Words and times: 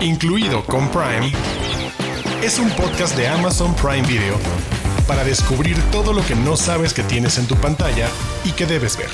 incluido 0.00 0.64
con 0.64 0.88
Prime, 0.90 1.32
es 2.42 2.58
un 2.58 2.70
podcast 2.70 3.16
de 3.16 3.26
Amazon 3.26 3.74
Prime 3.74 4.06
Video 4.06 4.36
para 5.06 5.24
descubrir 5.24 5.76
todo 5.90 6.12
lo 6.12 6.24
que 6.24 6.36
no 6.36 6.56
sabes 6.56 6.92
que 6.94 7.02
tienes 7.02 7.38
en 7.38 7.46
tu 7.46 7.56
pantalla 7.56 8.08
y 8.44 8.52
que 8.52 8.66
debes 8.66 8.96
ver. 8.96 9.08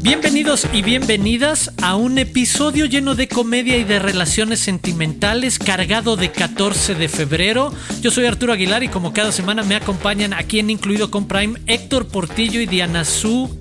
Bienvenidos 0.00 0.66
y 0.72 0.80
bienvenidas 0.80 1.70
a 1.82 1.96
un 1.96 2.16
episodio 2.16 2.86
lleno 2.86 3.14
de 3.14 3.28
comedia 3.28 3.76
y 3.76 3.84
de 3.84 3.98
relaciones 3.98 4.60
sentimentales 4.60 5.58
cargado 5.58 6.16
de 6.16 6.32
14 6.32 6.94
de 6.94 7.08
febrero. 7.08 7.72
Yo 8.00 8.10
soy 8.10 8.24
Arturo 8.24 8.54
Aguilar 8.54 8.82
y 8.82 8.88
como 8.88 9.12
cada 9.12 9.32
semana 9.32 9.62
me 9.62 9.76
acompañan 9.76 10.32
aquí 10.32 10.58
en 10.58 10.70
Incluido 10.70 11.10
con 11.10 11.28
Prime 11.28 11.60
Héctor 11.66 12.08
Portillo 12.08 12.60
y 12.60 12.66
Diana 12.66 13.04
Su. 13.04 13.58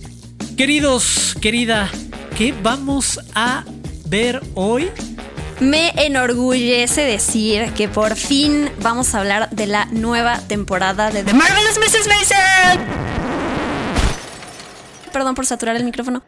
Queridos, 0.56 1.36
querida, 1.42 1.90
¿qué 2.38 2.54
vamos 2.64 3.20
a 3.36 3.66
ver 4.10 4.42
hoy? 4.56 4.90
Me 5.60 5.90
enorgullece 6.06 7.02
decir 7.02 7.74
que 7.74 7.90
por 7.90 8.16
fin 8.16 8.70
vamos 8.82 9.16
a 9.16 9.20
hablar 9.20 9.50
de 9.50 9.66
la 9.66 9.86
nueva 9.86 10.40
temporada 10.48 11.10
de 11.10 11.24
The 11.24 11.34
Marvelous 11.34 11.78
Mrs. 11.80 12.08
Mason. 12.08 12.80
Perdón 15.12 15.36
por 15.36 15.46
saturar 15.46 15.76
el 15.76 15.84
micrófono. 15.84 16.22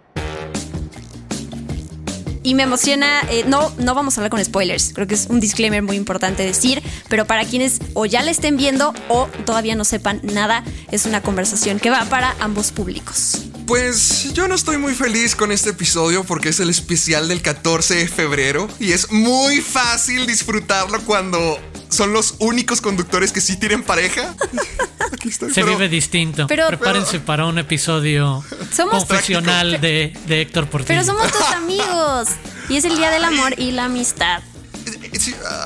Y 2.42 2.56
me 2.56 2.64
emociona, 2.64 3.22
eh, 3.30 3.44
no, 3.46 3.72
no 3.78 3.94
vamos 3.94 4.18
a 4.18 4.22
hablar 4.22 4.32
con 4.32 4.44
spoilers, 4.44 4.94
creo 4.94 5.06
que 5.06 5.14
es 5.14 5.28
un 5.30 5.40
disclaimer 5.40 5.84
muy 5.84 5.98
importante 5.98 6.44
decir, 6.44 6.82
pero 7.08 7.28
para 7.28 7.46
quienes 7.46 7.80
o 7.94 8.06
ya 8.06 8.24
la 8.24 8.32
estén 8.32 8.58
viendo 8.58 8.94
o 9.10 9.28
todavía 9.46 9.76
no 9.76 9.84
sepan 9.84 10.22
nada, 10.24 10.64
es 10.90 11.06
una 11.06 11.22
conversación 11.22 11.80
que 11.80 11.92
va 11.92 12.06
para 12.06 12.36
ambos 12.40 12.72
públicos. 12.72 13.50
Pues 13.70 14.34
yo 14.34 14.48
no 14.48 14.56
estoy 14.56 14.80
muy 14.80 14.96
feliz 14.96 15.36
con 15.36 15.52
este 15.52 15.70
episodio 15.70 16.24
porque 16.24 16.50
es 16.50 16.60
el 16.60 16.72
especial 16.72 17.28
del 17.28 17.44
14 17.44 17.98
de 17.98 18.08
febrero 18.08 18.68
y 18.80 18.94
es 18.94 19.12
muy 19.12 19.62
fácil 19.62 20.26
disfrutarlo 20.26 21.00
cuando 21.02 21.60
son 21.88 22.12
los 22.12 22.34
únicos 22.40 22.82
conductores 22.82 23.32
que 23.32 23.42
sí 23.42 23.58
tienen 23.58 23.84
pareja. 23.84 24.34
Aquí 25.14 25.30
estoy, 25.30 25.54
Se 25.54 25.62
vive 25.62 25.88
distinto. 25.88 26.48
Pero, 26.48 26.66
Prepárense 26.68 27.20
para 27.20 27.46
un 27.46 27.60
episodio 27.60 28.44
profesional 28.90 29.80
de, 29.82 30.18
de, 30.26 30.42
Héctor 30.42 30.68
Portillo. 30.68 30.88
Pero 30.88 31.06
somos 31.06 31.32
tus 31.32 31.48
amigos 31.56 32.30
y 32.70 32.78
es 32.78 32.86
el 32.86 32.98
día 32.98 33.12
del 33.12 33.24
amor 33.24 33.54
y 33.60 33.70
la 33.70 33.86
amistad. 33.86 34.42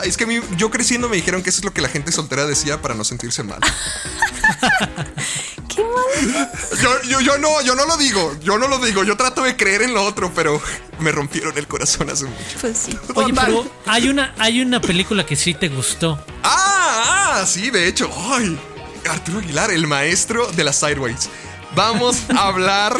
es 0.03 0.17
que 0.17 0.25
a 0.25 0.27
mí, 0.27 0.41
yo 0.57 0.69
creciendo 0.69 1.07
me 1.07 1.15
dijeron 1.15 1.41
que 1.41 1.51
eso 1.51 1.59
es 1.59 1.63
lo 1.63 1.73
que 1.73 1.79
la 1.79 1.87
gente 1.87 2.11
soltera 2.11 2.45
decía 2.45 2.81
para 2.81 2.95
no 2.95 3.05
sentirse 3.05 3.43
mal. 3.43 3.61
Yo, 7.07 7.19
yo, 7.21 7.37
no, 7.37 7.61
yo 7.61 7.75
no 7.75 7.85
lo 7.85 7.97
digo, 7.97 8.35
yo 8.41 8.57
no 8.57 8.67
lo 8.67 8.79
digo, 8.79 9.03
yo 9.03 9.15
trato 9.17 9.43
de 9.43 9.55
creer 9.55 9.83
en 9.83 9.93
lo 9.93 10.03
otro, 10.03 10.31
pero 10.33 10.61
me 10.99 11.11
rompieron 11.11 11.57
el 11.57 11.67
corazón 11.67 12.09
hace 12.09 12.25
mucho. 12.25 12.57
Pues 12.61 12.77
sí. 12.77 12.97
Oye, 13.15 13.33
pero 13.33 13.65
hay 13.85 14.09
una, 14.09 14.33
hay 14.37 14.61
una 14.61 14.81
película 14.81 15.25
que 15.25 15.35
sí 15.35 15.53
te 15.53 15.69
gustó. 15.69 16.19
Ah, 16.43 17.41
ah, 17.41 17.45
sí, 17.45 17.69
de 17.69 17.87
hecho. 17.87 18.09
Ay, 18.31 18.57
Arturo 19.09 19.39
Aguilar, 19.39 19.71
el 19.71 19.87
maestro 19.87 20.51
de 20.51 20.63
las 20.63 20.77
sideways 20.77 21.29
vamos 21.75 22.23
a 22.29 22.47
hablar 22.47 22.95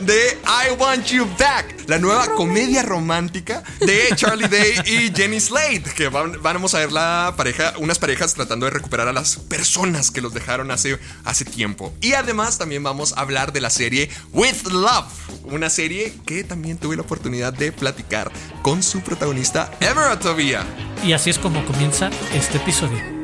de 0.00 0.38
I 0.44 0.72
Want 0.78 1.06
You 1.06 1.26
Back, 1.38 1.88
la 1.88 1.98
nueva 1.98 2.26
comedia 2.34 2.82
romántica 2.82 3.62
de 3.80 4.08
Charlie 4.14 4.48
Day 4.48 4.74
y 4.84 5.12
Jenny 5.14 5.40
Slade, 5.40 5.82
que 5.96 6.08
vamos 6.08 6.74
a 6.74 6.78
ver 6.78 6.92
la 6.92 7.34
pareja, 7.36 7.74
unas 7.78 7.98
parejas 7.98 8.34
tratando 8.34 8.66
de 8.66 8.70
recuperar 8.70 9.08
a 9.08 9.12
las 9.12 9.36
personas 9.36 10.10
que 10.10 10.20
los 10.20 10.34
dejaron 10.34 10.70
hace, 10.70 10.98
hace 11.24 11.44
tiempo. 11.44 11.92
Y 12.00 12.14
además 12.14 12.58
también 12.58 12.82
vamos 12.82 13.12
a 13.16 13.20
hablar 13.20 13.52
de 13.52 13.60
la 13.60 13.70
serie 13.70 14.10
With 14.32 14.64
Love, 14.70 15.06
una 15.44 15.70
serie 15.70 16.14
que 16.26 16.44
también 16.44 16.78
tuve 16.78 16.96
la 16.96 17.02
oportunidad 17.02 17.52
de 17.52 17.72
platicar 17.72 18.30
con 18.62 18.82
su 18.82 19.00
protagonista 19.00 19.70
Emerald 19.80 20.20
Tobia. 20.20 20.64
Y 21.04 21.12
así 21.12 21.30
es 21.30 21.38
como 21.38 21.64
comienza 21.64 22.10
este 22.34 22.58
episodio. 22.58 23.15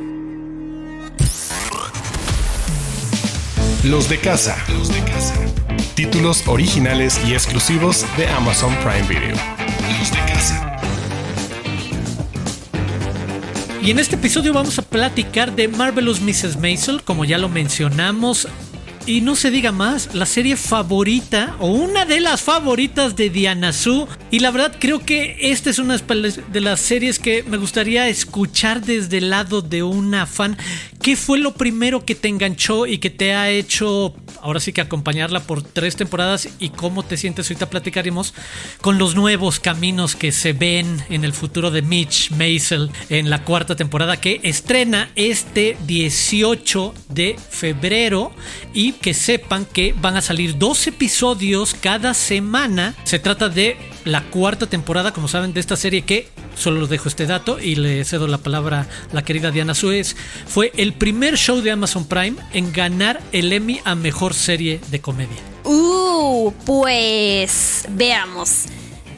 Los 3.85 4.09
de 4.09 4.17
casa. 4.19 4.57
Los 4.69 4.95
de 4.95 5.01
casa. 5.01 5.35
Títulos 5.97 6.47
originales 6.47 7.21
y 7.27 7.33
exclusivos 7.33 8.07
de 8.17 8.29
Amazon 8.29 8.73
Prime 8.77 9.09
Video. 9.09 9.37
Los 9.99 10.13
de. 10.13 10.23
Y 13.83 13.91
en 13.91 13.99
este 13.99 14.15
episodio 14.15 14.53
vamos 14.53 14.79
a 14.79 14.83
platicar 14.83 15.57
de 15.57 15.67
Marvelous 15.67 16.21
Mrs. 16.21 16.59
Maisel, 16.61 17.03
como 17.03 17.25
ya 17.25 17.39
lo 17.39 17.49
mencionamos. 17.49 18.47
Y 19.05 19.21
no 19.21 19.35
se 19.35 19.51
diga 19.51 19.73
más, 19.73 20.15
la 20.15 20.27
serie 20.27 20.57
favorita 20.57 21.57
o 21.59 21.67
una 21.67 22.05
de 22.05 22.21
las 22.21 22.41
favoritas 22.41 23.17
de 23.17 23.31
Diana 23.31 23.73
Su. 23.73 24.07
Y 24.31 24.39
la 24.39 24.53
verdad 24.53 24.77
creo 24.79 25.01
que 25.01 25.37
esta 25.41 25.71
es 25.71 25.81
una 25.81 25.97
de 25.97 26.61
las 26.61 26.79
series 26.79 27.19
que 27.19 27.43
me 27.43 27.57
gustaría 27.57 28.09
escuchar 28.09 28.81
desde 28.81 29.19
el 29.19 29.31
lado 29.31 29.61
de 29.61 29.83
una 29.83 30.27
fan. 30.27 30.57
¿Qué 31.03 31.17
fue 31.17 31.39
lo 31.39 31.55
primero 31.55 32.05
que 32.05 32.15
te 32.15 32.29
enganchó 32.29 32.87
y 32.87 32.99
que 32.99 33.11
te 33.11 33.35
ha 33.35 33.51
hecho 33.51 34.15
ahora 34.41 34.61
sí 34.61 34.73
que 34.73 34.81
acompañarla 34.81 35.41
por 35.41 35.63
tres 35.63 35.97
temporadas 35.97 36.49
y 36.61 36.71
cómo 36.71 37.03
te 37.03 37.17
sientes 37.17 37.49
ahorita 37.49 37.71
platicaremos 37.71 38.35
con 38.81 38.99
los 38.99 39.17
nuevos 39.17 39.59
caminos 39.59 40.15
que 40.15 40.31
se 40.31 40.53
ven 40.53 41.03
en 41.11 41.25
el 41.25 41.33
futuro 41.33 41.73
de 41.73 41.83
Mitch 41.83 42.31
Maisel 42.31 42.91
en 43.09 43.31
la 43.31 43.43
cuarta 43.43 43.75
temporada 43.75 44.21
que 44.21 44.41
estrena 44.45 45.11
este 45.17 45.77
18 45.87 46.95
de 47.09 47.37
febrero. 47.51 48.33
Y 48.73 48.93
que 48.93 49.13
sepan 49.13 49.67
que 49.67 49.95
van 50.01 50.17
a 50.17 50.23
salir 50.23 50.57
dos 50.57 50.87
episodios 50.87 51.75
cada 51.75 52.15
semana. 52.15 52.95
Se 53.05 53.19
trata 53.19 53.49
de 53.49 53.77
la 54.05 54.23
cuarta 54.23 54.67
temporada, 54.67 55.13
como 55.13 55.29
saben, 55.29 55.53
de 55.53 55.61
esta 55.61 55.77
serie 55.77 56.03
que 56.03 56.29
solo 56.55 56.81
les 56.81 56.91
dejo 56.91 57.09
este 57.09 57.27
dato 57.27 57.59
y 57.59 57.77
le 57.77 58.05
cedo 58.05 58.27
la 58.27 58.39
palabra 58.39 58.89
a 59.11 59.15
la 59.15 59.23
querida 59.23 59.51
Diana 59.51 59.75
Suez. 59.75 60.17
Fue 60.47 60.73
el 60.77 60.93
primer 60.93 61.37
show 61.37 61.61
de 61.61 61.71
Amazon 61.71 62.07
Prime 62.07 62.37
en 62.53 62.73
ganar 62.73 63.21
el 63.33 63.53
Emmy 63.53 63.81
a 63.85 63.95
mejor 63.95 64.35
serie 64.35 64.81
de 64.91 65.01
comedia. 65.01 65.39
Uh, 65.65 66.53
pues 66.65 67.87
veamos. 67.91 68.67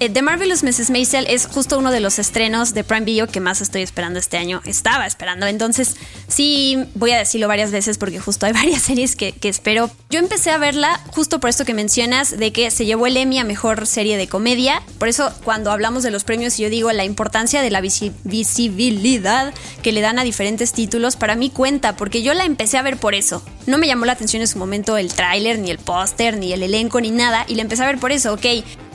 Eh, 0.00 0.08
The 0.08 0.22
Marvelous 0.22 0.64
Mrs. 0.64 0.90
Maisel 0.90 1.26
es 1.28 1.46
justo 1.46 1.78
uno 1.78 1.92
de 1.92 2.00
los 2.00 2.18
estrenos 2.18 2.74
de 2.74 2.82
Prime 2.82 3.04
Video 3.04 3.28
que 3.28 3.40
más 3.40 3.60
estoy 3.60 3.82
esperando 3.82 4.18
este 4.18 4.36
año. 4.36 4.60
Estaba 4.64 5.06
esperando. 5.06 5.46
Entonces, 5.46 5.96
sí, 6.26 6.78
voy 6.94 7.12
a 7.12 7.18
decirlo 7.18 7.46
varias 7.46 7.70
veces 7.70 7.96
porque 7.98 8.18
justo 8.18 8.46
hay 8.46 8.52
varias 8.54 8.82
series 8.82 9.14
que, 9.14 9.34
espero. 9.42 9.90
Yo 10.10 10.18
empecé 10.18 10.50
a 10.50 10.58
verla 10.58 11.00
justo 11.08 11.38
por 11.38 11.50
esto 11.50 11.64
que 11.64 11.74
mencionas, 11.74 12.36
de 12.36 12.52
que 12.52 12.70
se 12.70 12.86
llevó 12.86 13.06
el 13.06 13.16
Emmy 13.16 13.38
a 13.38 13.44
mejor 13.44 13.86
serie 13.86 14.16
de 14.16 14.26
comedia. 14.26 14.82
Por 14.98 15.08
eso, 15.08 15.32
cuando 15.44 15.70
hablamos 15.70 16.02
de 16.02 16.10
los 16.10 16.24
premios, 16.24 16.58
yo 16.58 16.70
digo 16.70 16.90
la 16.92 17.04
importancia 17.04 17.62
de 17.62 17.70
la 17.70 17.80
visibilidad 17.80 19.54
que 19.82 19.92
le 19.92 20.00
dan 20.00 20.18
a 20.18 20.24
diferentes 20.24 20.72
títulos, 20.72 21.16
para 21.16 21.36
mí 21.36 21.50
cuenta, 21.50 21.96
porque 21.96 22.22
yo 22.22 22.34
la 22.34 22.44
empecé 22.44 22.78
a 22.78 22.82
ver 22.82 22.96
por 22.96 23.14
eso. 23.14 23.42
No 23.66 23.78
me 23.78 23.86
llamó 23.86 24.06
la 24.06 24.12
atención 24.12 24.42
en 24.42 24.48
su 24.48 24.58
momento 24.58 24.96
el 24.98 25.12
tráiler, 25.12 25.58
ni 25.58 25.70
el 25.70 25.78
póster, 25.78 26.36
ni 26.36 26.52
el 26.52 26.62
elenco, 26.62 27.00
ni 27.00 27.10
nada, 27.10 27.44
y 27.48 27.54
la 27.54 27.62
empecé 27.62 27.82
a 27.82 27.86
ver 27.86 27.98
por 27.98 28.12
eso, 28.12 28.32
ok 28.34 28.46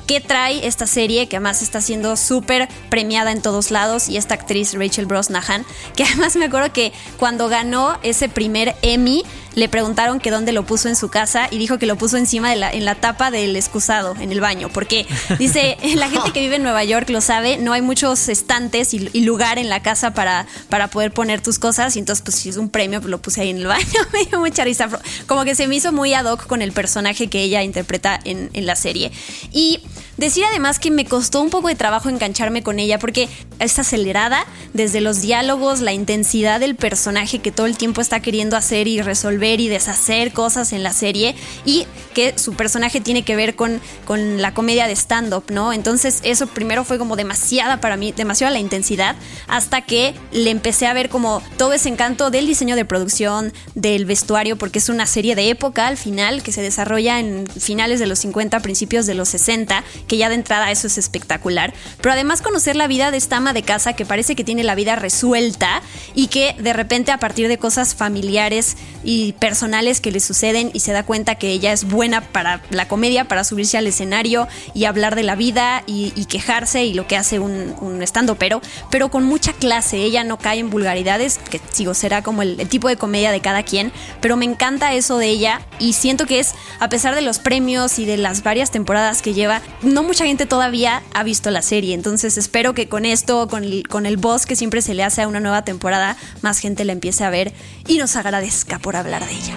qué 0.10 0.20
trae 0.20 0.66
esta 0.66 0.88
serie 0.88 1.28
que 1.28 1.36
además 1.36 1.62
está 1.62 1.82
siendo 1.82 2.18
súper 2.18 2.68
premiada 2.90 3.32
en 3.32 3.44
todos 3.44 3.70
lados 3.70 4.10
y 4.10 4.18
esta 4.18 4.34
actriz 4.34 4.74
Rachel 4.74 5.06
Brosnahan, 5.06 5.68
que 5.96 6.04
además 6.12 6.36
me 6.36 6.46
acuerdo 6.46 6.74
que 6.74 6.92
cuando 7.20 7.48
ganó 7.48 7.96
ese 8.02 8.28
primer 8.28 8.76
Emmy 8.82 9.24
le 9.56 9.70
preguntaron 9.70 10.20
que 10.20 10.32
dónde 10.32 10.52
lo 10.52 10.66
puso 10.66 10.90
en 10.90 10.96
su 10.96 11.10
casa 11.10 11.48
y 11.52 11.58
dijo 11.58 11.78
que 11.78 11.86
lo 11.86 11.98
puso 11.98 12.18
encima 12.18 12.50
de 12.50 12.56
la, 12.56 12.72
en 12.72 12.86
la 12.86 12.96
tapa 12.96 13.32
del 13.32 13.56
excusado, 13.56 14.16
en 14.20 14.32
el 14.32 14.42
baño, 14.42 14.70
porque 14.70 15.08
dice, 15.40 15.78
la 15.96 16.10
gente 16.10 16.32
que 16.32 16.40
vive 16.40 16.58
en 16.58 16.64
Nueva 16.64 16.84
York 16.84 17.10
lo 17.10 17.22
sabe, 17.22 17.58
no 17.58 17.74
hay 17.74 17.82
muchos 17.82 18.30
estantes 18.30 18.94
y, 18.94 19.10
lugar 19.20 19.60
en 19.60 19.70
la 19.70 19.84
casa 19.84 20.14
para, 20.14 20.48
para 20.70 20.88
poder 20.88 21.12
poner 21.12 21.42
tus 21.42 21.60
cosas, 21.60 21.96
y 21.96 22.00
entonces 22.00 22.24
pues 22.24 22.36
si 22.36 22.50
es 22.50 22.58
un 22.58 22.70
premio, 22.70 23.00
pues 23.00 23.12
lo 23.12 23.22
puse 23.22 23.42
ahí 23.42 23.50
en 23.50 23.58
el 23.58 23.68
baño, 23.68 23.86
me 24.14 24.26
dio 24.26 24.40
mucha 24.40 24.64
risa, 24.64 24.90
como 25.28 25.44
que 25.44 25.56
se 25.56 25.68
me 25.68 25.76
hizo 25.76 25.92
muy 25.92 26.14
ad 26.14 26.26
hoc 26.26 26.48
con 26.48 26.62
el 26.62 26.72
personaje 26.72 27.28
que 27.28 27.42
ella 27.42 27.62
interpreta 27.64 28.20
en, 28.24 28.50
en 28.54 28.66
la 28.66 28.76
serie. 28.76 29.12
Y 29.52 29.82
Decir 30.20 30.44
además 30.44 30.80
que 30.80 30.92
me 30.92 31.06
costó 31.06 31.42
un 31.42 31.50
poco 31.50 31.70
de 31.70 31.76
trabajo 31.76 32.10
engancharme 32.10 32.62
con 32.62 32.78
ella 32.78 33.00
porque 33.00 33.30
es 33.60 33.80
acelerada 33.80 34.46
desde 34.74 35.00
los 35.00 35.22
diálogos, 35.22 35.80
la 35.80 35.94
intensidad 35.94 36.60
del 36.60 36.76
personaje 36.76 37.40
que 37.40 37.54
todo 37.54 37.68
el 37.68 37.78
tiempo 37.78 38.02
está 38.02 38.20
queriendo 38.20 38.58
hacer 38.58 38.90
y 38.90 39.02
resolver 39.02 39.62
y 39.62 39.70
deshacer 39.70 40.34
cosas 40.34 40.74
en 40.74 40.84
la 40.84 40.92
serie 40.92 41.36
y 41.64 41.88
que 42.14 42.38
su 42.38 42.54
personaje 42.56 43.00
tiene 43.00 43.24
que 43.24 43.38
ver 43.38 43.56
con, 43.56 43.80
con 44.04 44.42
la 44.42 44.54
comedia 44.54 44.88
de 44.88 44.94
stand-up, 44.94 45.46
¿no? 45.52 45.72
Entonces 45.72 46.20
eso 46.24 46.48
primero 46.48 46.84
fue 46.84 46.98
como 46.98 47.16
demasiada 47.16 47.80
para 47.80 47.96
mí, 47.96 48.12
demasiada 48.12 48.52
la 48.52 48.60
intensidad, 48.60 49.16
hasta 49.48 49.84
que 49.84 50.14
le 50.34 50.50
empecé 50.50 50.88
a 50.88 50.94
ver 50.94 51.08
como 51.08 51.42
todo 51.56 51.72
ese 51.72 51.88
encanto 51.88 52.30
del 52.30 52.46
diseño 52.46 52.76
de 52.76 52.84
producción, 52.84 53.54
del 53.74 54.04
vestuario, 54.04 54.58
porque 54.58 54.80
es 54.80 54.90
una 54.90 55.06
serie 55.06 55.36
de 55.36 55.50
época 55.50 55.88
al 55.88 55.96
final 55.96 56.44
que 56.44 56.52
se 56.52 56.62
desarrolla 56.62 57.22
en 57.22 57.48
finales 57.48 58.02
de 58.02 58.08
los 58.08 58.20
50, 58.20 58.60
principios 58.60 59.06
de 59.06 59.14
los 59.14 59.30
60 59.30 59.86
que 60.10 60.18
ya 60.18 60.28
de 60.28 60.36
entrada 60.36 60.72
eso 60.72 60.88
es 60.88 60.98
espectacular. 60.98 61.74
Pero 62.02 62.12
además 62.12 62.42
conocer 62.42 62.76
la 62.76 62.88
vida 62.88 63.12
de 63.12 63.18
esta 63.18 63.38
ama 63.38 63.54
de 63.54 63.64
casa 63.64 63.94
que 63.94 64.06
parece 64.06 64.36
que 64.36 64.44
tiene 64.44 64.66
la 64.66 64.76
vida 64.76 64.98
resuelta 64.98 65.82
y 66.14 66.28
que 66.28 66.56
de 66.60 66.74
repente 66.74 67.14
a 67.14 67.20
partir 67.20 67.48
de 67.48 67.58
cosas 67.58 67.96
familiares 67.96 68.76
y 69.04 69.30
y 69.30 69.34
personales 69.34 70.02
que 70.02 70.12
le 70.12 70.20
suceden 70.20 70.72
y 70.74 70.80
se 70.80 70.92
da 70.92 71.04
cuenta 71.04 71.36
que 71.36 71.50
ella 71.50 71.74
es 71.74 71.84
buena 71.84 72.22
para 72.22 72.62
la 72.70 72.88
comedia, 72.88 73.26
para 73.26 73.44
subirse 73.44 73.78
al 73.78 73.86
escenario 73.86 74.48
y 74.74 74.86
hablar 74.86 75.16
de 75.16 75.24
la 75.24 75.36
vida 75.36 75.84
y, 75.86 76.10
quejarse 76.30 76.86
y 76.86 76.94
lo 76.94 77.08
que 77.08 77.18
hace 77.18 77.40
un, 77.40 77.76
un 77.82 78.04
estando 78.04 78.36
pero, 78.36 78.62
pero 78.92 79.10
con 79.10 79.24
mucha 79.24 79.54
clase. 79.54 79.98
Ella 79.98 80.24
no 80.24 80.38
cae 80.38 80.60
en 80.60 80.70
vulgaridades, 80.70 81.38
que 81.38 81.60
sigo, 81.72 81.94
será 81.94 82.22
como 82.22 82.44
el, 82.44 82.60
el 82.60 82.70
tipo 82.70 82.88
de 82.88 82.98
comedia 82.98 83.32
de 83.32 83.42
cada 83.42 83.64
quien, 83.64 83.92
pero 84.22 84.38
me 84.38 84.46
encanta 84.46 84.94
eso 84.94 85.18
de 85.18 85.28
ella 85.28 85.62
y 85.80 85.94
siento 85.94 86.26
que 86.26 86.40
es, 86.40 86.54
a 86.80 86.88
pesar 86.88 87.16
de 87.16 87.22
los 87.22 87.40
premios 87.40 88.00
y 88.00 88.06
de 88.06 88.18
las 88.18 88.44
varias 88.44 88.72
temporadas 88.72 89.22
que 89.22 89.34
lleva, 89.34 89.62
no 89.82 89.99
mucha 90.04 90.26
gente 90.26 90.46
todavía 90.46 91.04
ha 91.14 91.24
visto 91.24 91.52
la 91.52 91.62
serie. 91.62 91.94
Entonces 91.94 92.38
espero 92.38 92.74
que 92.74 92.88
con 92.88 93.06
esto, 93.06 93.48
con 93.48 93.64
el, 93.64 93.88
con 93.88 94.06
el 94.06 94.18
boss 94.18 94.46
que 94.46 94.56
siempre 94.56 94.82
se 94.82 94.94
le 94.94 95.04
hace 95.04 95.22
a 95.22 95.28
una 95.28 95.40
nueva 95.40 95.64
temporada, 95.64 96.18
más 96.42 96.60
gente 96.60 96.86
la 96.86 96.94
empiece 96.94 97.24
a 97.24 97.30
ver 97.30 97.54
y 97.88 97.98
nos 97.98 98.16
agradezca 98.16 98.80
por 98.80 98.96
hablar 98.96 99.26
de 99.26 99.32
ella. 99.32 99.56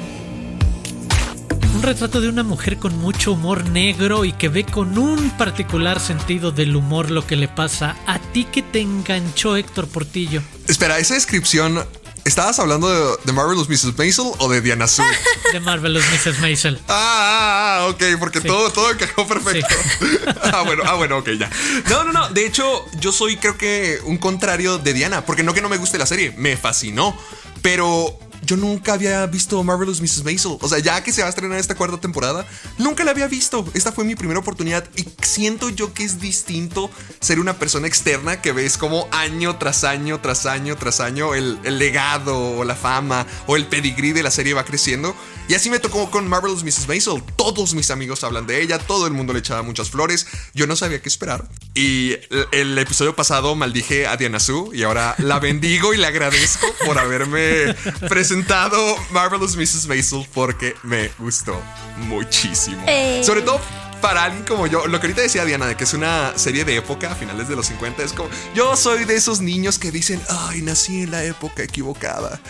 Un 1.75 1.83
retrato 1.83 2.21
de 2.21 2.29
una 2.29 2.43
mujer 2.43 2.77
con 2.77 2.97
mucho 2.99 3.33
humor 3.33 3.69
negro 3.71 4.25
y 4.25 4.33
que 4.33 4.49
ve 4.49 4.65
con 4.65 4.99
un 4.99 5.31
particular 5.31 6.01
sentido 6.01 6.53
del 6.53 6.77
humor 6.77 7.11
lo 7.11 7.27
que 7.27 7.35
le 7.35 7.49
pasa. 7.49 7.97
¿A 8.07 8.19
ti 8.19 8.45
que 8.45 8.63
te 8.63 8.81
enganchó 8.81 9.57
Héctor 9.57 9.89
Portillo? 9.89 10.43
Espera, 10.69 10.99
esa 10.99 11.15
descripción 11.15 11.83
¿Estabas 12.25 12.59
hablando 12.61 12.89
de, 12.89 13.17
de, 13.25 13.33
Marvelous 13.33 13.69
Mrs. 13.69 13.97
Maisel 13.99 14.27
o 14.39 14.49
de 14.49 14.61
Diana 14.61 14.87
Sue? 14.87 15.05
De 15.53 15.61
Marvelous 15.61 16.05
Mrs. 16.13 16.39
Maisel. 16.41 16.81
Ah, 16.89 16.95
ah, 16.95 17.79
ah, 17.81 17.87
ok, 17.89 18.03
porque 18.19 18.41
todo, 18.41 18.71
todo 18.71 18.91
encajó 18.91 19.27
perfecto. 19.27 19.75
ah, 20.43 20.63
bueno, 20.63 20.83
ah, 20.87 20.95
bueno, 20.95 21.19
ok, 21.19 21.31
ya. 21.31 21.51
No, 21.91 22.05
no, 22.05 22.13
no. 22.13 22.29
De 22.29 22.47
hecho, 22.47 22.87
yo 23.01 23.13
soy 23.13 23.37
creo 23.37 23.59
que 23.59 24.01
un 24.05 24.19
contrario 24.19 24.79
de 24.79 24.93
Diana, 24.93 25.27
porque 25.27 25.43
no 25.43 25.53
que 25.53 25.61
no 25.61 25.69
me 25.69 25.79
guste 25.79 25.99
la 25.99 26.07
serie, 26.07 26.33
me 26.37 26.57
fascinó. 26.57 27.17
Pero 27.61 28.19
yo 28.45 28.57
nunca 28.57 28.95
había 28.95 29.25
visto 29.27 29.63
Marvelous 29.63 30.01
Mrs. 30.01 30.25
Maisel. 30.25 30.59
O 30.61 30.69
sea, 30.69 30.79
ya 30.79 31.03
que 31.03 31.13
se 31.13 31.23
va 31.23 31.29
a 31.29 31.31
estrenar 31.31 31.59
esta 31.59 31.75
cuarta 31.75 31.99
temporada, 31.99 32.47
nunca 32.79 33.05
la 33.05 33.13
había 33.13 33.29
visto. 33.29 33.65
Esta 33.75 33.93
fue 33.93 34.05
mi 34.05 34.15
primera 34.15 34.41
oportunidad 34.41 34.85
y 34.97 35.07
siento 35.23 35.71
yo 35.71 35.95
que 35.95 36.05
es 36.05 36.21
distinto 36.21 36.91
ser 37.21 37.39
una 37.39 37.59
persona 37.59 37.87
externa 37.87 38.41
que 38.41 38.53
ves 38.53 38.77
como 38.77 39.09
año 39.13 39.57
tras 39.59 39.85
año, 39.85 40.21
tras 40.21 40.47
año, 40.47 40.77
tras 40.77 41.01
año 41.01 41.35
el, 41.35 41.61
legado 41.79 42.59
o 42.59 42.65
la 42.65 42.75
fama 42.75 43.27
o 43.47 43.57
el 43.57 43.67
pedigrí 43.67 44.13
de 44.13 44.23
la 44.23 44.31
serie 44.31 44.55
va 44.55 44.65
creciendo. 44.65 45.15
Y 45.49 45.55
así 45.55 45.71
me 45.71 45.79
tocó 45.79 46.11
con 46.11 46.29
Marvelous 46.29 46.65
Mrs. 46.65 46.89
Maisel. 46.89 47.23
Todos 47.37 47.75
mis 47.75 47.91
amigos 47.91 48.25
hablan 48.25 48.47
de 48.47 48.63
ella, 48.63 48.79
todo 48.79 49.07
el 49.07 49.13
mundo 49.13 49.33
le 49.33 49.41
echaba 49.41 49.63
muchas 49.63 49.91
flores. 49.91 50.27
Yo 50.55 50.67
no 50.67 50.77
sabía 50.77 51.03
qué 51.03 51.09
esperar. 51.09 51.49
Y 51.75 52.17
el, 52.53 52.79
episodio 52.79 53.15
pasado 53.15 53.55
maldije 53.55 54.07
a 54.07 54.17
Diana 54.17 54.41
Sue 54.41 54.71
y 54.77 54.83
ahora 54.83 55.15
la 55.19 55.39
bendigo 55.39 55.95
y 55.95 55.97
le 55.97 56.07
agradezco 56.07 56.67
por 56.85 56.99
haberme 56.99 57.75
presentado 58.09 58.32
presentado 58.33 58.97
Marvelous 59.11 59.55
Mrs. 59.57 59.87
Maisel 59.87 60.27
porque 60.33 60.75
me 60.85 61.11
gustó 61.19 61.61
muchísimo. 61.99 62.83
Sobre 63.23 63.43
todo 63.43 63.61
para 64.03 64.25
alguien 64.25 64.45
como 64.45 64.67
yo, 64.67 64.87
lo 64.87 65.01
que 65.01 65.07
ahorita 65.07 65.23
decía 65.23 65.45
Diana, 65.47 65.65
de 65.65 65.77
que 65.77 65.85
es 65.85 65.95
una 65.95 66.37
serie 66.37 66.65
de 66.67 66.77
época, 66.77 67.13
a 67.13 67.15
finales 67.15 67.49
de 67.49 67.57
los 67.57 67.67
50, 67.67 68.03
es 68.03 68.13
como, 68.13 68.29
yo 68.55 68.77
soy 68.77 69.05
de 69.05 69.15
esos 69.15 69.41
niños 69.41 69.79
que 69.79 69.91
dicen, 69.91 70.21
ay, 70.29 70.61
nací 70.61 71.03
en 71.03 71.13
la 71.13 71.25
época 71.25 71.63
equivocada. 71.63 72.41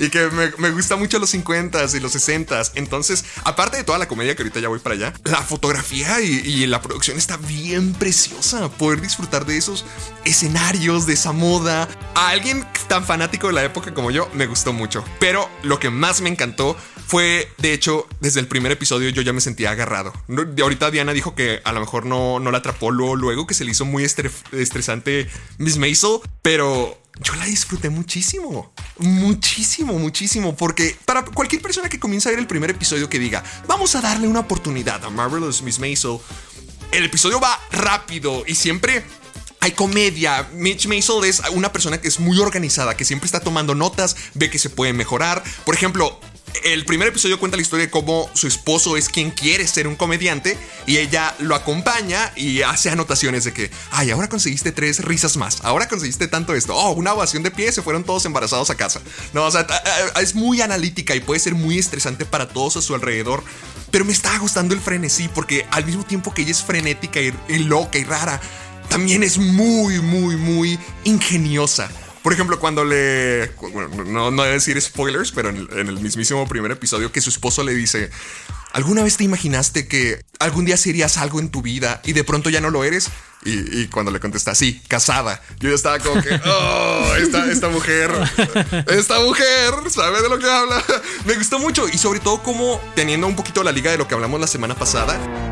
Y 0.00 0.08
que 0.08 0.28
me, 0.58 0.70
gusta 0.70 0.96
mucho 0.96 1.18
los 1.18 1.32
50s 1.32 1.94
y 1.94 2.00
los 2.00 2.16
60s. 2.16 2.72
Entonces, 2.74 3.24
aparte 3.44 3.76
de 3.76 3.84
toda 3.84 3.98
la 3.98 4.08
comedia, 4.08 4.34
que 4.34 4.42
ahorita 4.42 4.58
ya 4.58 4.68
voy 4.68 4.78
para 4.78 4.94
allá, 4.94 5.12
la 5.24 5.42
fotografía 5.42 6.20
y, 6.22 6.40
y 6.44 6.66
la 6.66 6.80
producción 6.80 7.18
está 7.18 7.36
bien 7.36 7.92
preciosa. 7.92 8.70
Poder 8.70 9.00
disfrutar 9.02 9.44
de 9.44 9.58
esos 9.58 9.84
escenarios, 10.24 11.06
de 11.06 11.12
esa 11.12 11.32
moda. 11.32 11.88
A 12.14 12.30
alguien 12.30 12.66
tan 12.88 13.04
fanático 13.04 13.48
de 13.48 13.52
la 13.52 13.64
época 13.64 13.94
como 13.94 14.10
yo, 14.10 14.28
me 14.32 14.46
gustó 14.46 14.72
mucho. 14.72 15.04
Pero 15.20 15.48
lo 15.62 15.78
que 15.78 15.90
más 15.90 16.20
me 16.22 16.30
encantó 16.30 16.76
fue, 17.12 17.46
de 17.58 17.74
hecho, 17.74 18.08
desde 18.20 18.40
el 18.40 18.48
primer 18.48 18.72
episodio 18.72 19.10
yo 19.10 19.20
ya 19.20 19.34
me 19.34 19.42
sentía 19.42 19.70
agarrado. 19.70 20.14
De 20.28 20.62
ahorita 20.62 20.90
Diana 20.90 21.12
dijo 21.12 21.34
que 21.34 21.60
a 21.62 21.72
lo 21.72 21.80
mejor 21.80 22.06
no, 22.06 22.40
no 22.40 22.50
la 22.50 22.56
atrapó 22.56 22.90
luego, 22.90 23.16
luego, 23.16 23.46
que 23.46 23.52
se 23.52 23.66
le 23.66 23.72
hizo 23.72 23.84
muy 23.84 24.02
estresante 24.02 25.28
Miss 25.58 25.76
Maisel, 25.76 26.20
pero 26.40 26.98
yo 27.22 27.34
la 27.34 27.44
disfruté 27.44 27.90
muchísimo. 27.90 28.72
Muchísimo, 28.96 29.98
muchísimo. 29.98 30.56
Porque 30.56 30.96
para 31.04 31.22
cualquier 31.22 31.60
persona 31.60 31.90
que 31.90 32.00
comienza 32.00 32.30
a 32.30 32.32
ver 32.32 32.38
el 32.38 32.46
primer 32.46 32.70
episodio 32.70 33.10
que 33.10 33.18
diga, 33.18 33.44
vamos 33.68 33.94
a 33.94 34.00
darle 34.00 34.26
una 34.26 34.40
oportunidad 34.40 35.04
a 35.04 35.10
Marvelous 35.10 35.60
Miss 35.60 35.78
Maisel, 35.80 36.16
el 36.92 37.04
episodio 37.04 37.40
va 37.40 37.60
rápido 37.72 38.42
y 38.46 38.54
siempre 38.54 39.04
hay 39.60 39.72
comedia. 39.72 40.48
Mitch 40.54 40.86
Maisel 40.86 41.24
es 41.24 41.42
una 41.52 41.72
persona 41.74 42.00
que 42.00 42.08
es 42.08 42.18
muy 42.18 42.38
organizada, 42.38 42.96
que 42.96 43.04
siempre 43.04 43.26
está 43.26 43.40
tomando 43.40 43.74
notas, 43.74 44.16
ve 44.32 44.48
que 44.48 44.58
se 44.58 44.70
puede 44.70 44.94
mejorar. 44.94 45.44
Por 45.66 45.74
ejemplo, 45.74 46.18
el 46.64 46.84
primer 46.84 47.08
episodio 47.08 47.38
cuenta 47.38 47.56
la 47.56 47.62
historia 47.62 47.86
de 47.86 47.90
cómo 47.90 48.30
su 48.34 48.46
esposo 48.46 48.96
es 48.96 49.08
quien 49.08 49.30
quiere 49.30 49.66
ser 49.66 49.86
un 49.86 49.96
comediante 49.96 50.56
y 50.86 50.98
ella 50.98 51.34
lo 51.38 51.54
acompaña 51.54 52.32
y 52.36 52.62
hace 52.62 52.90
anotaciones 52.90 53.44
de 53.44 53.52
que, 53.52 53.70
ay, 53.90 54.10
ahora 54.10 54.28
conseguiste 54.28 54.72
tres 54.72 55.04
risas 55.04 55.36
más, 55.36 55.60
ahora 55.62 55.88
conseguiste 55.88 56.28
tanto 56.28 56.54
esto, 56.54 56.76
oh, 56.76 56.92
una 56.92 57.12
ovación 57.14 57.42
de 57.42 57.50
pie, 57.50 57.72
se 57.72 57.82
fueron 57.82 58.04
todos 58.04 58.24
embarazados 58.24 58.70
a 58.70 58.76
casa. 58.76 59.00
No, 59.32 59.44
o 59.44 59.50
sea, 59.50 59.66
es 60.20 60.34
muy 60.34 60.60
analítica 60.60 61.14
y 61.14 61.20
puede 61.20 61.40
ser 61.40 61.54
muy 61.54 61.78
estresante 61.78 62.24
para 62.24 62.48
todos 62.48 62.76
a 62.76 62.82
su 62.82 62.94
alrededor. 62.94 63.42
Pero 63.90 64.04
me 64.06 64.12
está 64.12 64.38
gustando 64.38 64.74
el 64.74 64.80
frenesí 64.80 65.28
porque 65.28 65.66
al 65.70 65.84
mismo 65.84 66.04
tiempo 66.04 66.32
que 66.32 66.42
ella 66.42 66.52
es 66.52 66.62
frenética 66.62 67.20
y 67.20 67.58
loca 67.58 67.98
y 67.98 68.04
rara, 68.04 68.40
también 68.88 69.22
es 69.22 69.38
muy, 69.38 70.00
muy, 70.00 70.36
muy 70.36 70.78
ingeniosa. 71.04 71.90
Por 72.22 72.32
ejemplo, 72.32 72.58
cuando 72.60 72.84
le. 72.84 73.48
Bueno, 73.72 74.04
no, 74.04 74.30
no 74.30 74.42
debe 74.42 74.54
decir 74.54 74.80
spoilers, 74.80 75.32
pero 75.32 75.48
en 75.48 75.56
el, 75.56 75.98
mismísimo 76.00 76.46
primer 76.46 76.70
episodio 76.70 77.10
que 77.10 77.20
su 77.20 77.30
esposo 77.30 77.64
le 77.64 77.74
dice. 77.74 78.10
¿Alguna 78.72 79.02
vez 79.02 79.18
te 79.18 79.24
imaginaste 79.24 79.86
que 79.86 80.24
algún 80.38 80.64
día 80.64 80.78
serías 80.78 81.18
algo 81.18 81.40
en 81.40 81.50
tu 81.50 81.60
vida 81.60 82.00
y 82.04 82.14
de 82.14 82.24
pronto 82.24 82.48
ya 82.48 82.60
no 82.60 82.70
lo 82.70 82.84
eres? 82.84 83.10
Y, 83.44 83.88
cuando 83.88 84.12
le 84.12 84.20
contesta, 84.20 84.54
sí, 84.54 84.80
casada, 84.86 85.42
yo 85.58 85.68
ya 85.68 85.74
estaba 85.74 85.98
como 85.98 86.22
que, 86.22 86.30
oh, 86.46 87.14
esta, 87.18 87.50
esta 87.50 87.68
mujer, 87.68 88.10
esta 88.86 89.20
mujer 89.20 89.74
sabe 89.90 90.22
de 90.22 90.28
lo 90.28 90.38
que 90.38 90.48
habla. 90.48 90.82
Me 91.26 91.34
gustó 91.34 91.58
mucho 91.58 91.88
y 91.88 91.98
sobre 91.98 92.20
todo 92.20 92.40
como 92.42 92.80
teniendo 92.94 93.26
un 93.26 93.34
poquito 93.34 93.64
la 93.64 93.72
liga 93.72 93.90
de 93.90 93.98
lo 93.98 94.06
que 94.06 94.14
hablamos 94.14 94.40
la 94.40 94.46
semana 94.46 94.76
pasada. 94.76 95.51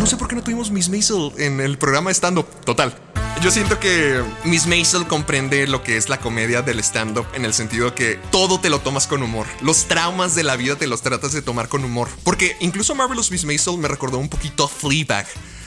No 0.00 0.06
sé 0.06 0.16
por 0.16 0.28
qué 0.28 0.34
no 0.34 0.42
tuvimos 0.42 0.70
Miss 0.70 0.88
Maisel 0.88 1.30
en 1.36 1.60
el 1.60 1.76
programa 1.76 2.10
stand-up. 2.10 2.46
Total, 2.64 2.94
yo 3.42 3.50
siento 3.50 3.78
que 3.78 4.24
Miss 4.44 4.66
Maisel 4.66 5.06
comprende 5.06 5.66
lo 5.66 5.82
que 5.82 5.98
es 5.98 6.08
la 6.08 6.18
comedia 6.18 6.62
del 6.62 6.80
stand-up 6.80 7.26
en 7.34 7.44
el 7.44 7.52
sentido 7.52 7.94
que 7.94 8.18
todo 8.30 8.58
te 8.58 8.70
lo 8.70 8.80
tomas 8.80 9.06
con 9.06 9.22
humor. 9.22 9.46
Los 9.60 9.88
traumas 9.88 10.34
de 10.34 10.42
la 10.42 10.56
vida 10.56 10.76
te 10.76 10.86
los 10.86 11.02
tratas 11.02 11.32
de 11.32 11.42
tomar 11.42 11.68
con 11.68 11.84
humor. 11.84 12.08
Porque 12.24 12.56
incluso 12.60 12.94
Marvelous 12.94 13.30
Miss 13.30 13.44
Maisel 13.44 13.76
me 13.76 13.88
recordó 13.88 14.16
un 14.16 14.30
poquito 14.30 14.64
a 14.64 14.68
Fleabag. 14.68 15.26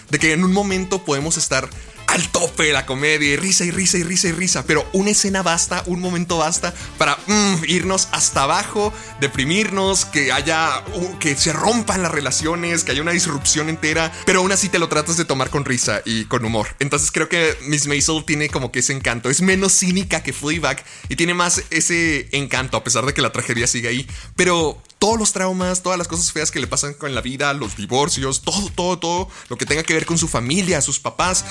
De 0.09 0.18
que 0.18 0.33
en 0.33 0.44
un 0.44 0.51
momento 0.51 1.06
podemos 1.06 1.38
estar 1.38 1.69
al 2.13 2.30
tope 2.30 2.66
de 2.66 2.73
la 2.73 2.85
comedia 2.85 3.33
y 3.33 3.35
risa 3.38 3.66
y 3.66 3.71
risa 3.71 3.97
y 3.97 4.04
risa 4.04 4.28
y 4.28 4.33
risa, 4.33 4.66
pero 4.68 4.88
una 4.94 5.09
escena 5.09 5.42
basta, 5.42 5.81
un 5.88 5.99
momento 5.99 6.38
basta 6.38 6.71
para 6.99 7.18
mm, 7.26 7.64
irnos 7.68 8.07
hasta 8.11 8.44
abajo, 8.44 8.94
deprimirnos, 9.19 10.06
que 10.06 10.31
haya, 10.31 10.83
que 11.19 11.35
se 11.35 11.52
rompan 11.54 12.04
las 12.04 12.11
relaciones, 12.11 12.83
que 12.83 12.92
haya 12.92 13.02
una 13.02 13.14
disrupción 13.14 13.68
entera, 13.68 14.11
pero 14.28 14.42
aún 14.42 14.52
así 14.52 14.69
te 14.69 14.78
lo 14.78 14.90
tratas 14.90 15.18
de 15.18 15.26
tomar 15.26 15.49
con 15.49 15.66
risa 15.66 16.04
y 16.06 16.26
con 16.26 16.45
humor. 16.45 16.68
Entonces 16.78 17.11
creo 17.11 17.30
que 17.30 17.57
Miss 17.64 17.88
Maisel 17.88 18.23
tiene 18.26 18.47
como 18.47 18.71
que 18.71 18.80
ese 18.80 18.94
encanto, 18.94 19.31
es 19.31 19.42
menos 19.42 19.73
cínica 19.73 20.21
que 20.21 20.33
Fleabag 20.33 20.83
y 21.09 21.16
tiene 21.16 21.33
más 21.33 21.64
ese 21.71 22.30
encanto 22.31 22.78
a 22.78 22.83
pesar 22.83 23.07
de 23.07 23.16
que 23.16 23.23
la 23.23 23.31
tragedia 23.31 23.66
sigue 23.66 23.88
ahí, 23.88 24.07
pero 24.35 24.80
todos 25.04 25.19
los 25.19 25.33
traumas, 25.33 25.83
todas 25.83 25.98
las 25.98 26.07
cosas 26.07 26.31
feas 26.31 26.50
que 26.50 26.62
le 26.62 26.68
pasan 26.68 26.94
con 26.94 27.14
la 27.14 27.19
vida, 27.19 27.54
los 27.54 27.76
divorcios, 27.76 28.40
todo, 28.42 28.69
todo, 28.74 28.98
todo 28.98 29.28
lo 29.50 29.57
que 29.57 29.66
tenga 29.66 29.83
que 29.83 29.94
ver 29.94 30.06
con 30.06 30.18
su 30.18 30.30
familia, 30.30 30.80
sus 30.80 31.02
papás, 31.02 31.44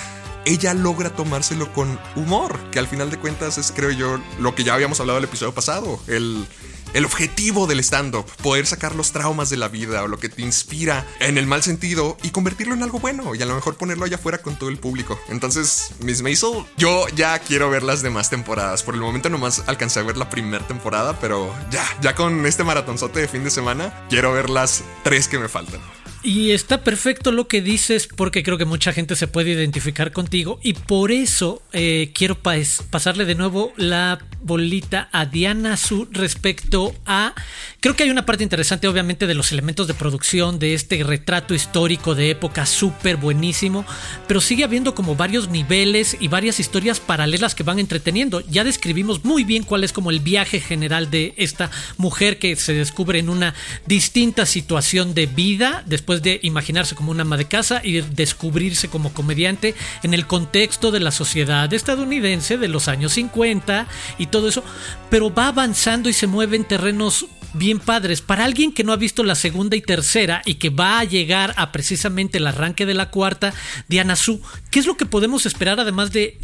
ella 0.46 0.72
logra 0.72 1.14
tomárselo 1.14 1.70
con 1.74 2.00
humor, 2.16 2.58
que 2.70 2.78
al 2.78 2.88
final 2.88 3.10
de 3.10 3.18
cuentas 3.18 3.58
es, 3.58 3.70
creo 3.70 3.90
yo, 3.90 4.18
lo 4.38 4.54
que 4.54 4.64
ya 4.64 4.72
habíamos 4.72 5.00
hablado 5.00 5.18
el 5.18 5.26
episodio 5.26 5.52
pasado, 5.52 6.00
el, 6.06 6.46
el 6.94 7.04
objetivo 7.04 7.66
del 7.66 7.80
stand-up, 7.80 8.26
poder 8.42 8.66
sacar 8.66 8.94
los 8.94 9.12
traumas 9.12 9.50
de 9.50 9.56
la 9.56 9.68
vida 9.68 10.02
o 10.02 10.08
lo 10.08 10.18
que 10.18 10.28
te 10.28 10.42
inspira 10.42 11.06
en 11.20 11.38
el 11.38 11.46
mal 11.46 11.62
sentido 11.62 12.16
y 12.22 12.30
convertirlo 12.30 12.74
en 12.74 12.82
algo 12.82 12.98
bueno 12.98 13.34
y 13.34 13.42
a 13.42 13.46
lo 13.46 13.54
mejor 13.54 13.76
ponerlo 13.76 14.04
allá 14.04 14.16
afuera 14.16 14.38
con 14.38 14.56
todo 14.56 14.68
el 14.68 14.78
público. 14.78 15.18
Entonces, 15.28 15.90
Miss 16.00 16.22
Maisel, 16.22 16.64
yo 16.76 17.06
ya 17.14 17.38
quiero 17.38 17.70
ver 17.70 17.82
las 17.82 18.02
demás 18.02 18.30
temporadas. 18.30 18.82
Por 18.82 18.94
el 18.94 19.00
momento 19.00 19.28
nomás 19.28 19.62
alcancé 19.66 20.00
a 20.00 20.02
ver 20.02 20.16
la 20.16 20.30
primera 20.30 20.66
temporada, 20.66 21.18
pero 21.20 21.54
ya, 21.70 21.84
ya 22.00 22.14
con 22.14 22.46
este 22.46 22.64
maratonzote 22.64 23.20
de 23.20 23.28
fin 23.28 23.44
de 23.44 23.50
semana, 23.50 24.06
quiero 24.08 24.32
ver 24.32 24.50
las 24.50 24.82
tres 25.02 25.28
que 25.28 25.38
me 25.38 25.48
faltan. 25.48 25.80
Y 26.24 26.52
está 26.52 26.84
perfecto 26.84 27.32
lo 27.32 27.48
que 27.48 27.60
dices 27.60 28.06
porque 28.06 28.44
creo 28.44 28.56
que 28.56 28.64
mucha 28.64 28.92
gente 28.92 29.16
se 29.16 29.26
puede 29.26 29.50
identificar 29.50 30.12
contigo 30.12 30.60
y 30.62 30.74
por 30.74 31.10
eso 31.10 31.62
eh, 31.72 32.12
quiero 32.14 32.38
pasarle 32.38 33.24
de 33.24 33.34
nuevo 33.34 33.72
la 33.76 34.20
bolita 34.42 35.08
a 35.12 35.26
Diana 35.26 35.76
Su 35.76 36.06
respecto 36.10 36.94
a... 37.06 37.34
Creo 37.80 37.96
que 37.96 38.04
hay 38.04 38.10
una 38.10 38.24
parte 38.24 38.44
interesante 38.44 38.86
obviamente 38.86 39.26
de 39.26 39.34
los 39.34 39.50
elementos 39.50 39.88
de 39.88 39.94
producción, 39.94 40.60
de 40.60 40.74
este 40.74 41.02
retrato 41.02 41.54
histórico 41.54 42.14
de 42.14 42.30
época 42.30 42.66
súper 42.66 43.16
buenísimo, 43.16 43.84
pero 44.28 44.40
sigue 44.40 44.62
habiendo 44.62 44.94
como 44.94 45.16
varios 45.16 45.48
niveles 45.48 46.16
y 46.20 46.28
varias 46.28 46.60
historias 46.60 47.00
paralelas 47.00 47.56
que 47.56 47.64
van 47.64 47.80
entreteniendo. 47.80 48.40
Ya 48.42 48.62
describimos 48.62 49.24
muy 49.24 49.42
bien 49.42 49.64
cuál 49.64 49.82
es 49.82 49.92
como 49.92 50.10
el 50.10 50.20
viaje 50.20 50.60
general 50.60 51.10
de 51.10 51.34
esta 51.36 51.70
mujer 51.96 52.38
que 52.38 52.54
se 52.54 52.74
descubre 52.74 53.18
en 53.18 53.28
una 53.28 53.54
distinta 53.86 54.46
situación 54.46 55.14
de 55.14 55.26
vida 55.26 55.82
después 55.86 56.11
de 56.20 56.40
imaginarse 56.42 56.94
como 56.94 57.10
una 57.10 57.22
ama 57.22 57.36
de 57.36 57.46
casa 57.46 57.80
y 57.82 58.00
descubrirse 58.00 58.88
como 58.88 59.12
comediante 59.14 59.74
en 60.02 60.14
el 60.14 60.26
contexto 60.26 60.90
de 60.90 61.00
la 61.00 61.10
sociedad 61.10 61.72
estadounidense 61.72 62.58
de 62.58 62.68
los 62.68 62.88
años 62.88 63.12
50 63.12 63.86
y 64.18 64.26
todo 64.26 64.48
eso, 64.48 64.64
pero 65.10 65.32
va 65.32 65.48
avanzando 65.48 66.08
y 66.08 66.12
se 66.12 66.26
mueve 66.26 66.56
en 66.56 66.64
terrenos 66.64 67.26
bien 67.54 67.78
padres. 67.78 68.20
Para 68.20 68.44
alguien 68.44 68.72
que 68.72 68.84
no 68.84 68.92
ha 68.92 68.96
visto 68.96 69.24
la 69.24 69.34
segunda 69.34 69.76
y 69.76 69.82
tercera 69.82 70.42
y 70.44 70.54
que 70.54 70.70
va 70.70 70.98
a 70.98 71.04
llegar 71.04 71.54
a 71.56 71.72
precisamente 71.72 72.38
el 72.38 72.46
arranque 72.46 72.86
de 72.86 72.94
la 72.94 73.10
cuarta, 73.10 73.52
Diana 73.88 74.16
Su, 74.16 74.40
¿qué 74.70 74.78
es 74.78 74.86
lo 74.86 74.96
que 74.96 75.06
podemos 75.06 75.46
esperar 75.46 75.80
además 75.80 76.12
de 76.12 76.38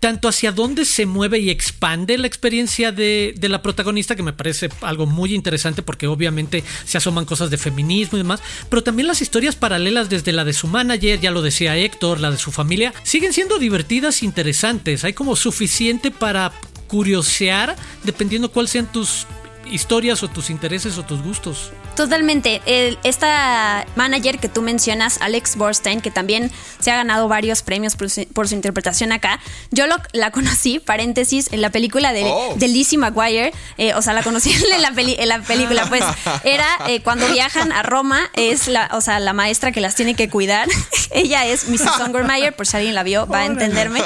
tanto 0.00 0.28
hacia 0.28 0.52
dónde 0.52 0.84
se 0.84 1.06
mueve 1.06 1.38
y 1.38 1.50
expande 1.50 2.18
la 2.18 2.26
experiencia 2.26 2.92
de, 2.92 3.34
de, 3.36 3.48
la 3.48 3.62
protagonista, 3.62 4.14
que 4.14 4.22
me 4.22 4.32
parece 4.32 4.68
algo 4.82 5.06
muy 5.06 5.34
interesante 5.34 5.82
porque 5.82 6.06
obviamente 6.06 6.62
se 6.84 6.98
asoman 6.98 7.24
cosas 7.24 7.50
de 7.50 7.58
feminismo 7.58 8.16
y 8.16 8.22
demás, 8.22 8.40
pero 8.68 8.82
también 8.82 9.08
las 9.08 9.22
historias 9.22 9.56
paralelas 9.56 10.08
desde 10.08 10.32
la 10.32 10.44
de 10.44 10.52
su 10.52 10.68
manager, 10.68 11.20
ya 11.20 11.30
lo 11.30 11.42
decía 11.42 11.76
Héctor, 11.76 12.20
la 12.20 12.30
de 12.30 12.38
su 12.38 12.52
familia, 12.52 12.92
siguen 13.02 13.32
siendo 13.32 13.58
divertidas 13.58 14.22
e 14.22 14.24
interesantes. 14.24 15.04
Hay 15.04 15.12
como 15.12 15.36
suficiente 15.36 16.10
para 16.10 16.52
curiosear 16.86 17.76
dependiendo 18.04 18.50
cuáles 18.50 18.70
sean 18.70 18.90
tus 18.90 19.26
historias 19.70 20.22
o 20.22 20.28
tus 20.28 20.50
intereses 20.50 20.98
o 20.98 21.04
tus 21.04 21.22
gustos. 21.22 21.72
Totalmente. 21.98 22.62
esta 23.02 23.84
manager 23.96 24.38
que 24.38 24.48
tú 24.48 24.62
mencionas, 24.62 25.18
Alex 25.20 25.56
Borstein, 25.56 26.00
que 26.00 26.12
también 26.12 26.52
se 26.78 26.92
ha 26.92 26.96
ganado 26.96 27.26
varios 27.26 27.62
premios 27.62 27.96
por 27.96 28.08
su, 28.08 28.54
interpretación 28.54 29.10
acá, 29.10 29.40
yo 29.72 29.84
la 30.12 30.30
conocí, 30.30 30.78
paréntesis, 30.78 31.48
en 31.50 31.60
la 31.60 31.70
película 31.70 32.12
de, 32.12 32.22
oh. 32.24 32.54
Lizzie 32.60 32.98
McGuire. 32.98 33.52
Eh, 33.78 33.94
o 33.94 34.02
sea, 34.02 34.12
la 34.12 34.22
conocí 34.22 34.52
en 34.72 35.28
la, 35.28 35.40
película, 35.40 35.86
pues 35.86 36.04
era 36.44 36.66
eh, 36.86 37.00
cuando 37.02 37.26
viajan 37.32 37.72
a 37.72 37.82
Roma, 37.82 38.30
es 38.34 38.68
la, 38.68 38.88
o 38.92 39.00
sea, 39.00 39.18
la 39.18 39.32
maestra 39.32 39.72
que 39.72 39.80
las 39.80 39.96
tiene 39.96 40.14
que 40.14 40.30
cuidar. 40.30 40.68
Ella 41.10 41.46
es 41.46 41.68
Mrs. 41.68 41.96
Songermeyer, 41.96 42.54
por 42.54 42.68
si 42.68 42.76
alguien 42.76 42.94
la 42.94 43.02
vio, 43.02 43.26
va 43.26 43.40
a 43.40 43.46
entenderme. 43.46 44.04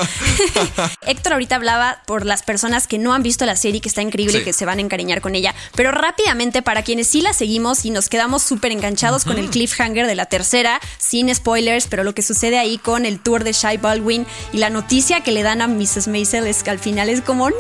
Héctor 1.07 1.35
ahorita 1.35 1.57
hablaba 1.57 1.99
por 2.07 2.25
las 2.25 2.43
personas 2.43 2.87
que 2.87 2.97
no 2.97 3.13
han 3.13 3.23
visto 3.23 3.45
la 3.45 3.57
serie, 3.57 3.83
que 3.83 3.91
está 3.91 4.01
increíble, 4.01 4.39
y 4.39 4.45
que 4.45 4.55
se 4.55 4.65
van 4.65 4.79
a 4.79 4.81
encariñar 4.81 5.21
con 5.21 5.35
ella. 5.35 5.55
Pero 5.75 5.91
rápidamente, 5.91 6.63
para 6.63 6.83
quienes 6.83 7.09
sí 7.09 7.21
la 7.21 7.35
seguimos 7.35 7.82
y 7.85 7.91
nos 7.91 8.09
quedamos 8.09 8.43
súper 8.43 8.73
enganchados 8.73 9.25
con 9.25 9.39
el 9.39 9.51
cliffhanger 9.51 10.07
de 10.07 10.15
la 10.15 10.27
tercera, 10.27 10.81
sin 10.99 11.35
spoilers, 11.35 11.87
pero 11.87 12.05
lo 12.05 12.15
que 12.15 12.23
sucede 12.23 12.59
ahí 12.59 12.79
con 12.79 13.07
el 13.07 13.21
tour 13.21 13.45
de 13.45 13.53
Shy 13.53 13.77
Baldwin 13.77 14.27
y 14.53 14.59
la 14.59 14.71
noticia 14.71 15.23
que 15.23 15.33
le 15.33 15.43
dan 15.43 15.61
a 15.61 15.69
Mrs. 15.69 16.09
Maisel 16.09 16.47
es 16.47 16.63
que 16.63 16.71
al 16.71 16.79
final 16.79 17.09
es 17.09 17.21
como 17.21 17.51
¡No! 17.51 17.57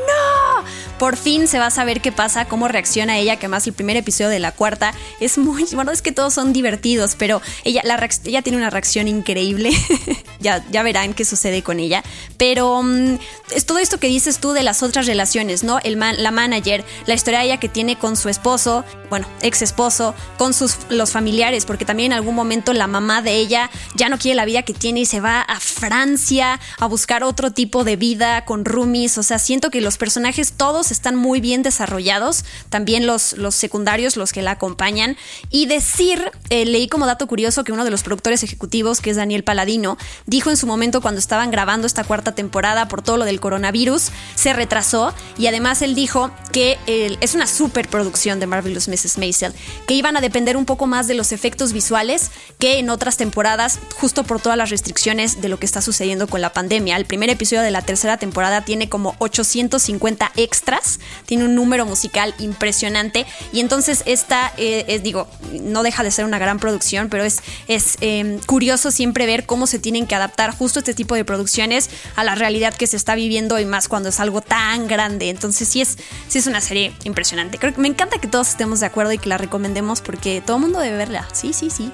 Por 1.02 1.16
fin 1.16 1.48
se 1.48 1.58
va 1.58 1.66
a 1.66 1.70
saber 1.72 2.00
qué 2.00 2.12
pasa, 2.12 2.44
cómo 2.44 2.68
reacciona 2.68 3.18
ella, 3.18 3.34
que 3.34 3.48
más 3.48 3.66
el 3.66 3.72
primer 3.72 3.96
episodio 3.96 4.30
de 4.30 4.38
la 4.38 4.52
cuarta 4.52 4.94
es 5.18 5.36
muy. 5.36 5.66
Bueno, 5.72 5.90
es 5.90 6.00
que 6.00 6.12
todos 6.12 6.32
son 6.32 6.52
divertidos, 6.52 7.16
pero 7.18 7.42
ella, 7.64 7.80
la, 7.82 8.08
ella 8.24 8.42
tiene 8.42 8.56
una 8.56 8.70
reacción 8.70 9.08
increíble. 9.08 9.72
ya, 10.38 10.64
ya 10.70 10.84
verán 10.84 11.12
qué 11.12 11.24
sucede 11.24 11.64
con 11.64 11.80
ella. 11.80 12.04
Pero 12.36 12.84
mm, 12.84 13.18
es 13.52 13.66
todo 13.66 13.78
esto 13.78 13.98
que 13.98 14.06
dices 14.06 14.38
tú 14.38 14.52
de 14.52 14.62
las 14.62 14.84
otras 14.84 15.06
relaciones, 15.06 15.64
¿no? 15.64 15.80
El 15.82 15.98
la 15.98 16.30
manager, 16.30 16.84
la 17.06 17.14
historia 17.14 17.40
de 17.40 17.46
ella 17.46 17.56
que 17.58 17.68
tiene 17.68 17.98
con 17.98 18.16
su 18.16 18.28
esposo, 18.28 18.84
bueno, 19.10 19.26
ex 19.40 19.62
esposo, 19.62 20.14
con 20.38 20.54
sus, 20.54 20.76
los 20.88 21.10
familiares, 21.10 21.64
porque 21.64 21.84
también 21.84 22.12
en 22.12 22.18
algún 22.18 22.36
momento 22.36 22.72
la 22.72 22.86
mamá 22.86 23.22
de 23.22 23.34
ella 23.34 23.70
ya 23.96 24.08
no 24.08 24.18
quiere 24.18 24.36
la 24.36 24.44
vida 24.44 24.62
que 24.62 24.72
tiene 24.72 25.00
y 25.00 25.06
se 25.06 25.20
va 25.20 25.40
a 25.40 25.58
Francia 25.58 26.60
a 26.78 26.86
buscar 26.86 27.24
otro 27.24 27.50
tipo 27.50 27.82
de 27.82 27.96
vida 27.96 28.44
con 28.44 28.64
roomies. 28.64 29.18
O 29.18 29.24
sea, 29.24 29.40
siento 29.40 29.70
que 29.70 29.80
los 29.80 29.98
personajes 29.98 30.52
todos 30.52 30.91
están 30.92 31.16
muy 31.16 31.40
bien 31.40 31.62
desarrollados, 31.62 32.44
también 32.68 33.06
los, 33.06 33.34
los 33.34 33.54
secundarios, 33.54 34.16
los 34.16 34.32
que 34.32 34.42
la 34.42 34.52
acompañan. 34.52 35.16
Y 35.50 35.66
decir, 35.66 36.30
eh, 36.50 36.64
leí 36.64 36.88
como 36.88 37.06
dato 37.06 37.26
curioso 37.26 37.64
que 37.64 37.72
uno 37.72 37.84
de 37.84 37.90
los 37.90 38.02
productores 38.02 38.42
ejecutivos, 38.42 39.00
que 39.00 39.10
es 39.10 39.16
Daniel 39.16 39.44
Paladino, 39.44 39.98
dijo 40.26 40.50
en 40.50 40.56
su 40.56 40.66
momento 40.66 41.00
cuando 41.00 41.18
estaban 41.18 41.50
grabando 41.50 41.86
esta 41.86 42.04
cuarta 42.04 42.34
temporada 42.34 42.88
por 42.88 43.02
todo 43.02 43.16
lo 43.16 43.24
del 43.24 43.40
coronavirus, 43.40 44.10
se 44.34 44.52
retrasó 44.52 45.14
y 45.38 45.46
además 45.46 45.82
él 45.82 45.94
dijo 45.94 46.30
que 46.52 46.78
es 46.86 47.34
una 47.34 47.46
superproducción 47.46 48.40
de 48.40 48.46
Marvelous 48.46 48.88
Mrs. 48.88 49.18
Maisel, 49.18 49.54
que 49.86 49.94
iban 49.94 50.16
a 50.16 50.20
depender 50.20 50.56
un 50.56 50.64
poco 50.64 50.86
más 50.86 51.08
de 51.08 51.14
los 51.14 51.32
efectos 51.32 51.72
visuales 51.72 52.30
que 52.58 52.78
en 52.78 52.90
otras 52.90 53.16
temporadas, 53.16 53.78
justo 53.96 54.24
por 54.24 54.40
todas 54.40 54.58
las 54.58 54.70
restricciones 54.70 55.40
de 55.40 55.48
lo 55.48 55.58
que 55.58 55.66
está 55.66 55.80
sucediendo 55.82 56.26
con 56.26 56.40
la 56.40 56.52
pandemia. 56.52 56.96
El 56.96 57.06
primer 57.06 57.30
episodio 57.30 57.62
de 57.62 57.70
la 57.70 57.82
tercera 57.82 58.16
temporada 58.16 58.64
tiene 58.64 58.88
como 58.88 59.14
850 59.18 60.32
extras, 60.36 60.81
tiene 61.26 61.44
un 61.44 61.54
número 61.54 61.86
musical 61.86 62.34
impresionante 62.38 63.26
y 63.52 63.60
entonces 63.60 64.02
esta, 64.06 64.52
eh, 64.56 65.00
digo, 65.02 65.28
no 65.62 65.82
deja 65.82 66.02
de 66.02 66.10
ser 66.10 66.24
una 66.24 66.38
gran 66.38 66.58
producción, 66.58 67.08
pero 67.08 67.24
es, 67.24 67.40
es 67.68 67.96
em, 68.00 68.38
curioso 68.40 68.90
siempre 68.90 69.26
ver 69.26 69.46
cómo 69.46 69.66
se 69.66 69.78
tienen 69.78 70.06
que 70.06 70.14
adaptar 70.14 70.54
justo 70.56 70.78
este 70.80 70.94
tipo 70.94 71.14
de 71.14 71.24
producciones 71.24 71.90
a 72.16 72.24
la 72.24 72.34
realidad 72.34 72.74
que 72.74 72.86
se 72.86 72.96
está 72.96 73.14
viviendo 73.14 73.58
y 73.58 73.64
más 73.64 73.88
cuando 73.88 74.08
es 74.08 74.20
algo 74.20 74.40
tan 74.40 74.88
grande. 74.88 75.30
Entonces 75.30 75.68
sí 75.68 75.80
es, 75.80 75.98
sí 76.28 76.38
es 76.38 76.46
una 76.46 76.60
serie 76.60 76.92
impresionante. 77.04 77.58
Creo 77.58 77.74
que 77.74 77.80
me 77.80 77.88
encanta 77.88 78.18
que 78.18 78.28
todos 78.28 78.48
estemos 78.48 78.80
de 78.80 78.86
acuerdo 78.86 79.12
y 79.12 79.18
que 79.18 79.28
la 79.28 79.38
recomendemos 79.38 80.00
porque 80.00 80.42
todo 80.44 80.56
el 80.56 80.62
mundo 80.62 80.78
debe 80.78 80.96
verla. 80.96 81.28
Sí, 81.32 81.52
sí, 81.52 81.70
sí. 81.70 81.90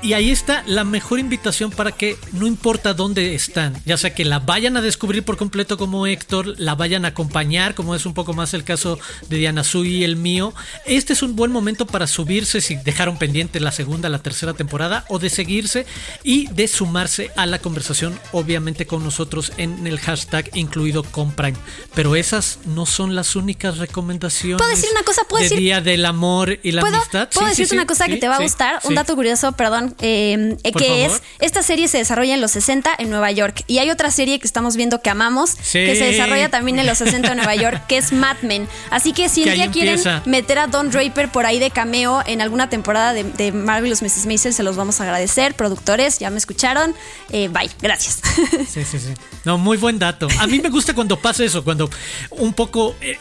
Y 0.00 0.12
ahí 0.12 0.30
está 0.30 0.62
la 0.66 0.84
mejor 0.84 1.18
invitación 1.18 1.72
para 1.72 1.90
que 1.90 2.16
no 2.32 2.46
importa 2.46 2.94
dónde 2.94 3.34
están, 3.34 3.76
ya 3.84 3.96
sea 3.96 4.14
que 4.14 4.24
la 4.24 4.38
vayan 4.38 4.76
a 4.76 4.80
descubrir 4.80 5.24
por 5.24 5.36
completo 5.36 5.76
como 5.76 6.06
Héctor, 6.06 6.54
la 6.58 6.76
vayan 6.76 7.04
a 7.04 7.08
acompañar, 7.08 7.74
como 7.74 7.96
es 7.96 8.06
un 8.06 8.14
poco 8.14 8.32
más 8.32 8.54
el 8.54 8.62
caso 8.62 9.00
de 9.28 9.38
Diana 9.38 9.64
Sui 9.64 9.96
y 9.96 10.04
el 10.04 10.14
mío. 10.14 10.54
Este 10.86 11.14
es 11.14 11.22
un 11.22 11.34
buen 11.34 11.50
momento 11.50 11.84
para 11.84 12.06
subirse 12.06 12.60
si 12.60 12.76
dejaron 12.76 13.18
pendiente 13.18 13.58
la 13.58 13.72
segunda, 13.72 14.08
la 14.08 14.20
tercera 14.20 14.54
temporada, 14.54 15.04
o 15.08 15.18
de 15.18 15.30
seguirse 15.30 15.84
y 16.22 16.46
de 16.46 16.68
sumarse 16.68 17.32
a 17.34 17.46
la 17.46 17.58
conversación, 17.58 18.18
obviamente 18.30 18.86
con 18.86 19.02
nosotros 19.02 19.52
en 19.56 19.84
el 19.84 19.98
hashtag 19.98 20.48
incluido 20.54 21.02
con 21.02 21.32
Prime. 21.32 21.58
Pero 21.94 22.14
esas 22.14 22.60
no 22.66 22.86
son 22.86 23.16
las 23.16 23.34
únicas 23.34 23.78
recomendaciones. 23.78 24.58
¿Puedo 24.58 24.70
decir 24.70 24.90
una 24.92 25.02
cosa? 25.02 25.22
¿Puedo 25.28 25.48
de 25.48 25.56
Día 25.56 25.80
del 25.80 26.04
Amor 26.04 26.60
y 26.62 26.70
la 26.70 26.82
Amistad. 26.82 27.28
¿Puedo 27.34 27.48
decirte 27.48 27.74
una 27.74 27.86
cosa 27.86 28.06
que 28.06 28.16
te 28.16 28.28
va 28.28 28.36
a 28.36 28.42
gustar? 28.42 28.80
Un 28.84 28.94
dato 28.94 29.16
curioso, 29.16 29.50
perdón 29.52 29.87
Em, 30.00 30.56
que 30.56 31.04
es, 31.04 31.22
esta 31.40 31.62
serie 31.62 31.88
se 31.88 31.98
desarrolla 31.98 32.34
en 32.34 32.40
los 32.40 32.52
60 32.52 32.94
en 32.98 33.10
Nueva 33.10 33.30
York. 33.30 33.64
Y 33.66 33.78
hay 33.78 33.90
otra 33.90 34.10
serie 34.10 34.38
que 34.38 34.46
estamos 34.46 34.76
viendo 34.76 35.00
que 35.02 35.10
amamos, 35.10 35.54
que 35.54 35.96
se 35.96 36.04
desarrolla 36.04 36.48
también 36.48 36.78
en 36.78 36.86
los 36.86 36.98
60 36.98 37.30
en 37.30 37.36
Nueva 37.36 37.54
York, 37.54 37.86
que 37.86 37.96
es 37.96 38.12
Mad 38.12 38.36
Men. 38.42 38.68
Así 38.90 39.12
que 39.12 39.28
si 39.28 39.44
un 39.44 39.54
día 39.54 39.70
quieren 39.70 40.00
meter 40.24 40.58
a 40.58 40.66
Don 40.66 40.90
Draper 40.90 41.30
por 41.30 41.46
ahí 41.46 41.58
de 41.58 41.70
cameo 41.70 42.22
en 42.26 42.40
alguna 42.40 42.68
temporada 42.68 43.12
de, 43.12 43.24
de 43.24 43.52
Marvelous 43.52 44.02
Mrs. 44.02 44.26
Maisel, 44.26 44.54
se 44.54 44.62
los 44.62 44.76
vamos 44.76 45.00
a 45.00 45.04
agradecer. 45.04 45.54
Productores, 45.54 46.18
ya 46.18 46.30
me 46.30 46.38
escucharon. 46.38 46.94
Eh, 47.30 47.48
bye, 47.48 47.70
gracias. 47.80 48.20
Sí, 48.68 48.84
sí, 48.84 48.98
sí. 48.98 49.14
No, 49.44 49.58
muy 49.58 49.76
buen 49.76 49.98
dato. 49.98 50.28
A 50.38 50.46
mí 50.46 50.60
me 50.60 50.68
gusta 50.68 50.94
cuando 50.94 51.18
pasa 51.18 51.44
eso, 51.44 51.64
cuando 51.64 51.90
un 52.30 52.52
poco... 52.52 52.94
Eh, 53.00 53.18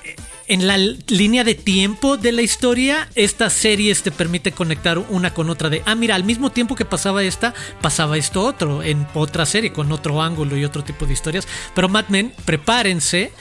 en 0.48 0.66
la 0.66 0.78
línea 0.78 1.44
de 1.44 1.56
tiempo 1.56 2.18
de 2.18 2.32
la 2.32 2.42
historia, 2.42 3.10
esta 3.16 3.50
serie 3.50 3.94
te 3.96 4.12
permite 4.12 4.54
conectar 4.54 4.98
una 4.98 5.34
con 5.34 5.50
otra 5.50 5.70
de, 5.70 5.84
ah, 5.86 5.96
mira, 5.96 6.16
al 6.16 6.24
mismo 6.24 6.52
tiempo 6.52 6.76
que 6.76 6.86
pasaba 6.86 7.24
esta, 7.24 7.54
pasaba 7.82 8.18
esto 8.18 8.44
otro, 8.44 8.82
en 8.82 9.06
otra 9.14 9.46
serie, 9.46 9.74
con 9.74 9.92
otro 9.92 10.22
ángulo 10.22 10.58
y 10.58 10.64
otro 10.64 10.84
tipo 10.84 11.06
de 11.06 11.14
historias. 11.14 11.48
Pero 11.76 11.90
Mad 11.90 12.06
Men, 12.08 12.34
prepárense. 12.46 13.32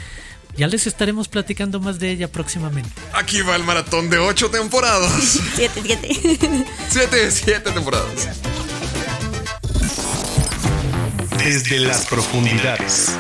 Ya 0.56 0.66
les 0.66 0.86
estaremos 0.86 1.28
platicando 1.28 1.80
más 1.80 1.98
de 1.98 2.10
ella 2.10 2.28
próximamente. 2.28 2.90
Aquí 3.12 3.42
va 3.42 3.56
el 3.56 3.62
maratón 3.62 4.08
de 4.08 4.18
ocho 4.18 4.50
temporadas. 4.50 5.12
siete, 5.54 5.82
siete. 5.84 6.08
siete, 6.88 7.30
siete 7.30 7.70
temporadas. 7.72 8.40
Desde 11.44 11.78
las 11.78 12.06
profundidades 12.06 13.12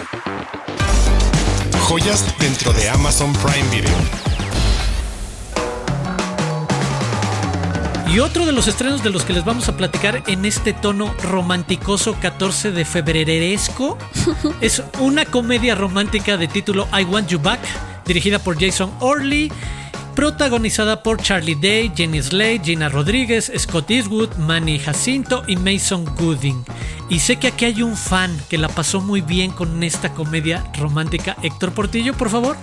joyas 1.86 2.24
dentro 2.40 2.72
de 2.72 2.88
Amazon 2.88 3.32
Prime 3.34 3.68
Video. 3.70 3.96
Y 8.12 8.18
otro 8.18 8.44
de 8.44 8.50
los 8.50 8.66
estrenos 8.66 9.04
de 9.04 9.10
los 9.10 9.22
que 9.22 9.32
les 9.32 9.44
vamos 9.44 9.68
a 9.68 9.76
platicar 9.76 10.24
en 10.26 10.44
este 10.46 10.72
tono 10.72 11.14
romanticoso 11.22 12.16
14 12.18 12.72
de 12.72 12.84
febreresco 12.84 13.98
es 14.60 14.82
una 14.98 15.26
comedia 15.26 15.76
romántica 15.76 16.36
de 16.36 16.48
título 16.48 16.88
I 16.92 17.04
Want 17.04 17.28
You 17.28 17.38
Back, 17.38 17.60
dirigida 18.04 18.40
por 18.40 18.60
Jason 18.60 18.90
Orley 18.98 19.52
protagonizada 20.16 21.02
por 21.02 21.20
Charlie 21.22 21.54
Day, 21.54 21.92
Jenny 21.94 22.22
Slade, 22.22 22.62
Gina 22.64 22.88
Rodríguez, 22.88 23.52
Scott 23.58 23.90
Eastwood, 23.90 24.34
Manny 24.36 24.78
Jacinto 24.78 25.44
y 25.46 25.56
Mason 25.56 26.06
Gooding. 26.16 26.64
Y 27.10 27.20
sé 27.20 27.36
que 27.36 27.48
aquí 27.48 27.66
hay 27.66 27.82
un 27.82 27.96
fan 27.96 28.36
que 28.48 28.56
la 28.56 28.68
pasó 28.68 29.00
muy 29.00 29.20
bien 29.20 29.52
con 29.52 29.82
esta 29.84 30.14
comedia 30.14 30.64
romántica. 30.78 31.36
Héctor 31.42 31.72
Portillo, 31.72 32.14
por 32.14 32.30
favor. 32.30 32.56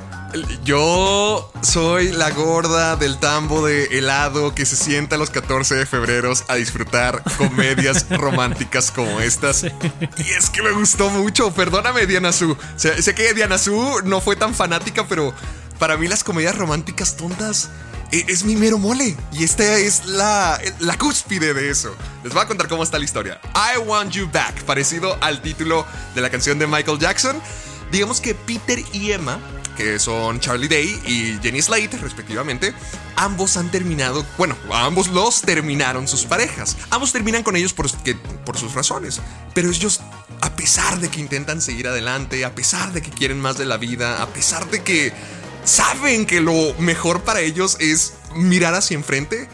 Yo 0.66 1.52
soy 1.62 2.12
la 2.12 2.32
gorda 2.32 2.96
del 2.96 3.20
tambo 3.20 3.64
de 3.64 4.00
helado 4.00 4.56
que 4.56 4.66
se 4.66 4.76
sienta 4.76 5.16
los 5.18 5.30
14 5.30 5.76
de 5.76 5.86
febrero 5.86 6.34
a 6.48 6.56
disfrutar 6.56 7.22
comedias 7.38 8.08
románticas 8.10 8.90
como 8.90 9.20
estas. 9.20 9.64
Y 9.64 10.32
es 10.36 10.50
que 10.50 10.64
me 10.64 10.72
gustó 10.72 11.12
mucho. 11.12 11.54
Perdóname, 11.54 12.08
Diana 12.08 12.34
Su. 12.34 12.58
sé 12.78 13.14
que 13.14 13.36
Diana 13.36 13.60
Su 13.60 14.02
no 14.06 14.22
fue 14.22 14.36
tan 14.36 14.56
fanática, 14.56 15.06
pero 15.08 15.36
para 15.80 15.98
mí 15.98 16.08
las 16.08 16.24
comedias 16.24 16.56
románticas 16.58 17.18
tontas 17.18 17.70
e, 18.12 18.26
es 18.28 18.44
mi 18.44 18.56
mero 18.56 18.78
mole. 18.78 19.16
Y 19.32 19.44
esta 19.44 19.78
es 19.78 20.06
la, 20.06 20.60
la 20.80 20.98
cúspide 20.98 21.54
de 21.54 21.70
eso. 21.70 21.96
Les 22.24 22.34
voy 22.34 22.44
a 22.44 22.48
contar 22.48 22.68
cómo 22.68 22.84
está 22.84 23.00
la 23.00 23.06
historia. 23.06 23.40
I 23.56 23.80
Want 23.80 24.12
You 24.12 24.30
Back, 24.32 24.64
parecido 24.64 25.18
al 25.22 25.42
título 25.42 25.86
de 26.16 26.22
la 26.22 26.30
canción 26.30 26.60
de 26.60 26.68
Michael 26.68 27.00
Jackson. 27.00 27.42
Digamos 27.92 28.22
que 28.22 28.34
Peter 28.34 28.84
y 28.92 29.12
Emma 29.12 29.40
que 29.76 30.00
son 30.00 30.40
Charlie 30.40 30.68
Day 30.68 31.02
y 31.06 31.40
Jenny 31.42 31.62
Slate, 31.62 31.98
respectivamente, 31.98 32.74
ambos 33.16 33.58
han 33.58 33.70
terminado, 33.72 34.26
bueno, 34.38 34.56
ambos 34.72 35.08
los 35.10 35.42
terminaron 35.42 36.08
sus 36.08 36.26
parejas. 36.26 36.78
Ambos 36.90 37.12
terminan 37.12 37.44
con 37.44 37.56
ellos 37.56 37.74
por, 37.74 37.88
por 38.46 38.58
sus 38.58 38.74
razones, 38.74 39.20
pero 39.54 39.70
ellos, 39.70 40.02
a 40.42 40.56
pesar 40.56 41.00
de 41.00 41.10
que 41.10 41.20
intentan 41.20 41.62
seguir 41.62 41.88
adelante, 41.88 42.46
a 42.46 42.56
pesar 42.56 42.94
de 42.94 43.02
que 43.02 43.10
quieren 43.10 43.40
más 43.40 43.58
de 43.58 43.66
la 43.66 43.78
vida, 43.78 44.22
a 44.22 44.28
pesar 44.28 44.70
de 44.70 44.84
que 44.84 45.14
saben 45.64 46.26
que 46.26 46.42
lo 46.42 46.74
mejor 46.80 47.22
para 47.22 47.42
ellos 47.42 47.78
es 47.80 48.14
mirar 48.36 48.74
hacia 48.76 48.96
enfrente, 48.96 49.48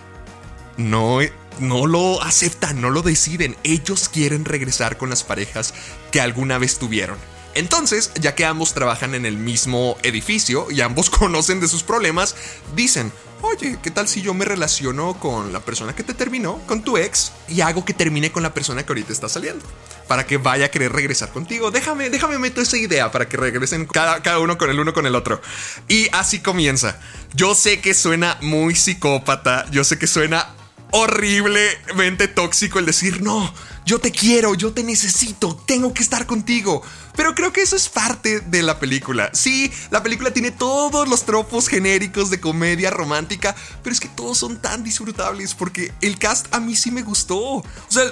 no, 0.77 1.19
no 1.59 1.87
lo 1.87 2.21
aceptan, 2.23 2.81
no 2.81 2.89
lo 2.89 3.01
deciden. 3.01 3.55
Ellos 3.63 4.09
quieren 4.09 4.45
regresar 4.45 4.97
con 4.97 5.09
las 5.09 5.23
parejas 5.23 5.73
que 6.11 6.21
alguna 6.21 6.57
vez 6.57 6.79
tuvieron. 6.79 7.17
Entonces, 7.55 8.11
ya 8.19 8.35
que 8.35 8.45
ambos 8.45 8.73
trabajan 8.73 9.15
en 9.15 9.25
el 9.25 9.37
mismo 9.37 9.97
edificio 10.03 10.67
y 10.69 10.81
ambos 10.81 11.09
conocen 11.09 11.59
de 11.59 11.67
sus 11.67 11.83
problemas, 11.83 12.35
dicen, 12.75 13.11
oye, 13.41 13.77
¿qué 13.81 13.91
tal 13.91 14.07
si 14.07 14.21
yo 14.21 14.33
me 14.33 14.45
relaciono 14.45 15.13
con 15.19 15.53
la 15.53 15.59
persona 15.59 15.95
que 15.95 16.03
te 16.03 16.13
terminó, 16.13 16.59
con 16.67 16.83
tu 16.83 16.97
ex, 16.97 17.31
y 17.47 17.61
hago 17.61 17.85
que 17.85 17.93
termine 17.93 18.31
con 18.31 18.43
la 18.43 18.53
persona 18.53 18.83
que 18.83 18.91
ahorita 18.91 19.13
está 19.13 19.29
saliendo? 19.29 19.65
Para 20.07 20.25
que 20.25 20.37
vaya 20.37 20.65
a 20.65 20.69
querer 20.69 20.91
regresar 20.91 21.29
contigo. 21.29 21.71
Déjame, 21.71 22.09
déjame 22.09 22.39
meter 22.39 22.63
esa 22.63 22.77
idea 22.77 23.11
para 23.11 23.29
que 23.29 23.37
regresen 23.37 23.85
cada, 23.85 24.21
cada 24.21 24.39
uno 24.39 24.57
con 24.57 24.69
el 24.69 24.79
uno 24.79 24.93
con 24.93 25.05
el 25.05 25.15
otro. 25.15 25.41
Y 25.87 26.07
así 26.11 26.39
comienza. 26.39 26.99
Yo 27.33 27.55
sé 27.55 27.79
que 27.79 27.93
suena 27.93 28.37
muy 28.41 28.75
psicópata, 28.75 29.65
yo 29.71 29.83
sé 29.83 29.99
que 29.99 30.07
suena 30.07 30.49
horriblemente 30.91 32.27
tóxico 32.27 32.79
el 32.79 32.85
decir, 32.85 33.21
no, 33.21 33.53
yo 33.89 33.97
te 33.97 34.11
quiero, 34.11 34.53
yo 34.53 34.71
te 34.71 34.83
necesito, 34.83 35.59
tengo 35.65 35.95
que 35.95 36.03
estar 36.03 36.27
contigo. 36.27 36.83
Pero 37.15 37.33
creo 37.33 37.51
que 37.51 37.63
eso 37.63 37.75
es 37.75 37.89
parte 37.89 38.39
de 38.39 38.61
la 38.61 38.77
película. 38.77 39.31
Sí, 39.33 39.73
la 39.89 40.03
película 40.03 40.31
tiene 40.31 40.51
todos 40.51 41.09
los 41.09 41.25
tropos 41.25 41.67
genéricos 41.67 42.29
de 42.29 42.39
comedia 42.39 42.91
romántica, 42.91 43.55
pero 43.81 43.91
es 43.91 43.99
que 43.99 44.07
todos 44.07 44.37
son 44.37 44.61
tan 44.61 44.83
disfrutables 44.83 45.55
porque 45.55 45.91
el 46.01 46.19
cast 46.19 46.53
a 46.53 46.59
mí 46.59 46.75
sí 46.75 46.91
me 46.91 47.01
gustó. 47.01 47.39
O 47.39 47.65
sea, 47.87 48.03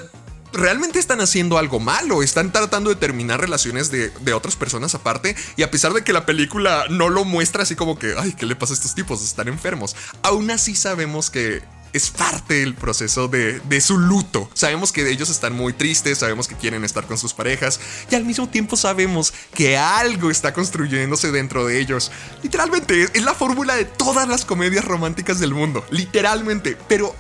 realmente 0.52 0.98
están 0.98 1.22
haciendo 1.22 1.60
algo 1.60 1.80
malo, 1.80 2.24
están 2.24 2.52
tratando 2.52 2.90
de 2.90 2.96
terminar 2.96 3.40
relaciones 3.40 3.92
de, 3.92 4.10
de, 4.10 4.34
otras 4.34 4.56
personas 4.56 4.96
aparte 4.96 5.36
y 5.58 5.62
a 5.62 5.70
pesar 5.70 5.94
de 5.94 6.04
que 6.04 6.12
la 6.12 6.26
película 6.26 6.86
no 6.90 7.10
lo 7.10 7.24
muestra 7.24 7.62
así 7.62 7.76
como 7.76 8.00
que, 8.00 8.16
ay, 8.18 8.34
¿qué 8.34 8.48
le 8.48 8.56
pasa 8.56 8.74
a 8.74 8.78
estos 8.78 8.96
tipos? 8.96 9.24
Están 9.24 9.48
enfermos. 9.48 9.96
Aún 10.24 10.50
así 10.50 10.76
sabemos 10.76 11.30
que 11.30 11.62
es 11.94 12.10
parte 12.10 12.56
del 12.56 12.74
proceso 12.74 13.28
de, 13.28 13.82
su 13.82 13.98
luto. 13.98 14.50
Sabemos 14.54 14.92
que 14.92 15.10
ellos 15.10 15.30
están 15.30 15.54
muy 15.54 15.74
tristes, 15.74 16.20
sabemos 16.20 16.48
que 16.48 16.56
quieren 16.56 16.84
estar 16.84 17.06
con 17.06 17.18
sus 17.18 17.34
parejas 17.34 17.80
y 18.10 18.16
al 18.16 18.26
mismo 18.26 18.50
tiempo 18.50 18.76
sabemos 18.76 19.34
que 19.54 19.78
algo 19.78 20.32
está 20.32 20.54
construyéndose 20.54 21.32
dentro 21.32 21.66
de 21.66 21.80
ellos. 21.80 22.12
Literalmente 22.44 23.10
es 23.14 23.24
la 23.24 23.34
fórmula 23.34 23.76
de 23.76 23.86
todas 23.86 24.28
las 24.28 24.46
comedias 24.46 24.86
románticas 24.86 25.40
del 25.40 25.54
mundo, 25.54 25.86
literalmente, 25.92 26.78
pero 26.88 27.16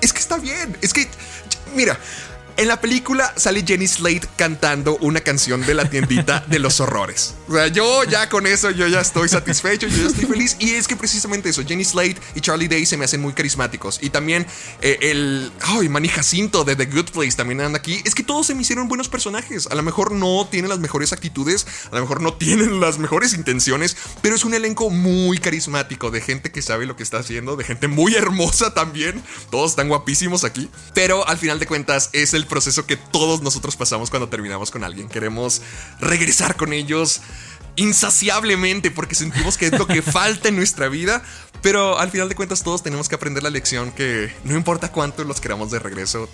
es 0.00 0.12
que 0.12 0.18
está 0.18 0.38
bien, 0.38 0.76
es 0.82 0.92
que, 0.92 1.08
mira, 1.74 1.98
en 2.56 2.68
la 2.68 2.80
película 2.80 3.32
sale 3.36 3.64
Jenny 3.66 3.86
Slate 3.86 4.28
cantando 4.36 4.96
una 4.98 5.20
canción 5.20 5.64
de 5.64 5.74
la 5.74 5.88
tiendita 5.88 6.44
de 6.48 6.58
los 6.58 6.80
horrores. 6.80 7.34
O 7.48 7.54
sea, 7.54 7.68
yo 7.68 8.04
ya 8.04 8.28
con 8.28 8.46
eso, 8.46 8.70
yo 8.70 8.86
ya 8.86 9.00
estoy 9.00 9.28
satisfecho, 9.28 9.86
yo 9.88 9.96
ya 9.96 10.08
estoy 10.08 10.26
feliz. 10.26 10.56
Y 10.58 10.70
es 10.70 10.88
que 10.88 10.96
precisamente 10.96 11.48
eso, 11.48 11.62
Jenny 11.66 11.84
Slate 11.84 12.16
y 12.34 12.40
Charlie 12.40 12.68
Day 12.68 12.86
se 12.86 12.96
me 12.96 13.04
hacen 13.04 13.20
muy 13.20 13.32
carismáticos. 13.32 13.98
Y 14.02 14.10
también 14.10 14.46
eh, 14.80 14.98
el, 15.02 15.52
ay, 15.60 15.88
Manny 15.88 16.08
Jacinto 16.08 16.64
de 16.64 16.76
The 16.76 16.86
Good 16.86 17.10
Place 17.10 17.32
también 17.32 17.60
anda 17.60 17.78
aquí. 17.78 18.00
Es 18.04 18.14
que 18.14 18.22
todos 18.22 18.46
se 18.46 18.54
me 18.54 18.62
hicieron 18.62 18.88
buenos 18.88 19.08
personajes. 19.08 19.66
A 19.68 19.74
lo 19.74 19.82
mejor 19.82 20.12
no 20.12 20.46
tienen 20.50 20.68
las 20.68 20.78
mejores 20.78 21.12
actitudes, 21.12 21.66
a 21.90 21.96
lo 21.96 22.02
mejor 22.02 22.20
no 22.20 22.34
tienen 22.34 22.80
las 22.80 22.98
mejores 22.98 23.34
intenciones, 23.34 23.96
pero 24.20 24.34
es 24.34 24.44
un 24.44 24.54
elenco 24.54 24.90
muy 24.90 25.38
carismático 25.38 26.10
de 26.10 26.20
gente 26.20 26.52
que 26.52 26.62
sabe 26.62 26.86
lo 26.86 26.96
que 26.96 27.02
está 27.02 27.18
haciendo, 27.18 27.56
de 27.56 27.64
gente 27.64 27.88
muy 27.88 28.14
hermosa 28.14 28.74
también. 28.74 29.22
Todos 29.50 29.70
están 29.70 29.88
guapísimos 29.88 30.44
aquí. 30.44 30.68
Pero 30.94 31.26
al 31.26 31.38
final 31.38 31.58
de 31.58 31.66
cuentas 31.66 32.10
es 32.12 32.34
el 32.34 32.41
proceso 32.46 32.86
que 32.86 32.96
todos 32.96 33.42
nosotros 33.42 33.76
pasamos 33.76 34.10
cuando 34.10 34.28
terminamos 34.28 34.70
con 34.70 34.84
alguien. 34.84 35.08
Queremos 35.08 35.62
regresar 36.00 36.56
con 36.56 36.72
ellos 36.72 37.20
insaciablemente 37.76 38.90
porque 38.90 39.14
sentimos 39.14 39.56
que 39.56 39.66
es 39.66 39.78
lo 39.78 39.86
que 39.86 40.02
falta 40.02 40.48
en 40.48 40.56
nuestra 40.56 40.88
vida, 40.88 41.22
pero 41.62 41.98
al 41.98 42.10
final 42.10 42.28
de 42.28 42.34
cuentas 42.34 42.62
todos 42.62 42.82
tenemos 42.82 43.08
que 43.08 43.14
aprender 43.14 43.42
la 43.42 43.50
lección 43.50 43.92
que 43.92 44.34
no 44.44 44.56
importa 44.56 44.92
cuánto 44.92 45.24
los 45.24 45.40
queramos 45.40 45.70
de 45.70 45.78
regreso, 45.78 46.28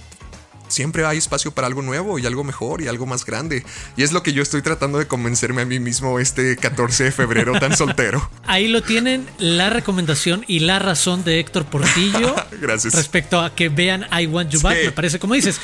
siempre 0.69 1.05
hay 1.05 1.19
espacio 1.19 1.53
para 1.53 1.67
algo 1.67 1.83
nuevo 1.83 2.19
y 2.19 2.27
algo 2.27 2.45
mejor 2.45 2.83
y 2.83 2.89
algo 2.89 3.07
más 3.07 3.25
grande. 3.25 3.65
Y 3.97 4.03
es 4.03 4.13
lo 4.13 4.23
que 4.23 4.33
yo 4.33 4.43
estoy 4.43 4.63
tratando 4.63 4.99
de 4.99 5.07
convencerme 5.07 5.63
a 5.63 5.65
mí 5.65 5.81
mismo 5.81 6.19
este 6.19 6.57
14 6.57 7.05
de 7.05 7.13
febrero 7.13 7.59
tan 7.59 7.77
soltero. 7.77 8.31
Ahí 8.47 8.69
lo 8.69 8.83
tienen, 8.83 9.27
la 9.39 9.71
recomendación 9.71 10.45
y 10.47 10.61
la 10.61 10.79
razón 10.79 11.25
de 11.25 11.41
Héctor 11.41 11.67
Portillo. 11.67 12.35
Gracias. 12.61 12.95
Respecto 12.95 13.41
a 13.41 13.55
que 13.55 13.69
vean 13.69 14.07
I 14.17 14.27
Want 14.27 14.51
You 14.51 14.61
Back, 14.61 14.79
me 14.85 14.93
parece, 14.93 15.19
como 15.19 15.35
dices, 15.35 15.61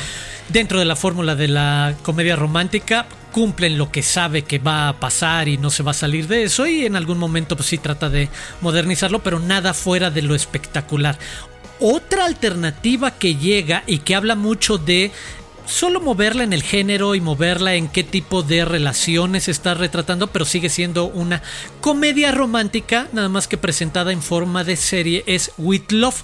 dentro 0.49 0.79
de 0.79 0.85
la 0.85 0.97
fórmula 0.97 1.35
de 1.35 1.49
la 1.49 1.95
comedia 2.03 2.37
romántica, 2.37 3.07
cumplen 3.33 3.79
lo 3.79 3.91
que 3.91 4.05
sabe 4.05 4.43
que 4.43 4.61
va 4.61 4.89
a 4.89 5.01
pasar 5.01 5.49
y 5.49 5.59
no 5.59 5.69
se 5.71 5.83
va 5.83 5.91
a 5.91 5.95
salir 5.95 6.29
de 6.29 6.45
eso 6.45 6.69
y 6.69 6.87
en 6.87 6.95
algún 6.95 7.19
momento 7.19 7.57
pues 7.57 7.69
sí 7.69 7.79
trata 7.79 8.09
de 8.09 8.29
modernizarlo, 8.61 9.25
pero 9.25 9.41
nada 9.41 9.75
fuera 9.75 10.11
de 10.11 10.23
lo 10.23 10.37
espectacular. 10.37 11.19
Otra 11.81 12.25
alternativa 12.25 13.13
que 13.13 13.37
llega 13.37 13.83
y 13.87 13.99
que 13.99 14.15
habla 14.15 14.35
mucho 14.35 14.79
de 14.79 15.11
solo 15.67 16.01
moverla 16.01 16.45
en 16.45 16.53
el 16.53 16.63
género 16.63 17.15
y 17.15 17.21
moverla 17.21 17.75
en 17.75 17.89
qué 17.89 18.05
tipo 18.05 18.43
de 18.43 18.65
relaciones 18.65 19.49
está 19.49 19.75
retratando, 19.75 20.29
pero 20.29 20.45
sigue 20.45 20.69
siendo 20.69 21.07
una 21.07 21.43
comedia 21.81 22.33
romántica, 22.33 23.09
nada 23.13 23.29
más 23.29 23.49
que 23.49 23.57
presentada 23.57 24.13
en 24.13 24.23
forma 24.23 24.65
de 24.65 24.77
serie, 24.77 25.25
es 25.27 25.53
With 25.59 25.91
Love 25.91 26.23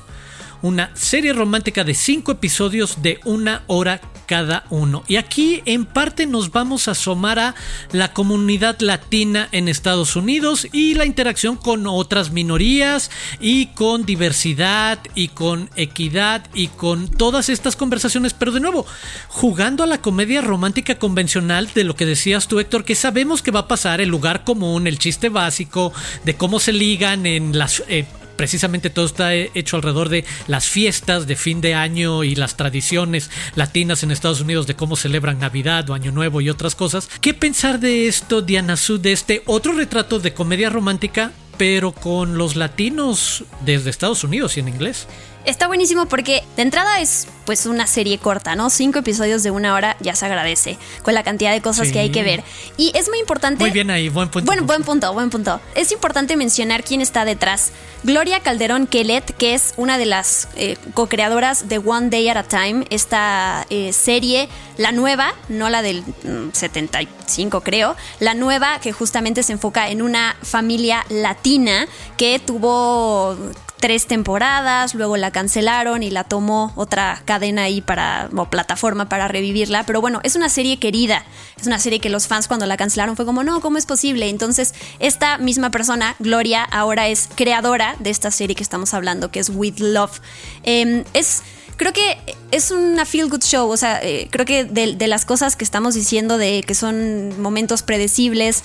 una 0.63 0.91
serie 0.95 1.33
romántica 1.33 1.85
de 1.85 1.95
5 1.95 2.33
episodios 2.33 3.03
de 3.03 3.21
una 3.25 3.63
hora 3.67 4.01
cada 4.31 4.65
uno. 4.71 5.03
Y 5.09 5.17
aquí 5.17 5.61
en 5.65 5.87
parte 5.87 6.25
nos 6.25 6.53
vamos 6.53 6.87
a 6.87 6.93
asomar 6.93 7.41
a 7.41 7.57
la 7.91 8.13
comunidad 8.13 8.79
latina 8.79 9.49
en 9.51 9.67
Estados 9.67 10.15
Unidos 10.15 10.69
y 10.73 10.95
la 10.95 11.05
interacción 11.05 11.57
con 11.57 11.87
otras 11.89 12.31
minorías 12.31 13.11
y 13.41 13.67
con 13.67 14.07
diversidad 14.07 15.01
y 15.17 15.29
con 15.29 15.69
equidad 15.75 16.47
y 16.55 16.69
con 16.69 17.09
todas 17.09 17.49
estas 17.49 17.75
conversaciones. 17.75 18.33
Pero 18.33 18.53
de 18.53 18.61
nuevo, 18.61 18.87
jugando 19.27 19.83
a 19.83 19.89
la 19.89 20.01
comedia 20.01 20.41
romántica 20.41 20.97
convencional 20.97 21.69
de 21.75 21.83
lo 21.83 21.97
que 21.97 22.07
decías 22.07 22.47
tú 22.47 22.61
Héctor, 22.61 22.85
que 22.85 22.95
sabemos 22.95 23.43
que 23.43 23.51
va 23.51 23.61
a 23.61 23.69
pasar, 23.69 24.01
el 24.01 24.11
lugar 24.11 24.45
común, 24.45 24.87
el 24.87 25.01
chiste 25.01 25.29
básico, 25.29 25.93
de 26.25 26.37
cómo 26.37 26.61
se 26.61 26.73
ligan 26.73 27.27
en 27.27 27.59
las... 27.59 27.83
Eh, 27.89 28.07
precisamente 28.41 28.89
todo 28.89 29.05
está 29.05 29.35
hecho 29.35 29.77
alrededor 29.77 30.09
de 30.09 30.25
las 30.47 30.65
fiestas 30.65 31.27
de 31.27 31.37
fin 31.37 31.61
de 31.61 31.75
año 31.75 32.25
y 32.25 32.35
las 32.35 32.57
tradiciones 32.57 33.29
latinas 33.55 34.03
en 34.03 34.11
Estados 34.11 34.41
Unidos 34.41 34.67
de 34.67 34.75
cómo 34.75 34.97
celebran 34.97 35.41
Navidad 35.41 35.91
o 35.91 35.93
Año 35.93 36.11
Nuevo 36.11 36.41
y 36.41 36.49
otras 36.49 36.75
cosas. 36.75 37.11
¿Qué 37.21 37.35
pensar 37.35 37.81
de 37.81 38.09
esto, 38.09 38.41
Diana 38.41 38.79
Su, 38.79 38.97
de 38.97 39.13
este 39.13 39.43
otro 39.45 39.75
retrato 39.75 40.21
de 40.21 40.33
comedia 40.33 40.71
romántica, 40.71 41.33
pero 41.59 41.93
con 41.93 42.39
los 42.39 42.57
latinos 42.57 43.45
desde 43.67 43.91
Estados 43.91 44.25
Unidos 44.25 44.57
y 44.57 44.61
en 44.61 44.69
inglés? 44.69 45.07
Está 45.45 45.67
buenísimo 45.67 46.07
porque 46.07 46.43
de 46.57 46.63
entrada 46.63 47.01
es 47.01 47.27
pues 47.47 47.67
una 47.67 47.87
serie 47.87 48.19
corta, 48.19 48.55
¿no? 48.55 48.71
Cinco 48.71 48.99
episodios 49.01 49.43
de 49.43 49.51
una 49.51 49.75
hora 49.75 49.97
ya 50.01 50.15
se 50.15 50.27
agradece 50.27 50.79
con 51.03 51.15
la 51.15 51.23
cantidad 51.23 51.51
de 51.51 51.61
cosas 51.61 51.91
que 51.91 51.99
hay 51.99 52.11
que 52.11 52.23
ver. 52.23 52.45
Y 52.77 52.93
es 52.95 53.09
muy 53.09 53.19
importante... 53.19 53.65
Muy 53.65 53.73
bien 53.73 53.91
ahí, 53.91 54.09
buen 54.09 54.29
punto. 54.29 54.47
Bueno, 54.47 54.65
buen 54.65 54.85
punto, 54.85 55.13
buen 55.13 55.31
punto. 55.31 55.61
Es 55.75 55.91
importante 55.91 56.37
mencionar 56.37 56.85
quién 56.85 57.01
está 57.01 57.25
detrás. 57.25 57.73
Gloria 58.05 58.41
Calderón 58.41 58.87
Quelet, 58.87 59.35
que 59.37 59.55
es 59.55 59.75
una 59.77 59.99
de 59.99 60.07
las 60.07 60.49
eh, 60.57 60.77
co-creadoras 60.95 61.69
de 61.69 61.79
One 61.79 62.11
Day 62.11 62.29
at 62.29 62.37
a 62.37 62.43
Time, 62.45 62.87
esta 62.91 63.67
eh, 63.69 63.93
serie, 63.93 64.49
la 64.77 64.93
nueva, 64.93 65.35
no 65.49 65.71
la 65.71 65.83
del 65.83 66.05
75 66.53 67.59
mm, 67.59 67.63
creo, 67.63 67.97
la 68.21 68.35
nueva 68.35 68.81
que 68.81 68.93
justamente 68.93 69.43
se 69.43 69.53
enfoca 69.53 69.91
en 69.91 70.03
una 70.03 70.37
familia 70.43 71.05
latina 71.09 71.89
que 72.17 72.39
tuvo 72.39 73.37
tres 73.81 74.07
temporadas, 74.07 74.95
luego 74.95 75.17
la 75.17 75.31
cancelaron 75.31 76.03
y 76.03 76.11
la 76.11 76.25
tomó 76.25 76.73
otra 76.77 77.23
cadena 77.25 77.63
ahí 77.65 77.81
para, 77.81 78.29
o 78.37 78.45
plataforma 78.45 79.09
para 79.09 79.27
revivirla. 79.27 79.85
Pero 79.85 80.01
bueno, 80.01 80.21
es 80.23 80.37
una 80.37 80.49
serie 80.49 80.79
querida, 80.79 81.25
es 81.59 81.67
una 81.67 81.79
serie 81.79 81.99
que 81.99 82.11
los 82.11 82.27
fans 82.29 82.47
cuando 82.47 82.67
la 82.67 82.77
cancelaron 82.77 83.17
fue 83.17 83.25
como, 83.25 83.43
no, 83.43 83.61
¿cómo 83.61 83.79
es 83.79 83.87
posible? 83.87 84.29
Entonces, 84.29 84.75
esta 84.99 85.39
misma 85.39 85.71
persona, 85.71 86.15
Gloria, 86.19 86.63
ahora 86.63 87.09
es 87.09 87.29
creadora 87.35 87.97
de 87.99 88.11
esta 88.11 88.31
serie 88.31 88.55
que 88.55 88.63
estamos 88.63 88.95
hablando, 88.95 89.31
que 89.31 89.41
es 89.41 89.51
With 89.51 89.79
Love. 89.79 90.21
Em, 90.63 91.05
es 91.15 91.43
creo 91.81 91.95
que 91.95 92.19
es 92.51 92.71
una 92.71 93.07
feel 93.07 93.31
good 93.31 93.41
show. 93.41 93.71
O 93.71 93.77
sea, 93.79 94.01
eh, 94.03 94.29
creo 94.31 94.45
que 94.45 94.65
de, 94.65 95.09
las 95.09 95.25
cosas 95.25 95.57
que 95.57 95.65
estamos 95.65 95.95
diciendo 95.95 96.37
de 96.37 96.63
que 96.63 96.75
son 96.75 97.41
momentos 97.41 97.83
predecibles, 97.83 98.65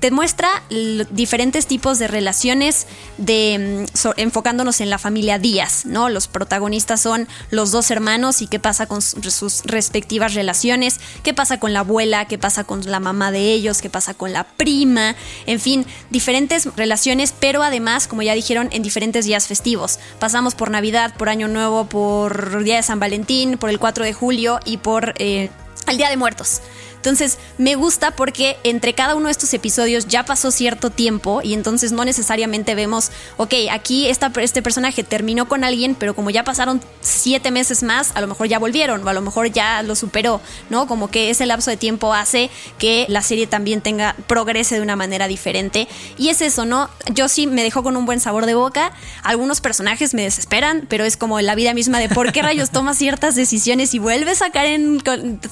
te 0.00 0.10
muestra 0.10 0.62
diferentes 1.10 1.66
tipos 1.66 1.98
de 1.98 2.08
relaciones 2.08 2.86
de 3.16 3.86
mm, 3.88 4.08
enfocándonos 4.18 4.82
en 4.82 4.90
la 4.90 4.98
familia 4.98 5.38
Díaz, 5.38 5.86
¿no? 5.86 6.10
Los 6.10 6.28
protagonistas 6.28 7.00
son 7.00 7.26
los 7.50 7.70
dos 7.70 7.90
hermanos 7.90 8.42
y 8.42 8.48
qué 8.48 8.58
pasa 8.58 8.84
con 8.84 9.00
sus 9.00 9.62
respectivas 9.64 10.34
relaciones, 10.34 11.00
qué 11.22 11.32
pasa 11.32 11.58
con 11.58 11.72
la 11.72 11.80
abuela, 11.80 12.26
qué 12.26 12.36
pasa 12.36 12.64
con 12.64 12.84
la 12.84 13.00
mamá 13.00 13.32
de 13.32 13.50
ellos, 13.50 13.80
qué 13.80 13.88
pasa 13.88 14.12
con 14.12 14.34
la 14.34 14.44
prima, 14.44 15.16
en 15.46 15.58
fin, 15.58 15.86
diferentes 16.10 16.68
relaciones, 16.76 17.32
pero 17.40 17.62
además, 17.62 18.08
como 18.08 18.20
ya 18.20 18.34
dijeron, 18.34 18.68
en 18.72 18.82
diferentes 18.82 19.24
días 19.24 19.46
festivos. 19.48 19.98
Pasamos 20.18 20.54
por 20.54 20.70
Navidad, 20.70 21.14
por 21.16 21.30
Año 21.30 21.48
Nuevo, 21.48 21.86
por 21.86 22.41
por 22.50 22.64
Día 22.64 22.76
de 22.76 22.82
San 22.82 22.98
Valentín, 22.98 23.56
por 23.56 23.70
el 23.70 23.78
4 23.78 24.04
de 24.04 24.12
julio 24.12 24.58
y 24.64 24.78
por 24.78 25.14
eh, 25.18 25.50
el 25.86 25.96
Día 25.96 26.10
de 26.10 26.16
Muertos. 26.16 26.60
Entonces 27.02 27.38
me 27.58 27.74
gusta 27.74 28.12
porque 28.12 28.56
entre 28.62 28.94
cada 28.94 29.16
uno 29.16 29.26
de 29.26 29.32
estos 29.32 29.52
episodios 29.54 30.06
ya 30.06 30.24
pasó 30.24 30.52
cierto 30.52 30.88
tiempo 30.88 31.40
y 31.42 31.52
entonces 31.52 31.90
no 31.90 32.04
necesariamente 32.04 32.76
vemos, 32.76 33.10
ok, 33.38 33.54
aquí 33.72 34.06
esta, 34.06 34.30
este 34.36 34.62
personaje 34.62 35.02
terminó 35.02 35.48
con 35.48 35.64
alguien, 35.64 35.96
pero 35.96 36.14
como 36.14 36.30
ya 36.30 36.44
pasaron 36.44 36.80
siete 37.00 37.50
meses 37.50 37.82
más, 37.82 38.12
a 38.14 38.20
lo 38.20 38.28
mejor 38.28 38.46
ya 38.46 38.60
volvieron 38.60 39.04
o 39.04 39.10
a 39.10 39.14
lo 39.14 39.20
mejor 39.20 39.50
ya 39.50 39.82
lo 39.82 39.96
superó, 39.96 40.40
¿no? 40.70 40.86
Como 40.86 41.10
que 41.10 41.30
ese 41.30 41.44
lapso 41.44 41.70
de 41.72 41.76
tiempo 41.76 42.14
hace 42.14 42.50
que 42.78 43.06
la 43.08 43.22
serie 43.22 43.48
también 43.48 43.80
tenga, 43.80 44.14
progrese 44.28 44.76
de 44.76 44.80
una 44.80 44.94
manera 44.94 45.26
diferente. 45.26 45.88
Y 46.18 46.28
es 46.28 46.40
eso, 46.40 46.64
¿no? 46.64 46.88
Yo 47.12 47.28
sí 47.28 47.48
me 47.48 47.64
dejó 47.64 47.82
con 47.82 47.96
un 47.96 48.06
buen 48.06 48.20
sabor 48.20 48.46
de 48.46 48.54
boca. 48.54 48.92
Algunos 49.24 49.60
personajes 49.60 50.14
me 50.14 50.22
desesperan, 50.22 50.86
pero 50.88 51.04
es 51.04 51.16
como 51.16 51.40
la 51.40 51.56
vida 51.56 51.74
misma 51.74 51.98
de 51.98 52.08
por 52.08 52.30
qué 52.30 52.42
rayos 52.42 52.70
tomas 52.70 52.96
ciertas 52.96 53.34
decisiones 53.34 53.92
y 53.92 53.98
vuelves 53.98 54.40
a 54.40 54.50
caer 54.50 54.80
en 54.80 55.02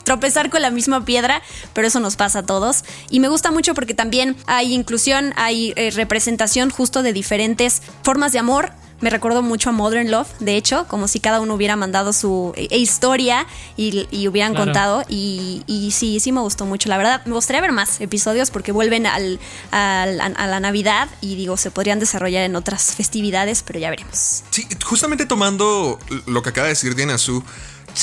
tropezar 0.05 0.49
con 0.49 0.63
la 0.63 0.71
misma 0.71 1.05
piedra 1.05 1.40
pero 1.73 1.87
eso 1.87 2.01
nos 2.01 2.17
pasa 2.17 2.41
a 2.41 2.43
todos. 2.43 2.85
Y 3.11 3.21
me 3.21 3.29
gusta 3.29 3.51
mucho 3.51 3.75
porque 3.75 3.95
también 3.95 4.37
hay 4.47 4.75
inclusión, 4.75 5.33
hay 5.37 5.73
eh, 5.77 5.91
representación 5.91 6.71
justo 6.71 7.03
de 7.03 7.13
diferentes 7.13 7.83
formas 8.03 8.33
de 8.33 8.39
amor 8.39 8.73
me 9.01 9.09
recuerdo 9.09 9.43
mucho 9.43 9.71
a 9.71 9.73
Modern 9.73 10.11
Love, 10.11 10.29
de 10.41 10.57
hecho, 10.57 10.87
como 10.87 11.09
si 11.09 11.21
cada 11.21 11.41
uno 11.41 11.55
hubiera 11.55 11.75
mandado 11.75 12.13
su 12.13 12.53
eh, 12.57 12.77
historia 12.77 13.47
y, 13.77 14.29
hubieran 14.29 14.55
contado. 14.55 15.05
Y, 15.09 15.91
sí, 15.93 16.21
sí 16.21 16.33
me 16.33 16.41
gustó 16.41 16.67
mucho. 16.67 16.89
La 16.89 16.99
verdad, 16.99 17.25
me 17.25 17.33
gustaría 17.33 17.63
ver 17.63 17.73
más 17.73 18.01
episodios 18.01 18.51
porque 18.51 18.73
vuelven 18.73 19.07
al, 19.07 19.41
a 19.71 20.07
la 20.07 20.61
Navidad 20.61 21.09
y 21.21 21.35
digo, 21.35 21.57
se 21.57 21.71
podrían 21.71 21.99
desarrollar 21.99 22.45
en 22.45 22.57
otras 22.57 22.95
festividades, 22.95 23.63
pero 23.63 23.79
ya 23.79 23.91
veremos. 23.91 24.45
Sí, 24.51 24.67
justamente 24.85 25.25
tomando 25.25 25.99
lo 26.27 26.43
que 26.43 26.51
acaba 26.51 26.67
de 26.67 26.75
decir 26.75 26.95
Diana 26.95 27.17
Su 27.17 27.43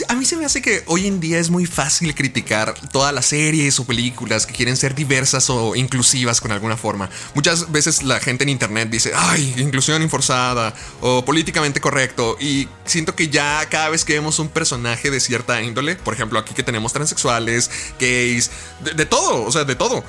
a 0.08 0.16
mí 0.16 0.26
se 0.26 0.36
me 0.36 0.46
hace 0.46 0.62
que 0.62 0.84
hoy 0.88 1.08
en 1.08 1.20
día 1.20 1.40
es 1.40 1.50
muy 1.50 1.66
fácil 1.66 2.14
criticar 2.14 2.74
todas 2.92 3.14
las 3.14 3.28
series 3.28 3.80
o 3.80 3.86
películas 3.86 4.46
que 4.46 4.54
quieren 4.54 4.76
ser 4.78 4.96
diversas 4.96 5.50
o 5.50 5.76
inclusivas 5.76 6.42
con 6.42 6.52
alguna 6.52 6.78
forma. 6.78 7.10
Muchas 7.34 7.72
veces 7.72 8.04
la 8.04 8.20
gente 8.20 8.44
en 8.44 8.50
internet 8.50 8.90
dice, 8.90 9.12
ay, 9.16 9.54
inclusión 9.58 10.02
inforzada 10.02 10.74
o 11.02 11.24
políticamente 11.24 11.80
correcto. 11.80 12.38
Y 12.40 12.68
siento 12.86 13.16
que 13.16 13.30
ya 13.30 13.66
cada 13.70 13.90
vez 13.90 14.06
que 14.06 14.14
vemos 14.14 14.40
un 14.40 14.50
personaje 14.50 15.10
de 15.10 15.20
cierta 15.20 15.62
índole, 15.62 15.96
por 15.96 16.14
ejemplo, 16.14 16.40
aquí 16.40 16.54
que 16.54 16.64
tenemos 16.64 16.94
transexuales, 16.94 17.70
gays, 18.00 18.52
de 18.96 19.06
todo, 19.06 19.44
o 19.44 19.52
sea, 19.52 19.64
de 19.64 19.76
todo, 19.76 20.04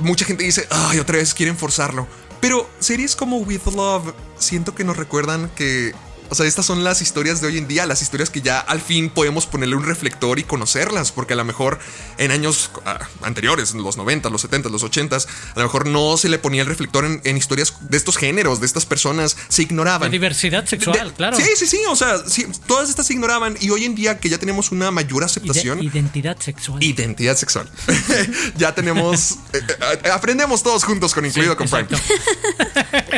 mucha 0.00 0.24
gente 0.24 0.44
dice, 0.44 0.66
ay, 0.70 0.98
otra 0.98 1.16
vez 1.16 1.34
quieren 1.34 1.56
forzarlo. 1.56 2.06
Pero 2.40 2.68
series 2.80 3.14
como 3.14 3.38
With 3.38 3.66
Love 3.74 4.14
siento 4.36 4.74
que 4.74 4.82
nos 4.82 4.96
recuerdan 4.96 5.48
que 5.54 5.94
o 6.32 6.34
sea, 6.34 6.46
estas 6.46 6.64
son 6.64 6.82
las 6.82 7.02
historias 7.02 7.42
de 7.42 7.48
hoy 7.48 7.58
en 7.58 7.68
día, 7.68 7.84
las 7.84 8.00
historias 8.00 8.30
que 8.30 8.40
ya 8.40 8.58
al 8.58 8.80
fin 8.80 9.10
podemos 9.10 9.44
ponerle 9.46 9.76
un 9.76 9.84
reflector 9.84 10.38
y 10.38 10.44
conocerlas, 10.44 11.12
porque 11.12 11.34
a 11.34 11.36
lo 11.36 11.44
mejor 11.44 11.78
en 12.16 12.30
años 12.30 12.70
ah, 12.86 13.00
anteriores, 13.20 13.74
los 13.74 13.98
90, 13.98 14.30
los 14.30 14.40
70, 14.40 14.70
los 14.70 14.82
80, 14.82 15.16
a 15.16 15.20
lo 15.56 15.62
mejor 15.62 15.86
no 15.86 16.16
se 16.16 16.30
le 16.30 16.38
ponía 16.38 16.62
el 16.62 16.68
reflector 16.68 17.04
en, 17.22 17.36
historias 17.36 17.74
de 17.82 17.98
estos 17.98 18.16
géneros, 18.16 18.60
de 18.60 18.66
estas 18.66 18.86
personas, 18.86 19.36
se 19.48 19.60
ignoraban. 19.60 20.10
De 20.10 20.14
diversidad 20.14 20.64
sexual, 20.64 21.12
claro. 21.12 21.36
Sí, 21.36 21.44
sí, 21.54 21.66
sí, 21.66 21.80
o 21.86 21.96
sea, 21.96 22.14
todas 22.66 22.88
estas 22.88 23.08
se 23.08 23.12
ignoraban 23.12 23.58
y 23.60 23.68
hoy 23.68 23.84
en 23.84 23.94
día 23.94 24.18
que 24.18 24.30
ya 24.30 24.38
tenemos 24.38 24.72
una 24.72 24.90
mayor 24.90 25.24
aceptación. 25.24 25.82
identidad 25.82 26.38
sexual. 26.40 26.82
Identidad 26.82 27.36
sexual. 27.36 27.68
ya 28.56 28.74
tenemos, 28.74 29.32
eh, 29.52 29.60
eh, 30.02 30.08
aprendemos 30.10 30.62
todos 30.62 30.82
juntos 30.82 31.12
con 31.12 31.26
Incluido 31.26 31.58
con 31.58 31.68
Prime. 31.68 31.88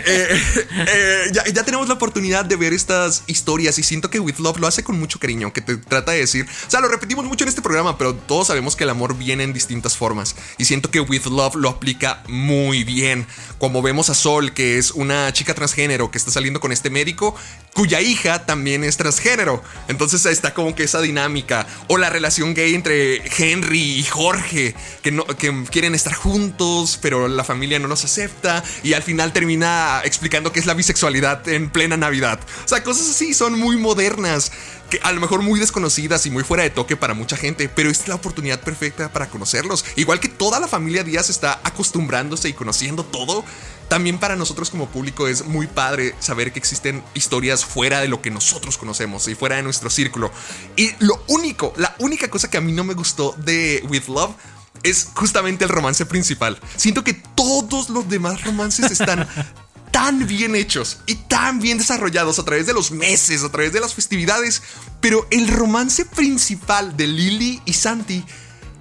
Eh, 0.06 1.30
ya, 1.32 1.44
ya 1.44 1.64
tenemos 1.64 1.88
la 1.88 1.94
oportunidad 1.94 2.44
de 2.44 2.56
ver 2.56 2.72
estas 2.72 3.03
historias 3.26 3.78
y 3.78 3.82
siento 3.82 4.10
que 4.10 4.20
With 4.20 4.38
Love 4.38 4.58
lo 4.58 4.66
hace 4.66 4.82
con 4.82 4.98
mucho 4.98 5.18
cariño, 5.18 5.52
que 5.52 5.60
te 5.60 5.76
trata 5.76 6.12
de 6.12 6.18
decir, 6.18 6.46
o 6.66 6.70
sea, 6.70 6.80
lo 6.80 6.88
repetimos 6.88 7.24
mucho 7.24 7.44
en 7.44 7.48
este 7.48 7.62
programa, 7.62 7.98
pero 7.98 8.14
todos 8.14 8.48
sabemos 8.48 8.76
que 8.76 8.84
el 8.84 8.90
amor 8.90 9.16
viene 9.16 9.44
en 9.44 9.52
distintas 9.52 9.96
formas 9.96 10.36
y 10.58 10.64
siento 10.64 10.90
que 10.90 11.00
With 11.00 11.26
Love 11.26 11.56
lo 11.56 11.68
aplica 11.68 12.22
muy 12.28 12.84
bien, 12.84 13.26
como 13.58 13.82
vemos 13.82 14.10
a 14.10 14.14
Sol, 14.14 14.52
que 14.52 14.78
es 14.78 14.90
una 14.92 15.32
chica 15.32 15.54
transgénero 15.54 16.10
que 16.10 16.18
está 16.18 16.30
saliendo 16.30 16.60
con 16.60 16.72
este 16.72 16.90
médico, 16.90 17.34
cuya 17.74 18.00
hija 18.00 18.46
también 18.46 18.84
es 18.84 18.96
transgénero, 18.96 19.62
entonces 19.88 20.24
está 20.26 20.54
como 20.54 20.74
que 20.74 20.84
esa 20.84 21.00
dinámica, 21.00 21.66
o 21.88 21.98
la 21.98 22.08
relación 22.08 22.54
gay 22.54 22.74
entre 22.74 23.22
Henry 23.36 23.98
y 23.98 24.04
Jorge, 24.04 24.74
que, 25.02 25.10
no, 25.10 25.26
que 25.26 25.64
quieren 25.70 25.94
estar 25.94 26.14
juntos, 26.14 26.98
pero 27.02 27.28
la 27.28 27.44
familia 27.44 27.78
no 27.78 27.88
nos 27.88 28.04
acepta 28.04 28.62
y 28.82 28.94
al 28.94 29.02
final 29.02 29.32
termina 29.32 30.00
explicando 30.04 30.52
que 30.52 30.60
es 30.60 30.66
la 30.66 30.74
bisexualidad 30.74 31.46
en 31.48 31.68
plena 31.68 31.96
Navidad. 31.96 32.40
O 32.64 32.68
sea, 32.68 32.82
cosas 32.82 33.10
así 33.10 33.34
son 33.34 33.58
muy 33.58 33.76
modernas, 33.76 34.52
que 34.90 35.00
a 35.02 35.12
lo 35.12 35.20
mejor 35.20 35.42
muy 35.42 35.58
desconocidas 35.58 36.26
y 36.26 36.30
muy 36.30 36.44
fuera 36.44 36.62
de 36.62 36.70
toque 36.70 36.96
para 36.96 37.14
mucha 37.14 37.36
gente, 37.36 37.68
pero 37.68 37.90
es 37.90 38.06
la 38.06 38.14
oportunidad 38.14 38.60
perfecta 38.60 39.12
para 39.12 39.28
conocerlos. 39.28 39.84
Igual 39.96 40.20
que 40.20 40.28
toda 40.28 40.60
la 40.60 40.68
familia 40.68 41.04
Díaz 41.04 41.30
está 41.30 41.60
acostumbrándose 41.64 42.48
y 42.48 42.52
conociendo 42.52 43.04
todo, 43.04 43.44
también 43.88 44.18
para 44.18 44.36
nosotros 44.36 44.70
como 44.70 44.88
público 44.88 45.28
es 45.28 45.44
muy 45.44 45.66
padre 45.66 46.14
saber 46.20 46.52
que 46.52 46.58
existen 46.58 47.02
historias 47.14 47.64
fuera 47.64 48.00
de 48.00 48.08
lo 48.08 48.22
que 48.22 48.30
nosotros 48.30 48.78
conocemos 48.78 49.28
y 49.28 49.34
fuera 49.34 49.56
de 49.56 49.62
nuestro 49.62 49.90
círculo. 49.90 50.30
Y 50.76 50.92
lo 50.98 51.22
único, 51.28 51.72
la 51.76 51.94
única 51.98 52.28
cosa 52.28 52.50
que 52.50 52.56
a 52.56 52.60
mí 52.60 52.72
no 52.72 52.84
me 52.84 52.94
gustó 52.94 53.34
de 53.38 53.84
With 53.88 54.08
Love 54.08 54.34
es 54.82 55.08
justamente 55.14 55.64
el 55.64 55.70
romance 55.70 56.04
principal. 56.06 56.58
Siento 56.76 57.04
que 57.04 57.14
todos 57.14 57.88
los 57.88 58.08
demás 58.08 58.42
romances 58.44 58.90
están 58.90 59.28
tan 59.90 60.26
bien 60.26 60.56
hechos 60.56 60.98
y 61.06 61.14
tan 61.14 61.60
bien 61.60 61.78
desarrollados 61.78 62.38
a 62.38 62.44
través 62.44 62.66
de 62.66 62.74
los 62.74 62.90
meses, 62.90 63.44
a 63.44 63.50
través 63.50 63.72
de 63.72 63.80
las 63.80 63.94
festividades, 63.94 64.62
pero 65.00 65.26
el 65.30 65.48
romance 65.48 66.04
principal 66.04 66.96
de 66.96 67.06
Lily 67.06 67.62
y 67.64 67.72
Santi 67.74 68.24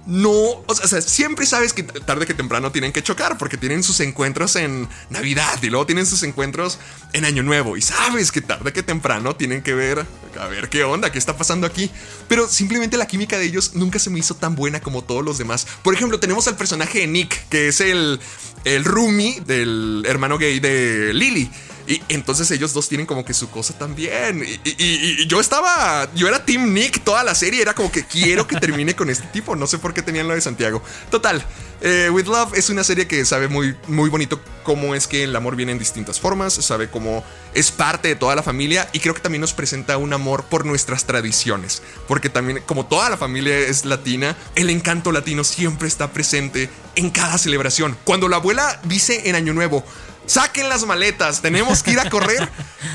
no, 0.06 0.30
o 0.66 0.74
sea, 0.74 1.00
siempre 1.00 1.46
sabes 1.46 1.72
que 1.72 1.82
tarde 1.82 2.26
que 2.26 2.34
temprano 2.34 2.70
tienen 2.70 2.92
que 2.92 3.02
chocar 3.02 3.38
porque 3.38 3.56
tienen 3.56 3.82
sus 3.82 4.00
encuentros 4.00 4.54
en 4.56 4.86
Navidad 5.08 5.62
y 5.62 5.70
luego 5.70 5.86
tienen 5.86 6.04
sus 6.04 6.22
encuentros 6.24 6.78
en 7.14 7.24
Año 7.24 7.42
Nuevo 7.42 7.78
y 7.78 7.80
sabes 7.80 8.30
que 8.30 8.42
tarde 8.42 8.74
que 8.74 8.82
temprano 8.82 9.34
tienen 9.34 9.62
que 9.62 9.72
ver, 9.72 10.04
a 10.38 10.46
ver 10.46 10.68
qué 10.68 10.84
onda, 10.84 11.10
qué 11.10 11.18
está 11.18 11.38
pasando 11.38 11.66
aquí. 11.66 11.90
Pero 12.28 12.46
simplemente 12.48 12.98
la 12.98 13.06
química 13.06 13.38
de 13.38 13.46
ellos 13.46 13.74
nunca 13.74 13.98
se 13.98 14.10
me 14.10 14.18
hizo 14.18 14.34
tan 14.34 14.54
buena 14.54 14.80
como 14.80 15.02
todos 15.02 15.24
los 15.24 15.38
demás. 15.38 15.66
Por 15.82 15.94
ejemplo, 15.94 16.20
tenemos 16.20 16.46
al 16.48 16.56
personaje 16.56 16.98
de 16.98 17.06
Nick, 17.06 17.48
que 17.48 17.68
es 17.68 17.80
el, 17.80 18.20
el 18.64 18.84
roomie 18.84 19.40
del 19.46 20.04
hermano 20.06 20.36
gay 20.36 20.60
de 20.60 21.14
Lily. 21.14 21.50
Y 21.86 22.00
entonces 22.08 22.50
ellos 22.50 22.72
dos 22.72 22.88
tienen 22.88 23.06
como 23.06 23.24
que 23.24 23.34
su 23.34 23.50
cosa 23.50 23.76
también. 23.76 24.44
Y, 24.64 25.26
yo 25.26 25.40
estaba, 25.40 26.08
yo 26.14 26.28
era 26.28 26.44
Team 26.44 26.72
Nick 26.72 27.02
toda 27.04 27.22
la 27.24 27.34
serie, 27.34 27.62
era 27.62 27.74
como 27.74 27.92
que 27.92 28.04
quiero 28.04 28.46
que 28.46 28.56
termine 28.56 28.94
con 28.94 29.10
este 29.10 29.26
tipo. 29.28 29.54
No 29.56 29.66
sé 29.66 29.78
por 29.78 29.92
qué 29.92 30.02
tenían 30.02 30.28
lo 30.28 30.34
de 30.34 30.40
Santiago. 30.40 30.82
Total, 31.10 31.44
eh, 31.80 32.08
With 32.10 32.26
Love 32.26 32.54
es 32.54 32.70
una 32.70 32.82
serie 32.84 33.06
que 33.06 33.24
sabe 33.26 33.48
muy, 33.48 33.76
muy 33.88 34.08
bonito 34.08 34.40
cómo 34.62 34.94
es 34.94 35.06
que 35.06 35.24
el 35.24 35.36
amor 35.36 35.56
viene 35.56 35.72
en 35.72 35.78
distintas 35.78 36.18
formas, 36.18 36.54
sabe 36.54 36.88
cómo 36.88 37.22
es 37.52 37.70
parte 37.70 38.08
de 38.08 38.16
toda 38.16 38.34
la 38.34 38.42
familia 38.42 38.88
y 38.92 39.00
creo 39.00 39.12
que 39.12 39.20
también 39.20 39.42
nos 39.42 39.52
presenta 39.52 39.98
un 39.98 40.14
amor 40.14 40.44
por 40.44 40.64
nuestras 40.64 41.04
tradiciones. 41.04 41.82
Porque 42.08 42.30
también, 42.30 42.62
como 42.64 42.86
toda 42.86 43.10
la 43.10 43.18
familia 43.18 43.58
es 43.58 43.84
latina, 43.84 44.36
el 44.54 44.70
encanto 44.70 45.12
latino 45.12 45.44
siempre 45.44 45.86
está 45.86 46.10
presente 46.10 46.70
en 46.96 47.10
cada 47.10 47.36
celebración. 47.36 47.96
Cuando 48.04 48.28
la 48.28 48.36
abuela 48.36 48.80
dice 48.84 49.28
en 49.28 49.34
Año 49.34 49.52
Nuevo, 49.52 49.84
saquen 50.26 50.68
las 50.68 50.84
maletas, 50.86 51.42
tenemos 51.42 51.82
que 51.82 51.92
ir 51.92 52.00
a 52.00 52.10
correr. 52.10 52.48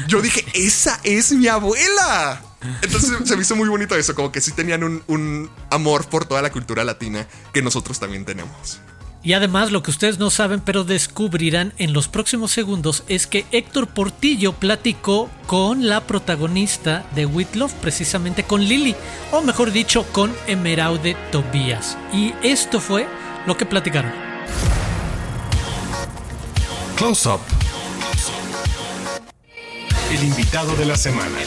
Yo 0.08 0.22
dije, 0.22 0.46
esa 0.54 1.00
es 1.04 1.32
mi 1.32 1.48
abuela. 1.48 2.42
Entonces 2.82 3.12
se 3.26 3.36
me 3.36 3.42
hizo 3.42 3.56
muy 3.56 3.70
bonito 3.70 3.96
eso, 3.96 4.16
como 4.16 4.32
que 4.32 4.42
sí 4.42 4.52
tenían 4.52 4.84
un, 4.84 5.50
amor 5.70 6.08
por 6.08 6.26
toda 6.26 6.42
la 6.42 6.52
cultura 6.52 6.84
latina 6.84 7.28
que 7.54 7.62
nosotros 7.62 8.00
también 8.00 8.26
tenemos. 8.26 8.80
Y 9.22 9.34
además 9.34 9.72
lo 9.72 9.84
que 9.84 9.92
ustedes 9.92 10.18
no 10.18 10.30
saben 10.30 10.62
pero 10.62 10.86
descubrirán 10.86 11.74
en 11.78 11.92
los 11.92 12.08
próximos 12.08 12.52
segundos 12.52 13.04
es 13.10 13.28
que 13.28 13.46
Héctor 13.52 13.88
Portillo 13.88 14.54
platicó 14.54 15.30
con 15.46 15.90
la 15.90 16.08
protagonista 16.08 17.06
de 17.16 17.26
With 17.26 17.56
Love, 17.56 17.74
precisamente 17.82 18.44
con 18.44 18.64
Lily, 18.64 18.96
o 19.32 19.42
mejor 19.42 19.72
dicho 19.72 20.06
con 20.14 20.34
Emeraude 20.48 21.18
Tobías. 21.32 21.98
Y 22.14 22.34
esto 22.44 22.80
fue 22.80 23.08
lo 23.46 23.58
que 23.58 23.66
platicaron. 23.66 24.29
Close 27.00 27.30
Up. 27.30 27.40
El 30.12 30.22
invitado 30.22 30.76
de 30.76 30.86
la 30.86 30.98
semana. 30.98 31.38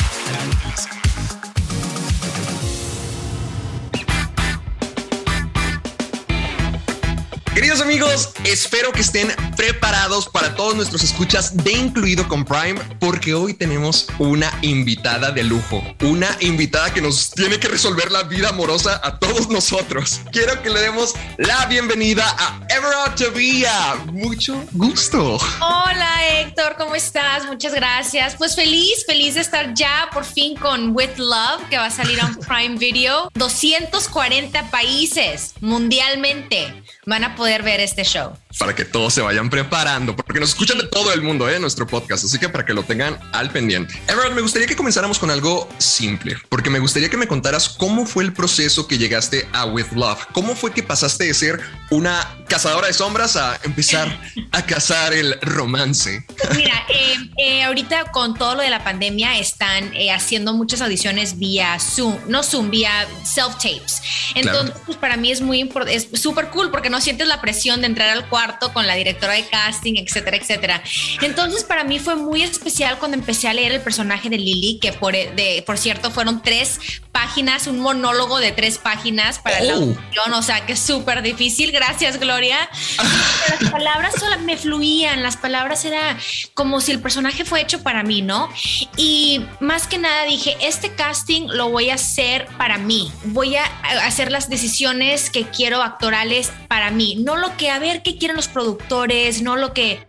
Queridos 7.55 7.83
amigos, 7.83 8.31
espero 8.45 8.93
que 8.93 9.03
estén 9.03 9.29
preparados 9.59 10.27
para 10.27 10.55
todos 10.55 10.75
nuestros 10.75 11.03
escuchas 11.05 11.55
de 11.55 11.73
incluido 11.73 12.27
con 12.27 12.47
Prime, 12.47 12.81
porque 12.99 13.35
hoy 13.35 13.53
tenemos 13.53 14.07
una 14.19 14.51
invitada 14.63 15.31
de 15.33 15.45
lujo, 15.45 15.85
una 16.01 16.35
invitada 16.41 16.95
que 16.95 17.03
nos 17.03 17.31
tiene 17.31 17.61
que 17.61 17.69
resolver 17.69 18.11
la 18.11 18.23
vida 18.23 18.49
amorosa 18.49 18.99
a 19.05 19.19
todos 19.19 19.51
nosotros. 19.51 20.23
Quiero 20.33 20.63
que 20.63 20.71
le 20.71 20.81
demos 20.81 21.13
la 21.37 21.67
bienvenida 21.67 22.25
a 22.39 22.59
Everard 22.71 23.17
Tavia. 23.17 23.97
Mucho 24.07 24.65
gusto. 24.73 25.39
Hola 25.61 26.41
Héctor, 26.41 26.77
¿cómo 26.79 26.95
estás? 26.95 27.45
Muchas 27.45 27.75
gracias. 27.75 28.35
Pues 28.37 28.57
feliz, 28.57 29.05
feliz 29.07 29.35
de 29.35 29.43
estar 29.43 29.75
ya 29.75 30.09
por 30.11 30.25
fin 30.25 30.57
con 30.57 30.97
With 30.97 31.19
Love, 31.19 31.69
que 31.69 31.77
va 31.77 31.87
a 31.87 31.91
salir 31.91 32.19
a 32.19 32.29
un 32.29 32.37
Prime 32.49 32.79
Video. 32.79 33.31
240 33.35 34.71
países 34.71 35.53
mundialmente 35.61 36.83
van 37.05 37.25
a 37.25 37.35
poder 37.35 37.42
ver 37.43 37.81
este 37.81 38.05
show. 38.05 38.33
Para 38.59 38.75
que 38.75 38.85
todos 38.85 39.15
se 39.15 39.21
vayan 39.21 39.51
preparando, 39.51 40.15
porque 40.15 40.41
nos 40.41 40.51
escuchan 40.51 40.79
de 40.79 40.87
todo 40.87 41.13
el 41.13 41.23
mundo, 41.23 41.49
¿eh? 41.49 41.59
Nuestro 41.59 41.87
podcast, 41.87 42.25
así 42.25 42.39
que 42.39 42.49
para 42.49 42.65
que 42.65 42.75
lo 42.75 42.83
tengan 42.83 43.19
al 43.33 43.51
pendiente. 43.51 44.01
Everett, 44.09 44.33
me 44.33 44.41
gustaría 44.41 44.67
que 44.67 44.77
comenzáramos 44.77 45.19
con 45.19 45.31
algo 45.31 45.69
simple, 45.79 46.37
porque 46.49 46.71
me 46.71 46.79
gustaría 46.79 47.09
que 47.09 47.17
me 47.17 47.27
contaras 47.27 47.69
cómo 47.69 48.07
fue 48.07 48.25
el 48.25 48.33
proceso 48.33 48.87
que 48.87 48.99
llegaste 48.99 49.49
a 49.53 49.67
With 49.67 49.93
Love. 49.93 50.27
¿Cómo 50.33 50.55
fue 50.55 50.73
que 50.73 50.83
pasaste 50.83 51.25
de 51.25 51.35
ser 51.35 51.61
una 51.91 52.37
cazadora 52.49 52.87
de 52.87 52.93
sombras 52.93 53.37
a 53.37 53.59
empezar 53.65 54.21
a 54.53 54.65
cazar 54.65 55.13
el 55.13 55.39
romance? 55.41 56.25
Mira, 56.57 56.85
eh, 56.89 57.17
eh, 57.37 57.63
ahorita 57.65 58.11
con 58.13 58.35
todo 58.35 58.57
lo 58.57 58.63
de 58.63 58.71
la 58.71 58.85
pandemia 58.85 59.39
están 59.39 59.95
eh, 59.95 60.11
haciendo 60.11 60.53
muchas 60.53 60.81
audiciones 60.81 61.39
vía 61.39 61.79
Zoom, 61.79 62.17
no 62.29 62.43
Zoom, 62.43 62.71
vía 62.71 63.07
self-tapes. 63.25 64.03
Entonces, 64.35 64.71
claro. 64.71 64.83
pues 64.87 64.99
para 64.99 65.17
mí 65.17 65.31
es 65.31 65.41
muy 65.41 65.61
importante, 65.61 65.95
es 65.97 66.21
súper 66.21 66.49
cool 66.49 66.71
porque 66.71 66.91
no 66.91 67.01
sientes 67.01 67.27
la 67.27 67.41
presión 67.41 67.81
de 67.81 67.87
entrar 67.87 68.09
al 68.11 68.29
cuarto 68.29 68.73
con 68.73 68.87
la 68.87 68.95
directora 68.95 69.35
de 69.35 69.47
casting, 69.47 69.95
etcétera, 69.97 70.37
etcétera. 70.37 70.83
Entonces, 71.21 71.65
para 71.65 71.85
mí 71.85 71.99
fue 71.99 72.17
muy 72.17 72.43
especial 72.43 72.99
cuando 72.99 73.17
empecé 73.17 73.49
a 73.49 73.55
leer 73.55 73.73
el 73.73 73.81
personaje 73.81 74.29
de 74.29 74.39
Lily, 74.39 74.79
que 74.81 74.93
por, 74.93 75.13
de, 75.13 75.63
por 75.67 75.79
cierto 75.79 76.11
fueron 76.11 76.43
tres 76.43 76.79
páginas, 77.13 77.67
un 77.67 77.79
monólogo 77.79 78.39
de 78.39 78.53
tres 78.53 78.79
páginas 78.79 79.39
para 79.39 79.59
oh. 79.61 79.65
la 79.65 79.73
audición, 79.75 80.33
o 80.33 80.43
sea 80.43 80.67
que 80.67 80.73
es 80.73 80.81
súper 80.81 81.23
difícil. 81.23 81.71
Gracias, 81.71 82.19
Gloria. 82.19 82.69
las 83.61 83.71
palabras 83.71 84.15
solo 84.19 84.39
me 84.41 84.57
fluían, 84.57 85.23
las 85.23 85.37
palabras 85.37 85.85
era 85.85 86.19
como 86.55 86.81
si 86.81 86.93
el 86.93 87.01
personaje 87.01 87.45
fue 87.45 87.61
hecho 87.61 87.83
para 87.83 88.03
mí, 88.03 88.23
¿no? 88.23 88.49
Y 88.97 89.45
más 89.61 89.87
que 89.87 89.99
nada 89.99 90.25
dije, 90.25 90.57
este 90.61 90.95
casting 90.95 91.49
lo 91.49 91.71
voy 91.71 91.91
a 91.91 91.95
hacer 91.95 92.47
para 92.59 92.79
mí, 92.79 93.11
voy 93.25 93.57
a 93.57 93.65
hacer 94.05 94.31
las 94.31 94.49
decisiones 94.49 95.31
que 95.31 95.45
quiero 95.45 95.83
actorales 95.83 96.53
para 96.69 96.91
mí, 96.91 97.17
no 97.25 97.37
lo 97.37 97.57
que 97.57 97.71
a 97.71 97.79
ver 97.79 98.03
qué 98.03 98.19
quieren 98.19 98.37
los 98.37 98.49
productores, 98.49 99.43
no 99.43 99.57
lo 99.57 99.73
que 99.73 100.07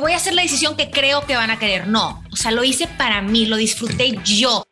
voy 0.00 0.12
a 0.12 0.16
hacer 0.16 0.34
la 0.34 0.42
decisión 0.42 0.76
que 0.76 0.90
creo 0.90 1.26
que 1.26 1.36
van 1.36 1.50
a 1.50 1.58
querer, 1.58 1.86
no, 1.86 2.22
o 2.32 2.36
sea, 2.36 2.50
lo 2.50 2.64
hice 2.64 2.86
para 2.86 3.20
mí, 3.20 3.46
lo 3.46 3.56
disfruté 3.56 4.18
yo 4.24 4.64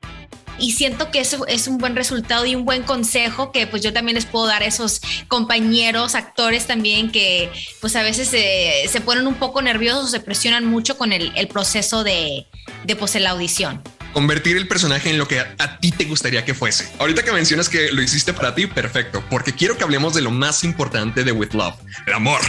y 0.59 0.73
siento 0.73 1.11
que 1.11 1.21
eso 1.21 1.47
es 1.47 1.69
un 1.69 1.79
buen 1.79 1.97
resultado 1.97 2.47
y 2.47 2.55
un 2.55 2.65
buen 2.65 2.83
consejo 2.83 3.53
que 3.53 3.67
pues 3.67 3.83
yo 3.83 3.93
también 3.93 4.15
les 4.15 4.27
puedo 4.27 4.47
dar 4.47 4.63
a 4.63 4.67
esos 4.67 5.01
compañeros, 5.29 6.15
actores 6.15 6.67
también 6.67 7.11
que 7.11 7.51
pues 7.81 7.97
a 7.97 8.03
veces 8.03 8.29
se, 8.29 8.89
se 8.89 9.01
ponen 9.01 9.27
un 9.27 9.35
poco 9.35 9.63
nerviosos 9.63 10.11
se 10.11 10.21
presionan 10.21 10.65
mucho 10.65 10.97
con 10.97 11.13
el, 11.13 11.33
el 11.37 11.49
proceso 11.49 12.05
de, 12.05 12.47
de 12.85 12.97
pues 12.97 13.15
la 13.15 13.31
audición 13.31 13.83
convertir 14.15 14.57
el 14.57 14.69
personaje 14.69 15.11
en 15.11 15.19
lo 15.19 15.29
que 15.29 15.41
a, 15.41 15.55
a, 15.59 15.79
ti 15.81 15.91
te 15.91 16.05
gustaría 16.05 16.45
que 16.45 16.55
fuese. 16.55 16.89
Ahorita 16.99 17.25
que 17.25 17.33
mencionas 17.33 17.69
que 17.69 17.91
lo 17.91 18.01
hiciste 18.01 18.33
para 18.33 18.55
ti, 18.55 18.67
perfecto, 18.69 19.23
porque 19.29 19.53
quiero 19.53 19.77
que 19.77 19.83
hablemos 19.83 20.15
de 20.15 20.23
lo 20.23 20.31
más 20.31 20.63
importante 20.63 21.25
de 21.25 21.33
With 21.33 21.53
Love, 21.53 21.75
el 22.07 22.15
amor, 22.15 22.41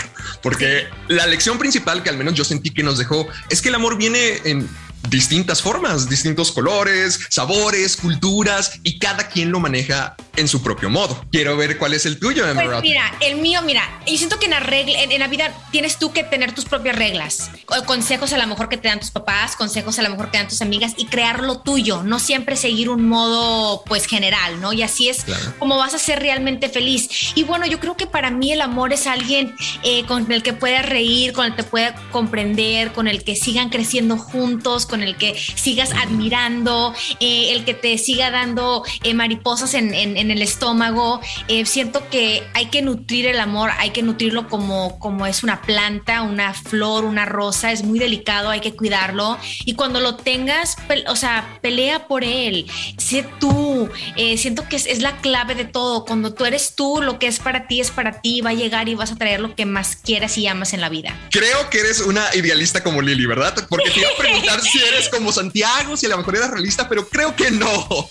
porque 0.44 0.88
la 1.08 1.26
lección 1.26 1.58
principal 1.58 2.04
que 2.04 2.10
al 2.10 2.18
menos 2.18 2.36
yo 2.36 2.46
sentí 2.46 2.70
que 2.70 2.84
nos 2.84 3.00
dejó 3.00 3.28
es 3.50 3.62
que 3.62 3.70
el 3.70 3.76
amor 3.76 3.98
viene 3.98 4.40
en 4.46 4.70
distintas 5.10 5.62
formas, 5.62 6.10
distintos 6.10 6.52
colores, 6.52 7.20
sabores, 7.30 7.98
culturas 7.98 8.80
y 8.84 9.00
cada 9.00 9.28
quien 9.28 9.52
lo 9.52 9.60
maneja 9.60 10.16
en 10.36 10.48
su 10.48 10.62
propio 10.62 10.90
modo. 10.90 11.26
Quiero 11.32 11.58
ver 11.58 11.78
cuál 11.78 11.94
es 11.94 12.06
el 12.06 12.20
tuyo, 12.20 12.46
Pues 12.54 12.82
mira, 12.82 13.14
el 13.22 13.38
mío, 13.38 13.62
mira, 13.64 14.02
yo 14.06 14.18
siento 14.18 14.40
que 14.40 14.46
en 14.46 14.52
la, 14.52 14.60
regla, 14.60 15.02
en, 15.02 15.12
en 15.12 15.20
la 15.20 15.28
vida 15.28 15.54
tienes 15.72 15.98
tú 15.98 16.12
que 16.12 16.24
tener 16.24 16.54
tus 16.54 16.66
propias 16.66 16.96
reglas, 16.96 17.52
consejos 17.86 18.34
a 18.34 18.38
lo 18.38 18.48
mejor 18.48 18.70
que 18.70 18.78
te 18.78 18.88
dan 18.88 19.00
tus 19.00 19.12
papás, 19.12 19.56
consejos 19.56 20.00
a 20.00 20.04
lo 20.04 20.10
mejor 20.10 20.32
que 20.32 20.38
dan 20.38 20.48
tus 20.48 20.62
amigas 20.62 20.94
y 20.98 21.06
crear 21.06 21.44
lo 21.44 21.60
tuyo, 21.60 22.04
no 22.04 22.20
siempre 22.20 22.56
seguir 22.56 22.90
un 22.90 23.08
modo 23.08 23.84
pues 23.86 24.06
general, 24.06 24.60
¿no? 24.62 24.74
Y 24.74 24.84
así 24.84 25.10
es 25.10 25.24
claro. 25.24 25.54
como 25.60 25.78
vas 25.78 25.94
a 25.94 26.00
ser 26.00 26.20
realmente 26.20 26.70
feliz. 26.70 27.34
Y 27.36 27.44
bueno, 27.44 27.66
yo 27.66 27.80
creo 27.80 27.98
que 27.98 28.08
para 28.08 28.32
mí 28.32 28.52
el 28.52 28.62
amor 28.62 28.94
es 28.94 29.08
alguien 29.08 29.56
eh, 29.84 30.06
con 30.06 30.32
el 30.32 30.44
que 30.44 30.54
puedas 30.54 30.86
reír, 30.86 31.34
con 31.34 31.46
el 31.46 31.56
que 31.56 31.64
pueda 31.64 31.96
comprender, 32.12 32.92
con 32.92 33.08
el 33.08 33.24
que 33.24 33.36
sigan 33.36 33.70
creciendo 33.70 34.18
juntos, 34.18 34.86
con 34.86 35.02
el 35.02 35.18
que 35.18 35.36
sigas 35.56 35.92
admirando, 35.92 36.94
eh, 37.20 37.54
el 37.54 37.66
que 37.66 37.74
te 37.74 37.98
siga 37.98 38.32
dando 38.32 38.84
eh, 39.04 39.14
mariposas 39.14 39.74
en, 39.74 39.94
en, 39.94 40.25
en, 40.26 40.32
el 40.32 40.42
estómago. 40.42 41.22
Eh, 41.48 41.66
siento 41.66 42.10
que 42.10 42.44
hay 42.54 42.68
que 42.68 42.82
nutrir 42.82 43.26
el 43.28 43.40
amor, 43.40 43.72
hay 43.78 43.92
que 43.92 44.04
nutrirlo 44.04 44.48
como, 44.48 45.00
como 45.00 45.26
es 45.26 45.44
una 45.44 45.62
planta, 45.62 46.22
una 46.22 46.54
flor, 46.54 47.06
una 47.06 47.26
rosa, 47.26 47.72
es 47.72 47.84
muy 47.84 48.00
delicado, 48.00 48.50
hay 48.50 48.60
que 48.60 48.76
cuidarlo. 48.76 49.38
Y 49.66 49.74
cuando 49.74 50.00
lo 50.00 50.16
tengas, 50.16 50.78
o 51.08 51.16
sea, 51.16 51.58
pelea 51.62 52.08
por 52.08 52.24
él, 52.24 52.66
sé 52.98 53.26
tú. 53.40 53.90
siento 54.38 54.68
que 54.68 54.76
es, 54.76 54.86
es 54.86 55.02
la 55.02 55.18
clave 55.18 55.56
de 55.56 55.66
todo. 55.66 56.06
Cuando 56.06 56.34
tú 56.34 56.46
eres 56.46 56.76
tú, 56.76 57.02
lo 57.02 57.20
que 57.20 57.28
es 57.28 57.40
para 57.40 57.68
ti 57.68 57.82
es 57.82 57.92
para 57.92 58.22
ti, 58.22 58.42
va 58.42 58.52
a 58.52 58.54
llegar 58.54 58.90
y 58.90 58.96
vas 58.96 59.12
a 59.12 59.16
traer 59.16 59.40
lo 59.40 59.56
que 59.56 59.66
más 59.66 59.96
quieras 59.96 60.38
y 60.38 60.48
amas 60.48 60.74
en 60.74 60.82
la 60.82 60.90
vida. 60.90 61.16
Creo 61.32 61.70
que 61.70 61.80
eres 61.80 62.02
una 62.02 62.34
idealista 62.36 62.84
como 62.84 63.02
Lili, 63.02 63.26
¿verdad? 63.26 63.54
Porque 63.70 63.90
te 63.92 64.00
iba 64.00 64.10
a 64.10 64.18
preguntar 64.18 64.62
si 64.62 64.80
eres 64.80 65.10
como 65.10 65.32
Santiago, 65.32 65.98
si 65.98 66.06
a 66.06 66.10
lo 66.10 66.18
mejor 66.18 66.36
eras 66.36 66.52
realista, 66.52 66.88
pero 66.90 67.08
creo 67.08 67.36
que 67.36 67.52
no. 67.52 67.88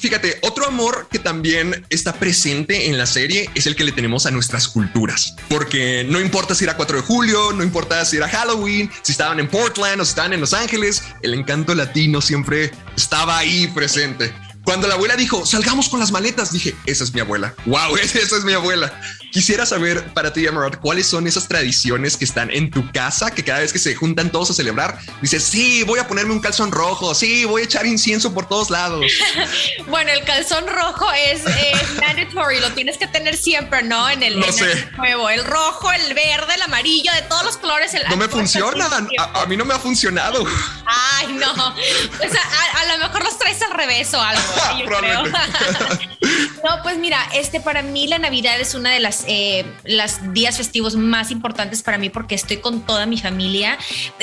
Fíjate, 0.00 0.31
otro 0.42 0.66
amor 0.66 1.08
que 1.10 1.18
también 1.18 1.86
está 1.90 2.14
presente 2.14 2.88
en 2.88 2.98
la 2.98 3.06
serie 3.06 3.50
es 3.54 3.66
el 3.66 3.76
que 3.76 3.84
le 3.84 3.92
tenemos 3.92 4.26
a 4.26 4.30
nuestras 4.30 4.68
culturas, 4.68 5.34
porque 5.48 6.06
no 6.08 6.20
importa 6.20 6.54
si 6.54 6.64
era 6.64 6.76
4 6.76 6.98
de 6.98 7.02
julio, 7.02 7.52
no 7.52 7.62
importa 7.62 8.04
si 8.04 8.16
era 8.16 8.28
Halloween, 8.28 8.90
si 9.02 9.12
estaban 9.12 9.40
en 9.40 9.48
Portland 9.48 10.00
o 10.00 10.04
si 10.04 10.10
estaban 10.10 10.32
en 10.32 10.40
Los 10.40 10.54
Ángeles, 10.54 11.02
el 11.22 11.34
encanto 11.34 11.74
latino 11.74 12.20
siempre 12.20 12.70
estaba 12.96 13.38
ahí 13.38 13.66
presente. 13.68 14.32
Cuando 14.64 14.86
la 14.86 14.94
abuela 14.94 15.16
dijo, 15.16 15.44
salgamos 15.44 15.88
con 15.88 15.98
las 15.98 16.12
maletas, 16.12 16.52
dije, 16.52 16.74
esa 16.86 17.04
es 17.04 17.12
mi 17.12 17.20
abuela. 17.20 17.54
Wow, 17.66 17.96
esa 18.02 18.36
es 18.36 18.44
mi 18.44 18.52
abuela. 18.52 18.92
Quisiera 19.32 19.64
saber 19.64 20.12
para 20.12 20.30
ti, 20.34 20.46
Emerald, 20.46 20.78
cuáles 20.78 21.06
son 21.06 21.26
esas 21.26 21.48
tradiciones 21.48 22.18
que 22.18 22.26
están 22.26 22.50
en 22.50 22.70
tu 22.70 22.92
casa, 22.92 23.30
que 23.30 23.42
cada 23.42 23.60
vez 23.60 23.72
que 23.72 23.78
se 23.78 23.94
juntan 23.94 24.30
todos 24.30 24.50
a 24.50 24.54
celebrar, 24.54 24.98
dices, 25.22 25.42
sí, 25.42 25.84
voy 25.84 25.98
a 26.00 26.06
ponerme 26.06 26.32
un 26.32 26.40
calzón 26.40 26.70
rojo, 26.70 27.14
sí, 27.14 27.46
voy 27.46 27.62
a 27.62 27.64
echar 27.64 27.86
incienso 27.86 28.34
por 28.34 28.46
todos 28.46 28.68
lados. 28.68 29.06
bueno, 29.88 30.10
el 30.10 30.22
calzón 30.24 30.66
rojo 30.66 31.06
es, 31.12 31.46
es 31.46 31.94
mandatory, 32.00 32.60
lo 32.60 32.72
tienes 32.72 32.98
que 32.98 33.06
tener 33.06 33.34
siempre, 33.34 33.82
¿no? 33.82 34.10
En 34.10 34.22
el, 34.22 34.38
no 34.38 34.44
en 34.44 34.52
sé. 34.52 34.70
el 34.70 34.96
nuevo, 34.98 35.30
el 35.30 35.44
rojo, 35.44 35.90
el 35.92 36.12
verde, 36.12 36.54
el 36.54 36.62
amarillo, 36.62 37.10
de 37.14 37.22
todos 37.22 37.44
los 37.44 37.56
colores. 37.56 37.94
El 37.94 38.02
no 38.10 38.18
me 38.18 38.28
funciona, 38.28 38.86
a, 39.18 39.42
a, 39.42 39.46
mí 39.46 39.56
no 39.56 39.64
me 39.64 39.72
ha 39.72 39.78
funcionado. 39.78 40.44
Ay, 40.84 41.32
no. 41.32 41.50
O 41.50 42.30
sea, 42.30 42.42
a, 42.42 42.80
a 42.80 42.96
lo 42.96 43.08
mejor 43.08 43.24
los 43.24 43.38
traes 43.38 43.62
al 43.62 43.72
revés 43.72 44.12
o 44.12 44.20
algo. 44.20 44.42
Yo 44.78 44.84
creo. 44.98 45.22
no, 45.24 46.82
pues 46.82 46.98
mira, 46.98 47.26
este 47.32 47.60
para 47.60 47.80
mí 47.80 48.08
la 48.08 48.18
Navidad 48.18 48.60
es 48.60 48.74
una 48.74 48.90
de 48.90 49.00
las 49.00 49.21
eh, 49.26 49.64
las 49.84 50.32
días 50.32 50.56
festivos 50.56 50.96
más 50.96 51.30
importantes 51.30 51.82
para 51.82 51.98
mí 51.98 52.10
porque 52.10 52.34
estoy 52.34 52.58
con 52.58 52.82
toda 52.82 53.06
mi 53.06 53.18
familia. 53.18 53.78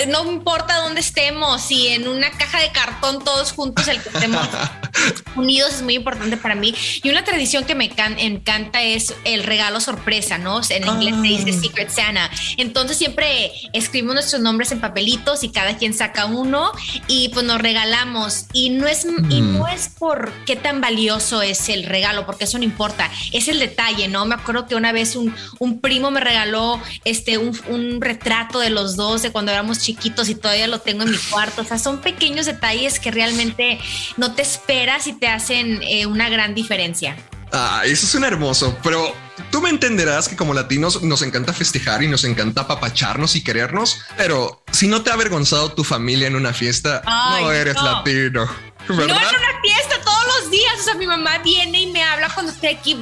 No 0.07 0.29
importa 0.29 0.77
dónde 0.77 1.01
estemos, 1.01 1.62
si 1.62 1.88
en 1.88 2.07
una 2.07 2.29
caja 2.31 2.59
de 2.59 2.71
cartón 2.71 3.23
todos 3.23 3.51
juntos, 3.51 3.88
el 3.88 4.01
que 4.01 4.09
estemos 4.09 4.47
unidos 5.35 5.75
es 5.75 5.81
muy 5.81 5.95
importante 5.95 6.38
para 6.38 6.55
mí. 6.55 6.73
Y 7.03 7.09
una 7.09 7.23
tradición 7.23 7.65
que 7.65 7.75
me 7.75 7.85
encanta 7.85 8.81
es 8.81 9.13
el 9.23 9.43
regalo 9.43 9.79
sorpresa, 9.79 10.38
¿no? 10.38 10.62
En 10.69 10.88
inglés 10.88 11.15
oh. 11.17 11.21
se 11.21 11.27
dice 11.27 11.53
Secret 11.53 11.89
Santa. 11.89 12.29
Entonces 12.57 12.97
siempre 12.97 13.51
escribimos 13.73 14.15
nuestros 14.15 14.41
nombres 14.41 14.71
en 14.71 14.79
papelitos 14.79 15.43
y 15.43 15.49
cada 15.49 15.77
quien 15.77 15.93
saca 15.93 16.25
uno 16.25 16.71
y 17.07 17.29
pues 17.29 17.45
nos 17.45 17.62
regalamos. 17.62 18.45
Y 18.53 18.69
no 18.69 18.88
es, 18.88 19.05
mm. 19.05 19.31
y 19.31 19.41
no 19.41 19.67
es 19.67 19.89
por 19.89 20.31
qué 20.45 20.55
tan 20.55 20.81
valioso 20.81 21.41
es 21.41 21.69
el, 21.69 21.83
regalo, 21.83 22.25
porque 22.25 22.45
eso 22.45 22.57
no 22.57 22.63
importa, 22.63 23.09
es 23.31 23.47
el 23.47 23.59
detalle, 23.59 24.07
¿no? 24.07 24.25
Me 24.25 24.35
acuerdo 24.35 24.67
que 24.67 24.75
una 24.75 24.88
vez 24.91 25.15
un, 25.15 25.36
un 25.60 25.82
primo 25.82 26.12
me 26.12 26.19
regaló 26.19 26.82
este, 27.06 27.38
un, 27.38 27.60
un, 27.67 28.02
retrato 28.02 28.60
de 28.60 28.69
los 28.69 28.95
dos 28.95 29.21
de 29.21 29.32
cuando 29.32 29.52
éramos 29.52 29.80
chiquitos 29.80 30.30
y 30.30 30.36
todavía 30.36 30.67
lo 30.67 30.80
tengo 30.80 31.04
en 31.04 31.12
mi 31.12 31.17
cuarto. 31.17 31.62
O 31.62 31.65
sea, 31.65 31.80
son 31.80 31.99
pequeños 31.99 32.45
detalles 32.45 32.99
que 32.99 33.12
realmente 33.12 33.80
no 34.17 34.34
te 34.34 34.41
esperas 34.41 35.08
y 35.08 35.13
te 35.13 35.28
hacen 35.28 35.82
eh, 35.84 36.06
una 36.06 36.30
gran 36.30 36.56
diferencia. 36.56 37.15
Ah, 37.52 37.82
eso 37.86 38.06
es 38.06 38.13
un 38.13 38.23
hermoso, 38.23 38.78
pero 38.84 39.15
tú 39.52 39.62
me 39.62 39.69
entenderás 39.69 40.30
que 40.30 40.36
como 40.36 40.54
latinos 40.54 41.02
nos 41.02 41.23
encanta 41.23 41.52
festejar 41.52 42.04
y 42.04 42.08
nos 42.08 42.23
encanta 42.23 42.62
apapacharnos 42.62 43.36
y 43.36 43.43
querernos, 43.43 44.02
pero 44.17 44.63
si 44.71 44.88
no 44.88 45.02
te 45.02 45.10
ha 45.10 45.13
avergonzado 45.13 45.71
tu 45.73 45.84
familia 45.84 46.28
en 46.28 46.36
una 46.36 46.54
fiesta, 46.54 47.02
no 47.06 47.52
eres 47.52 47.75
latino. 47.82 48.47
¿Verdad? 48.95 49.15
No 49.15 49.21
en 49.21 49.36
una 49.36 49.62
fiesta 49.62 50.02
todos 50.04 50.25
los 50.38 50.52
días. 50.52 50.73
O 50.80 50.84
sea, 50.84 50.93
mi 50.95 51.08
mamá 51.08 51.39
viene 51.39 51.82
y 51.82 51.88
me 51.88 52.04
habla 52.04 52.30
cuando 52.34 52.52
estoy 52.52 52.69
aquí. 52.69 52.97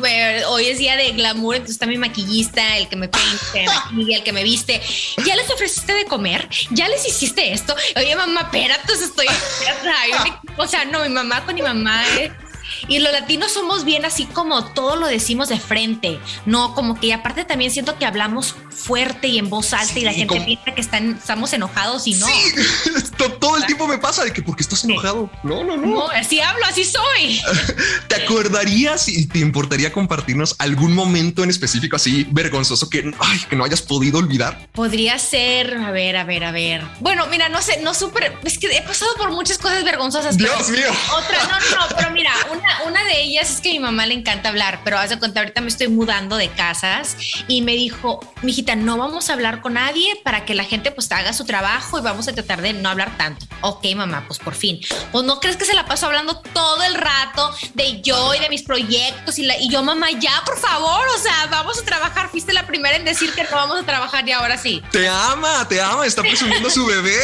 Hoy 0.47 0.67
es 0.67 0.77
día 0.77 0.95
de 0.95 1.11
glamour, 1.11 1.55
entonces 1.55 1.75
está 1.75 1.85
mi 1.85 1.97
maquillista, 1.97 2.77
el 2.77 2.87
que 2.87 2.95
me 2.95 3.07
pinta, 3.07 3.73
el 4.15 4.23
que 4.23 4.33
me 4.33 4.43
viste. 4.43 4.81
¿Ya 5.25 5.35
les 5.35 5.49
ofreciste 5.49 5.93
de 5.93 6.05
comer? 6.05 6.47
¿Ya 6.71 6.87
les 6.87 7.05
hiciste 7.07 7.51
esto? 7.51 7.75
Oye, 7.95 8.15
mamá, 8.15 8.41
espérate, 8.41 8.93
estoy. 8.93 9.27
O 10.57 10.65
sea, 10.65 10.85
no, 10.85 11.01
mi 11.01 11.09
mamá 11.09 11.45
con 11.45 11.53
mi 11.53 11.61
mamá 11.61 12.03
es 12.19 12.31
y 12.87 12.99
los 12.99 13.11
latinos 13.11 13.51
somos 13.51 13.83
bien 13.83 14.05
así 14.05 14.25
como 14.25 14.65
todo 14.65 14.95
lo 14.95 15.07
decimos 15.07 15.49
de 15.49 15.59
frente, 15.59 16.19
no 16.45 16.73
como 16.73 16.99
que 16.99 17.13
aparte 17.13 17.45
también 17.45 17.71
siento 17.71 17.97
que 17.97 18.05
hablamos 18.05 18.55
fuerte 18.69 19.27
y 19.27 19.39
en 19.39 19.49
voz 19.49 19.73
alta 19.73 19.97
y 19.97 20.03
la 20.03 20.13
gente 20.13 20.39
piensa 20.41 20.73
que 20.73 20.81
están, 20.81 21.17
estamos 21.17 21.51
enojados 21.53 22.07
y 22.07 22.13
no. 22.13 22.27
Sí, 22.27 22.53
todo 23.39 23.57
el 23.57 23.65
tiempo 23.65 23.87
me 23.87 23.97
pasa 23.97 24.23
de 24.23 24.31
que 24.31 24.41
porque 24.41 24.63
estás 24.63 24.83
enojado. 24.83 25.29
No, 25.43 25.63
no, 25.63 25.75
no. 25.75 25.87
No, 25.87 26.07
así 26.09 26.39
hablo, 26.39 26.65
así 26.65 26.83
soy. 26.83 27.41
¿Te 28.07 28.23
acordarías 28.23 29.07
y 29.07 29.27
te 29.27 29.39
importaría 29.39 29.91
compartirnos 29.91 30.55
algún 30.59 30.93
momento 30.93 31.43
en 31.43 31.49
específico 31.49 31.95
así 31.95 32.27
vergonzoso 32.31 32.89
que, 32.89 33.11
ay, 33.19 33.39
que 33.49 33.55
no 33.55 33.63
hayas 33.63 33.81
podido 33.81 34.19
olvidar? 34.19 34.69
Podría 34.73 35.17
ser, 35.19 35.75
a 35.77 35.91
ver, 35.91 36.15
a 36.17 36.23
ver, 36.23 36.43
a 36.43 36.51
ver. 36.51 36.83
Bueno, 36.99 37.25
mira, 37.27 37.49
no 37.49 37.61
sé, 37.61 37.81
no 37.81 37.93
súper, 37.93 38.37
es 38.43 38.57
que 38.57 38.67
he 38.67 38.81
pasado 38.81 39.11
por 39.15 39.31
muchas 39.31 39.57
cosas 39.57 39.83
vergonzosas. 39.83 40.37
Dios 40.37 40.69
mío. 40.69 40.89
Otra, 41.17 41.43
no, 41.43 41.77
no, 41.77 41.95
pero 41.95 42.11
mira, 42.11 42.33
una, 42.51 42.66
de 43.07 43.21
ellas 43.21 43.49
es 43.49 43.61
que 43.61 43.69
a 43.69 43.73
mi 43.73 43.79
mamá 43.79 44.05
le 44.05 44.13
encanta 44.13 44.49
hablar, 44.49 44.81
pero 44.83 44.97
haz 44.97 45.09
de 45.09 45.19
cuenta, 45.19 45.39
ahorita 45.39 45.61
me 45.61 45.69
estoy 45.69 45.87
mudando 45.87 46.37
de 46.37 46.49
casas 46.49 47.15
y 47.47 47.61
me 47.61 47.73
dijo, 47.73 48.19
mijita, 48.41 48.75
no 48.75 48.97
vamos 48.97 49.29
a 49.29 49.33
hablar 49.33 49.61
con 49.61 49.73
nadie 49.73 50.19
para 50.23 50.45
que 50.45 50.55
la 50.55 50.63
gente 50.63 50.91
pues 50.91 51.11
haga 51.11 51.33
su 51.33 51.45
trabajo 51.45 51.97
y 51.97 52.01
vamos 52.01 52.27
a 52.27 52.33
tratar 52.33 52.61
de 52.61 52.73
no 52.73 52.89
hablar 52.89 53.17
tanto. 53.17 53.45
Ok, 53.61 53.85
mamá, 53.95 54.25
pues 54.27 54.39
por 54.39 54.53
fin. 54.53 54.79
Pues 55.11 55.25
no 55.25 55.39
crees 55.39 55.57
que 55.57 55.65
se 55.65 55.73
la 55.73 55.85
paso 55.85 56.05
hablando 56.05 56.39
todo 56.53 56.83
el 56.83 56.95
rato 56.95 57.55
de 57.73 58.01
yo 58.01 58.33
y 58.35 58.39
de 58.39 58.49
mis 58.49 58.63
proyectos 58.63 59.39
y, 59.39 59.43
la, 59.43 59.57
y 59.57 59.69
yo, 59.69 59.83
mamá, 59.83 60.11
ya, 60.11 60.43
por 60.45 60.59
favor, 60.59 61.07
o 61.15 61.19
sea, 61.19 61.47
vamos 61.49 61.79
a 61.79 61.85
trabajar. 61.85 62.29
Fuiste 62.29 62.53
la 62.53 62.67
primera 62.67 62.95
en 62.95 63.05
decir 63.05 63.31
que 63.33 63.43
no 63.43 63.51
vamos 63.51 63.79
a 63.79 63.83
trabajar 63.83 64.27
y 64.27 64.31
ahora 64.31 64.57
sí. 64.57 64.83
Te 64.91 65.07
ama, 65.07 65.67
te 65.67 65.81
ama, 65.81 66.05
está 66.05 66.21
presumiendo 66.21 66.69
su 66.69 66.85
bebé. 66.85 67.17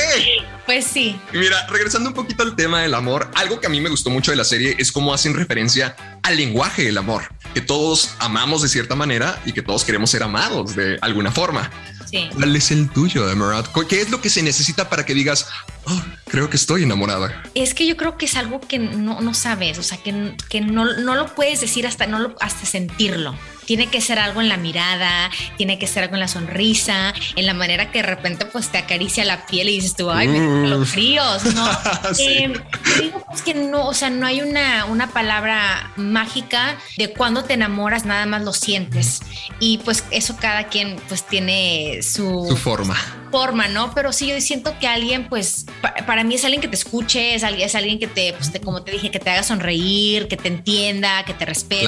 Pues 0.66 0.86
sí. 0.86 1.20
Mira, 1.34 1.68
regresando 1.68 2.10
un 2.10 2.16
poquito 2.16 2.44
al 2.44 2.56
tema 2.56 2.82
del 2.82 2.94
amor, 2.94 3.30
algo 3.36 3.60
que 3.60 3.68
a 3.68 3.70
mí 3.70 3.82
me 3.82 3.90
gustó 3.90 4.10
mucho 4.10 4.32
de 4.32 4.38
la 4.38 4.46
serie 4.46 4.76
es 4.80 4.92
cómo 4.92 5.14
hacen 5.14 5.33
referencia 5.34 5.96
al 6.24 6.38
lenguaje 6.38 6.84
del 6.84 6.98
amor, 6.98 7.24
que 7.54 7.62
todos 7.62 8.12
amamos 8.20 8.62
de 8.62 8.70
cierta 8.70 8.96
manera 8.96 9.42
y 9.46 9.54
que 9.54 9.62
todos 9.62 9.84
queremos 9.84 10.10
ser 10.10 10.24
amados 10.24 10.76
de 10.76 10.98
alguna 11.02 11.32
forma. 11.32 11.70
Sí. 12.10 12.30
¿Cuál 12.34 12.56
es 12.56 12.72
el 12.72 12.90
tuyo, 12.90 13.30
Emerald? 13.30 13.68
¿Qué 13.88 14.02
es 14.02 14.10
lo 14.12 14.22
que 14.22 14.30
se 14.30 14.44
necesita 14.44 14.90
para 14.90 15.06
que 15.06 15.14
digas, 15.14 15.48
oh, 15.86 16.02
creo 16.28 16.50
que 16.50 16.58
estoy 16.58 16.84
enamorada? 16.84 17.44
Es 17.56 17.74
que 17.74 17.88
yo 17.88 17.98
creo 17.98 18.18
que 18.18 18.26
es 18.26 18.36
algo 18.36 18.62
que 18.62 18.80
no, 18.80 19.22
no 19.22 19.34
sabes, 19.34 19.80
o 19.80 19.84
sea, 19.84 19.98
que, 19.98 20.36
que 20.50 20.62
no, 20.62 20.86
no, 20.98 21.16
lo 21.16 21.34
puedes 21.34 21.62
decir 21.62 21.88
hasta, 21.88 22.06
no 22.06 22.20
lo, 22.20 22.36
hasta 22.40 22.66
sentirlo. 22.66 23.36
Tiene 23.66 23.88
que 23.88 24.02
ser 24.02 24.20
algo 24.20 24.42
en 24.42 24.50
la 24.50 24.58
mirada, 24.58 25.30
tiene 25.58 25.80
que 25.80 25.88
ser 25.88 26.04
algo 26.04 26.16
en 26.16 26.22
la 26.22 26.28
sonrisa, 26.28 27.14
en 27.36 27.46
la 27.46 27.54
manera 27.54 27.92
que 27.92 28.00
de 28.00 28.08
repente 28.08 28.46
pues 28.46 28.70
te 28.70 28.78
acaricia 28.78 29.26
la 29.26 29.46
piel 29.46 29.70
y 29.70 29.76
dices 29.76 29.96
tú, 29.96 30.10
ay, 30.12 30.28
mm. 30.28 30.66
los 30.66 30.90
fríos, 30.90 31.46
¿no? 31.54 31.70
eh, 32.20 32.54
digo 33.00 33.24
pues 33.28 33.42
que 33.42 33.54
no, 33.54 33.88
o 33.88 33.94
sea, 33.94 34.10
no 34.10 34.26
hay 34.26 34.42
una, 34.42 34.86
una 34.86 35.12
palabra 35.12 35.92
mágica 35.96 36.78
de 36.98 37.14
cuando 37.14 37.44
te 37.44 37.54
enamoras, 37.54 38.06
nada 38.06 38.26
más 38.26 38.44
lo 38.44 38.54
sientes. 38.54 39.22
Y 39.60 39.80
pues 39.80 40.04
eso 40.12 40.36
cada 40.40 40.68
quien 40.68 40.98
pues 41.08 41.26
tiene 41.26 42.02
su, 42.02 42.46
su 42.48 42.58
forma 42.58 42.98
forma, 43.34 43.68
¿no? 43.68 43.96
Pero 43.96 44.14
sí, 44.14 44.28
yo 44.28 44.40
siento 44.42 44.78
que 44.78 44.88
alguien, 44.88 45.28
pues, 45.28 45.66
para 46.06 46.24
mí 46.24 46.36
es 46.36 46.44
alguien 46.44 46.62
que 46.62 46.68
te 46.68 46.76
escuche, 46.76 47.34
es 47.34 47.44
alguien, 47.44 47.66
es 47.66 47.74
alguien 47.74 47.98
que 47.98 48.06
te, 48.06 48.32
pues, 48.34 48.52
como 48.64 48.84
te 48.84 48.92
dije, 48.92 49.10
que 49.10 49.18
te 49.18 49.32
haga 49.32 49.42
sonreír, 49.42 50.28
que 50.28 50.38
te 50.38 50.50
entienda, 50.50 51.26
que 51.26 51.34
te 51.34 51.44
respete, 51.44 51.88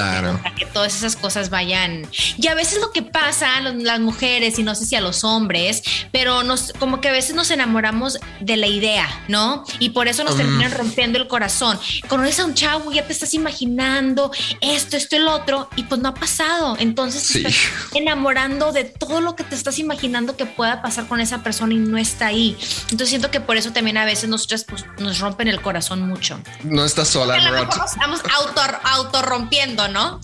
que 0.58 0.66
todas 0.66 0.96
esas 0.98 1.16
cosas 1.16 1.52
vayan. 1.52 2.08
Y 2.40 2.48
a 2.48 2.56
veces 2.56 2.82
lo 2.82 2.92
que 2.92 3.04
pasa 3.04 3.62
las 3.62 4.00
mujeres, 4.00 4.58
y 4.58 4.64
no 4.64 4.74
sé 4.74 4.88
si 4.88 4.96
a 4.96 5.02
los 5.02 5.24
hombres, 5.24 5.84
pero 6.12 6.42
nos, 6.42 6.74
como 6.80 7.00
que 7.00 7.10
a 7.10 7.12
veces 7.12 7.36
nos 7.36 7.52
enamoramos 7.52 8.18
de 8.40 8.58
la 8.58 8.66
idea, 8.66 9.08
¿no? 9.28 9.66
Y 9.78 9.92
por 9.92 10.08
eso 10.08 10.24
nos 10.24 10.34
mm. 10.34 10.38
terminan 10.38 10.72
rompiendo 10.72 11.20
el 11.20 11.28
corazón. 11.28 11.80
Conoces 12.08 12.40
a 12.40 12.46
un 12.46 12.56
chavo, 12.56 12.92
ya 12.92 13.06
te 13.06 13.14
estás 13.14 13.36
imaginando 13.36 14.32
esto, 14.62 14.98
esto, 14.98 15.16
el 15.16 15.28
otro, 15.28 15.70
y 15.76 15.84
pues 15.84 16.02
no 16.02 16.10
ha 16.10 16.16
pasado. 16.16 16.76
Entonces 16.80 17.32
te 17.32 17.38
estás 17.38 17.56
enamorando 17.94 18.72
de 18.72 18.86
todo 18.86 19.22
lo 19.22 19.36
que 19.36 19.44
te 19.44 19.54
estás 19.54 19.78
imaginando 19.78 20.36
que 20.36 20.48
pueda 20.48 20.82
pasar 20.82 21.08
con 21.08 21.22
esa 21.22 21.35
persona 21.44 21.74
y 21.74 21.78
no 21.78 21.98
está 21.98 22.28
ahí. 22.28 22.58
Entonces 22.84 23.10
siento 23.10 23.32
que 23.32 23.40
por 23.40 23.58
eso 23.58 23.72
también 23.72 23.98
a 23.98 24.06
veces 24.06 24.30
nosotros 24.30 24.66
pues, 24.68 24.86
nos 25.00 25.20
rompen 25.20 25.48
el 25.48 25.62
corazón 25.62 26.08
mucho. 26.08 26.40
No 26.64 26.86
estás 26.86 27.10
sola, 27.10 27.36
a 27.36 27.38
lo 27.42 27.52
mejor 27.52 27.86
estamos 27.86 28.22
auto, 28.38 28.62
auto 28.84 29.22
rompiendo, 29.22 29.88
¿no? 29.88 30.20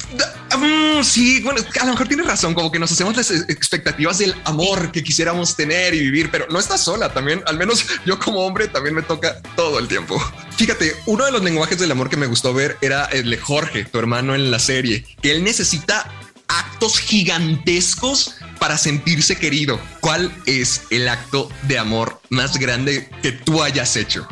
Mm, 0.57 1.03
sí, 1.03 1.41
bueno, 1.41 1.61
a 1.79 1.85
lo 1.85 1.91
mejor 1.91 2.07
tienes 2.07 2.25
razón, 2.25 2.53
como 2.53 2.71
que 2.71 2.79
nos 2.79 2.91
hacemos 2.91 3.15
las 3.15 3.31
expectativas 3.31 4.17
del 4.17 4.35
amor 4.45 4.91
que 4.91 5.03
quisiéramos 5.03 5.55
tener 5.55 5.93
y 5.93 5.99
vivir, 5.99 6.29
pero 6.31 6.47
no 6.49 6.59
estás 6.59 6.81
sola 6.81 7.13
también, 7.13 7.41
al 7.47 7.57
menos 7.57 7.85
yo 8.05 8.19
como 8.19 8.41
hombre 8.45 8.67
también 8.67 8.95
me 8.95 9.01
toca 9.01 9.41
todo 9.55 9.79
el 9.79 9.87
tiempo. 9.87 10.21
Fíjate, 10.57 10.95
uno 11.05 11.25
de 11.25 11.31
los 11.31 11.41
lenguajes 11.43 11.79
del 11.79 11.91
amor 11.91 12.09
que 12.09 12.17
me 12.17 12.27
gustó 12.27 12.53
ver 12.53 12.77
era 12.81 13.05
el 13.05 13.29
de 13.29 13.37
Jorge, 13.37 13.85
tu 13.85 13.97
hermano 13.97 14.35
en 14.35 14.51
la 14.51 14.59
serie, 14.59 15.05
que 15.21 15.31
él 15.31 15.43
necesita 15.43 16.07
actos 16.51 16.99
gigantescos 16.99 18.35
para 18.59 18.77
sentirse 18.77 19.37
querido. 19.37 19.79
¿Cuál 20.01 20.31
es 20.45 20.83
el 20.89 21.07
acto 21.07 21.49
de 21.63 21.79
amor 21.79 22.21
más 22.29 22.57
grande 22.57 23.09
que 23.21 23.31
tú 23.31 23.63
hayas 23.63 23.95
hecho? 23.95 24.27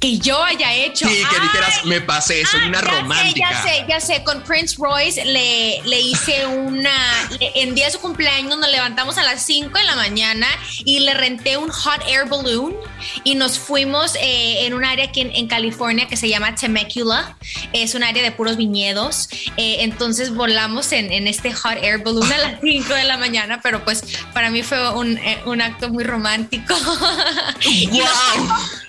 Que 0.00 0.18
yo 0.18 0.42
haya 0.42 0.72
hecho. 0.74 1.08
Sí, 1.08 1.22
que 1.30 1.40
dijeras, 1.40 1.84
me 1.84 2.00
pasé, 2.00 2.44
soy 2.46 2.68
una 2.68 2.80
romántica. 2.80 3.50
ya 3.50 3.62
sé, 3.62 3.84
ya 3.88 4.00
sé, 4.00 4.24
con 4.24 4.42
Prince 4.42 4.76
Royce 4.78 5.24
le, 5.24 5.82
le 5.84 6.00
hice 6.00 6.46
una, 6.46 6.90
en 7.40 7.74
día 7.74 7.86
de 7.86 7.92
su 7.92 8.00
cumpleaños 8.00 8.58
nos 8.58 8.70
levantamos 8.70 9.18
a 9.18 9.22
las 9.22 9.44
5 9.44 9.76
de 9.76 9.84
la 9.84 9.96
mañana 9.96 10.46
y 10.84 11.00
le 11.00 11.14
renté 11.14 11.56
un 11.56 11.70
hot 11.70 12.02
air 12.06 12.26
balloon 12.28 12.74
y 13.24 13.34
nos 13.34 13.58
fuimos 13.58 14.14
eh, 14.16 14.66
en 14.66 14.74
un 14.74 14.84
área 14.84 15.06
aquí 15.06 15.20
en, 15.20 15.48
California 15.48 16.06
que 16.08 16.16
se 16.16 16.28
llama 16.28 16.54
Temecula, 16.54 17.36
es 17.72 17.94
un 17.94 18.04
área 18.04 18.22
de 18.22 18.30
puros 18.32 18.58
viñedos, 18.58 19.30
eh, 19.56 19.78
entonces 19.80 20.34
volamos 20.34 20.92
en, 20.92 21.10
en, 21.10 21.26
este 21.26 21.52
hot 21.54 21.78
air 21.82 21.98
balloon 21.98 22.30
a 22.30 22.38
las 22.38 22.60
5 22.62 22.92
de 22.94 23.04
la 23.04 23.16
mañana, 23.16 23.60
pero 23.62 23.82
pues 23.82 24.02
para 24.34 24.50
mí 24.50 24.62
fue 24.62 24.90
un, 24.94 25.16
eh, 25.18 25.40
un 25.46 25.62
acto 25.62 25.88
muy 25.88 26.04
romántico. 26.04 26.74
¡Wow! 27.90 28.48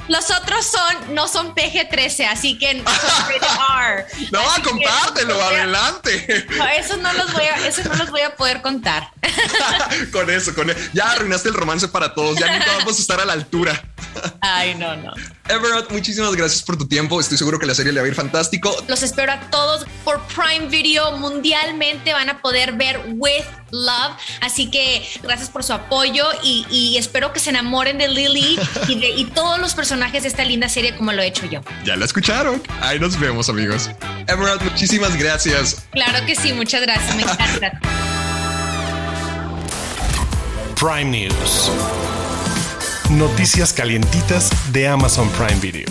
Los 0.10 0.32
otros 0.32 0.66
son, 0.66 0.99
no 1.10 1.28
son 1.28 1.56
PG-13, 1.56 2.28
así 2.30 2.58
que 2.58 2.76
no 2.76 2.84
No, 4.32 4.42
compártelo, 4.64 5.42
adelante. 5.42 6.46
No, 6.58 6.68
eso 6.68 6.98
no 6.98 7.14
los 7.14 7.34
voy 7.34 7.44
a, 7.44 7.68
eso 7.68 7.84
no 7.84 7.96
los 7.96 8.10
voy 8.10 8.22
a 8.22 8.36
poder 8.36 8.62
contar. 8.62 9.12
con 10.12 10.30
eso, 10.30 10.54
con 10.54 10.70
eso. 10.70 10.80
Ya 10.94 11.12
arruinaste 11.12 11.50
el 11.50 11.56
romance 11.56 11.88
para 11.88 12.14
todos, 12.14 12.38
ya 12.38 12.52
nunca 12.52 12.78
vamos 12.78 12.98
a 12.98 13.02
estar 13.02 13.20
a 13.20 13.26
la 13.26 13.34
altura. 13.34 13.82
Ay, 14.42 14.76
no, 14.76 14.96
no. 14.98 15.14
Everett, 15.48 15.90
muchísimas 15.92 16.36
gracias 16.36 16.62
por 16.62 16.78
tu 16.78 16.88
tiempo. 16.88 17.20
Estoy 17.20 17.38
seguro 17.38 17.58
que 17.58 17.66
la 17.66 17.74
serie 17.74 17.92
le 17.92 18.00
va 18.00 18.06
a 18.06 18.10
ir 18.10 18.16
fantástico. 18.16 18.76
Los 18.88 19.02
espero 19.04 19.32
a 19.32 19.40
todos 19.50 19.86
por 20.04 20.22
Prime 20.28 20.68
Video. 20.68 21.18
Mundialmente 21.18 22.14
van 22.14 22.30
a 22.30 22.42
poder 22.42 22.74
ver 22.74 23.02
With 23.16 23.46
Love. 23.72 24.16
Así 24.42 24.70
que 24.70 25.08
gracias 25.24 25.50
por 25.50 25.64
su 25.64 25.74
apoyo 25.74 26.26
y, 26.44 26.96
espero 26.98 27.34
que 27.34 27.40
se 27.40 27.50
enamoren 27.50 27.98
de 27.98 28.08
Lily 28.08 28.60
y 28.88 29.00
de 29.00 29.10
y 29.10 29.26
todos 29.26 29.60
los 29.60 29.74
personajes 29.74 30.24
de 30.24 30.30
esta 30.30 30.44
linda 30.44 30.70
serie 30.70 30.96
como 30.96 31.12
lo 31.14 31.22
he 31.22 31.28
hecho 31.28 31.46
yo. 31.46 31.62
Ya 31.86 31.96
la 31.96 32.06
escucharon. 32.06 32.62
Ahí 32.82 33.00
nos 33.00 33.20
vemos, 33.20 33.50
amigos. 33.50 33.90
Everett, 34.28 34.62
muchísimas 34.62 35.18
gracias. 35.18 35.88
Claro 35.92 36.26
que 36.26 36.36
sí, 36.36 36.54
muchas 36.54 36.82
gracias. 36.82 37.16
Me 37.16 37.24
encanta. 37.24 37.80
Prime 40.80 41.06
News. 41.06 41.72
Noticias 43.10 43.74
calientitas 43.74 44.52
de 44.72 44.88
Amazon 44.88 45.28
Prime 45.30 45.60
Video. 45.60 45.88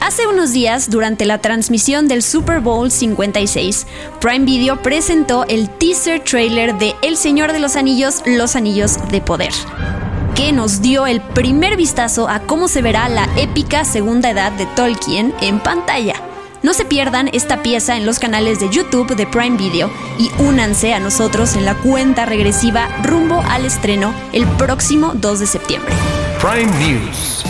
Hace 0.00 0.26
unos 0.26 0.52
días, 0.52 0.90
durante 0.90 1.24
la 1.24 1.38
transmisión 1.38 2.08
del 2.08 2.24
Super 2.24 2.58
Bowl 2.58 2.90
56, 2.90 3.86
Prime 4.20 4.44
Video 4.44 4.82
presentó 4.82 5.44
el 5.46 5.70
teaser 5.70 6.24
trailer 6.24 6.76
de 6.78 6.96
El 7.02 7.16
Señor 7.16 7.52
de 7.52 7.60
los 7.60 7.76
Anillos, 7.76 8.22
Los 8.26 8.56
Anillos 8.56 8.96
de 9.10 9.20
Poder 9.20 9.52
que 10.34 10.52
nos 10.52 10.80
dio 10.80 11.06
el 11.06 11.20
primer 11.20 11.76
vistazo 11.76 12.28
a 12.28 12.40
cómo 12.40 12.66
se 12.66 12.82
verá 12.82 13.08
la 13.08 13.28
épica 13.36 13.84
segunda 13.84 14.30
edad 14.30 14.52
de 14.52 14.64
Tolkien 14.64 15.34
en 15.42 15.60
pantalla. 15.60 16.29
No 16.62 16.74
se 16.74 16.84
pierdan 16.84 17.30
esta 17.32 17.62
pieza 17.62 17.96
en 17.96 18.04
los 18.04 18.18
canales 18.18 18.60
de 18.60 18.68
YouTube 18.68 19.16
de 19.16 19.26
Prime 19.26 19.56
Video 19.56 19.90
y 20.18 20.30
únanse 20.38 20.92
a 20.92 21.00
nosotros 21.00 21.56
en 21.56 21.64
la 21.64 21.74
cuenta 21.74 22.26
regresiva 22.26 22.88
rumbo 23.02 23.40
al 23.48 23.64
estreno 23.64 24.12
el 24.34 24.46
próximo 24.46 25.12
2 25.14 25.40
de 25.40 25.46
septiembre. 25.46 25.94
Prime 26.38 26.70
News. 26.78 27.44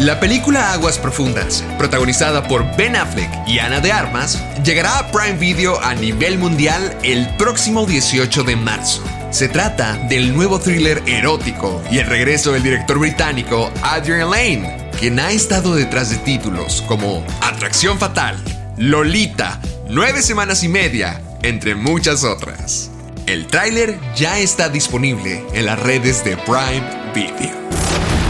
La 0.00 0.20
película 0.20 0.72
Aguas 0.72 0.98
Profundas, 0.98 1.64
protagonizada 1.78 2.48
por 2.48 2.64
Ben 2.76 2.96
Affleck 2.96 3.30
y 3.46 3.58
Ana 3.58 3.80
de 3.80 3.92
Armas, 3.92 4.42
llegará 4.62 4.98
a 4.98 5.10
Prime 5.10 5.38
Video 5.38 5.78
a 5.82 5.94
nivel 5.94 6.38
mundial 6.38 6.96
el 7.02 7.28
próximo 7.36 7.84
18 7.84 8.42
de 8.44 8.56
marzo. 8.56 9.02
Se 9.30 9.48
trata 9.48 9.98
del 10.08 10.34
nuevo 10.34 10.58
thriller 10.60 11.02
erótico 11.06 11.82
y 11.90 11.98
el 11.98 12.06
regreso 12.06 12.52
del 12.52 12.62
director 12.62 12.98
británico 12.98 13.70
Adrian 13.82 14.30
Lane, 14.30 14.85
quien 14.96 15.20
ha 15.20 15.30
estado 15.30 15.74
detrás 15.74 16.10
de 16.10 16.16
títulos 16.16 16.82
como 16.88 17.24
Atracción 17.42 17.98
Fatal, 17.98 18.36
Lolita, 18.78 19.60
Nueve 19.88 20.22
Semanas 20.22 20.62
y 20.64 20.68
Media, 20.68 21.20
entre 21.42 21.74
muchas 21.74 22.24
otras. 22.24 22.90
El 23.26 23.46
tráiler 23.46 23.98
ya 24.16 24.38
está 24.38 24.68
disponible 24.68 25.44
en 25.52 25.66
las 25.66 25.78
redes 25.78 26.24
de 26.24 26.36
Prime 26.38 27.12
Video. 27.14 27.56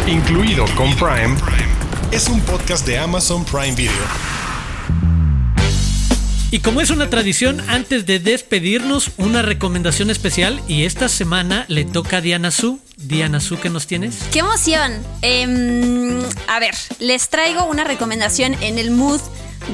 Incluido 0.09 0.65
con 0.77 0.95
Prime, 0.97 1.37
es 2.11 2.29
un 2.29 2.41
podcast 2.41 2.85
de 2.87 2.99
Amazon 2.99 3.45
Prime 3.45 3.75
Video. 3.75 4.36
Y 6.53 6.61
como 6.61 6.81
es 6.81 6.91
una 6.91 7.11
tradición, 7.11 7.61
antes 7.69 8.07
de 8.07 8.21
despedirnos, 8.21 9.11
una 9.17 9.43
recomendación 9.43 10.11
especial. 10.11 10.63
Y 10.69 10.85
esta 10.85 11.09
semana 11.09 11.65
le 11.69 11.85
toca 11.85 12.19
a 12.19 12.21
Diana 12.21 12.53
Su. 12.53 12.79
Diana 12.97 13.41
Su, 13.41 13.59
¿qué 13.59 13.69
nos 13.69 13.89
tienes? 13.89 14.19
¡Qué 14.31 14.39
emoción! 14.39 14.93
Em, 15.23 16.23
a 16.47 16.61
ver, 16.61 16.75
les 17.01 17.29
traigo 17.31 17.65
una 17.67 17.83
recomendación 17.83 18.55
en 18.63 18.79
el 18.79 18.93
mood 18.93 19.21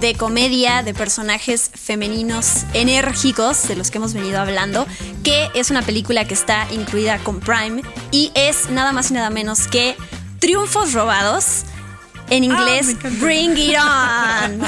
de 0.01 0.15
comedia 0.15 0.83
de 0.83 0.95
personajes 0.95 1.71
femeninos 1.75 2.65
enérgicos 2.73 3.69
de 3.69 3.77
los 3.77 3.91
que 3.91 3.99
hemos 3.99 4.15
venido 4.15 4.41
hablando, 4.41 4.87
que 5.23 5.51
es 5.55 5.71
una 5.71 5.83
película 5.83 6.25
que 6.25 6.33
está 6.33 6.67
incluida 6.73 7.19
con 7.19 7.41
Prime 7.41 7.83
y 8.11 8.33
es 8.35 8.71
nada 8.71 8.93
más 8.93 9.11
y 9.11 9.15
nada 9.15 9.29
menos 9.29 9.69
que 9.69 9.95
Triunfos 10.39 10.95
Robados 10.95 11.65
en 12.33 12.45
inglés 12.45 12.97
ah, 13.05 13.09
Bring 13.21 13.57
It 13.59 13.77
On. 13.79 14.63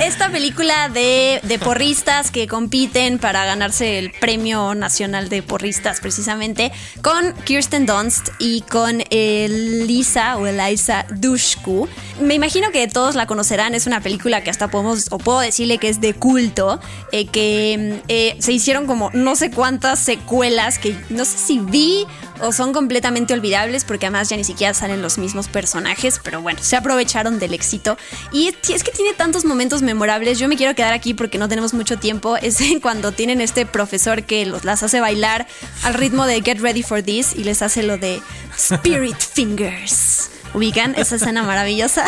Esta 0.00 0.30
película 0.30 0.90
de, 0.90 1.40
de, 1.42 1.58
porristas 1.58 2.30
que 2.30 2.46
compiten 2.46 3.18
para 3.18 3.46
ganarse 3.46 3.98
el 3.98 4.12
Premio 4.12 4.74
Nacional 4.74 5.30
de 5.30 5.42
Porristas, 5.42 6.00
precisamente, 6.00 6.70
con 7.02 7.34
Kirsten 7.44 7.86
Dunst 7.86 8.28
y 8.38 8.60
con 8.62 9.02
Elisa 9.08 10.36
o 10.36 10.46
Eliza 10.46 11.06
Dushku. 11.10 11.88
Me 12.20 12.34
imagino 12.34 12.70
que 12.72 12.86
todos 12.86 13.14
la 13.14 13.26
conocerán, 13.26 13.74
es 13.74 13.86
una 13.86 14.02
película 14.02 14.44
que 14.44 14.50
hasta 14.50 14.68
podemos, 14.68 15.06
o 15.10 15.16
puedo 15.16 15.40
decirle 15.40 15.78
que 15.78 15.88
es 15.88 16.02
de 16.02 16.12
culto, 16.12 16.78
eh, 17.10 17.26
que 17.26 18.02
eh, 18.08 18.36
se 18.38 18.52
hicieron 18.52 18.86
como 18.86 19.10
no 19.14 19.34
sé 19.34 19.50
cuántas 19.50 19.98
secuelas 19.98 20.78
que 20.78 20.94
no 21.08 21.24
sé 21.24 21.38
si 21.38 21.58
vi 21.58 22.06
o 22.42 22.52
son 22.52 22.72
completamente 22.72 23.34
olvidables 23.34 23.84
porque 23.84 24.06
además 24.06 24.28
ya 24.28 24.36
ni 24.36 24.44
siquiera 24.44 24.74
salen 24.74 25.02
los 25.02 25.18
mismos 25.18 25.48
personajes, 25.48 26.20
pero 26.22 26.40
bueno, 26.42 26.60
se 26.62 26.76
aprovecharon 26.76 27.38
del 27.38 27.54
éxito. 27.54 27.96
Y 28.32 28.48
es 28.48 28.84
que 28.84 28.92
tiene 28.92 29.12
tantos 29.14 29.44
momentos 29.44 29.82
memorables, 29.82 30.38
yo 30.38 30.48
me 30.48 30.56
quiero 30.56 30.74
quedar 30.74 30.92
aquí 30.92 31.14
porque 31.14 31.38
no 31.38 31.48
tenemos 31.48 31.74
mucho 31.74 31.98
tiempo, 31.98 32.36
es 32.42 32.60
cuando 32.82 33.12
tienen 33.12 33.40
este 33.40 33.66
profesor 33.66 34.24
que 34.24 34.46
los, 34.46 34.64
las 34.64 34.82
hace 34.82 35.00
bailar 35.00 35.46
al 35.82 35.94
ritmo 35.94 36.26
de 36.26 36.42
Get 36.42 36.60
Ready 36.60 36.82
for 36.82 37.02
This 37.02 37.34
y 37.34 37.44
les 37.44 37.62
hace 37.62 37.82
lo 37.82 37.98
de 37.98 38.20
Spirit 38.56 39.18
Fingers 39.34 40.39
ubican 40.54 40.94
esa 40.96 41.16
escena 41.16 41.42
maravillosa. 41.42 42.04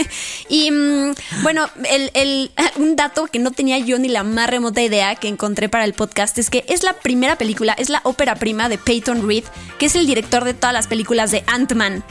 y 0.48 0.70
mm, 0.70 1.14
bueno, 1.42 1.68
el, 1.88 2.50
un 2.76 2.96
dato 2.96 3.26
que 3.26 3.38
no 3.38 3.50
tenía 3.50 3.78
yo 3.78 3.98
ni 3.98 4.08
la 4.08 4.22
más 4.22 4.50
remota 4.50 4.82
idea 4.82 5.14
que 5.14 5.28
encontré 5.28 5.68
para 5.68 5.84
el 5.84 5.94
podcast 5.94 6.38
es 6.38 6.50
que 6.50 6.64
es 6.68 6.82
la 6.82 6.94
primera 6.94 7.36
película, 7.36 7.74
es 7.74 7.88
la 7.88 8.00
ópera 8.04 8.36
prima 8.36 8.68
de 8.68 8.78
Peyton 8.78 9.26
Reed, 9.26 9.44
que 9.78 9.86
es 9.86 9.94
el 9.94 10.06
director 10.06 10.44
de 10.44 10.54
todas 10.54 10.72
las 10.72 10.86
películas 10.86 11.30
de 11.30 11.44
Ant-Man 11.46 12.04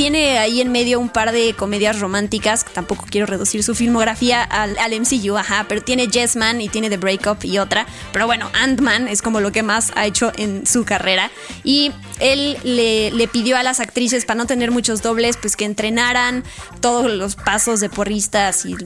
tiene 0.00 0.38
ahí 0.38 0.62
en 0.62 0.72
medio 0.72 0.98
un 0.98 1.10
par 1.10 1.30
de 1.30 1.52
comedias 1.52 2.00
románticas, 2.00 2.64
tampoco 2.64 3.04
quiero 3.10 3.26
reducir 3.26 3.62
su 3.62 3.74
filmografía 3.74 4.42
al, 4.42 4.78
al 4.78 4.98
MCU, 4.98 5.36
ajá, 5.36 5.66
pero 5.68 5.82
tiene 5.82 6.06
Yes 6.06 6.36
Man 6.36 6.62
y 6.62 6.70
tiene 6.70 6.88
The 6.88 6.96
Breakup 6.96 7.44
y 7.44 7.58
otra. 7.58 7.86
Pero 8.10 8.24
bueno, 8.24 8.48
Ant-Man 8.54 9.08
es 9.08 9.20
como 9.20 9.40
lo 9.40 9.52
que 9.52 9.62
más 9.62 9.92
ha 9.96 10.06
hecho 10.06 10.32
en 10.38 10.66
su 10.66 10.86
carrera. 10.86 11.30
Y 11.64 11.92
él 12.18 12.56
le, 12.64 13.10
le, 13.10 13.28
pidió 13.28 13.58
a 13.58 13.62
las 13.62 13.78
actrices, 13.78 14.24
para 14.24 14.38
no 14.38 14.46
tener 14.46 14.70
muchos 14.70 15.02
dobles, 15.02 15.36
pues 15.36 15.54
que 15.54 15.66
entrenaran 15.66 16.44
todos 16.80 17.10
los 17.10 17.36
pasos 17.36 17.80
de 17.80 17.90
porristas 17.90 18.64
y 18.64 18.76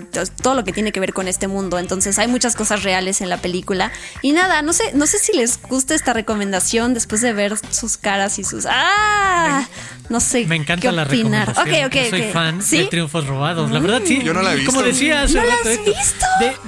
todo 0.43 0.57
lo 0.57 0.65
que 0.65 0.73
tiene 0.73 0.91
que 0.91 0.99
ver 0.99 1.12
con 1.12 1.29
este 1.29 1.47
mundo. 1.47 1.79
Entonces 1.79 2.19
hay 2.19 2.27
muchas 2.27 2.57
cosas 2.57 2.83
reales 2.83 3.21
en 3.21 3.29
la 3.29 3.37
película. 3.37 3.93
Y 4.21 4.33
nada, 4.33 4.62
no 4.62 4.73
sé, 4.73 4.91
no 4.95 5.07
sé 5.07 5.19
si 5.21 5.37
les 5.37 5.62
gusta 5.62 5.95
esta 5.95 6.12
recomendación 6.12 6.93
después 6.93 7.21
de 7.21 7.33
ver 7.33 7.57
sus 7.71 7.99
caras 7.99 8.41
y 8.41 8.43
sus. 8.43 8.67
¡Ah! 8.69 9.69
No 10.09 10.21
sé. 10.21 10.47
Me 10.47 10.57
encanta 10.57 10.93
la 10.93 11.04
recomendación. 11.05 11.85
Okay, 11.87 12.11
soy 12.11 12.23
fan 12.33 12.59
de 12.59 12.85
Triunfos 12.85 13.27
Robados. 13.27 13.71
La 13.71 13.81
verdad, 13.81 14.03
sí. 14.05 14.23
Yo 14.23 14.35
no 14.35 14.43
la 14.43 14.53
he 14.53 14.57
visto. 14.57 14.73
Como 14.73 14.85
decías, 14.85 15.33
¿No 15.33 15.45
la 15.45 15.55
has 15.55 15.65
visto? 15.65 16.27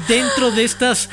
dentro 0.09 0.51
de 0.51 0.65
estas 0.65 1.09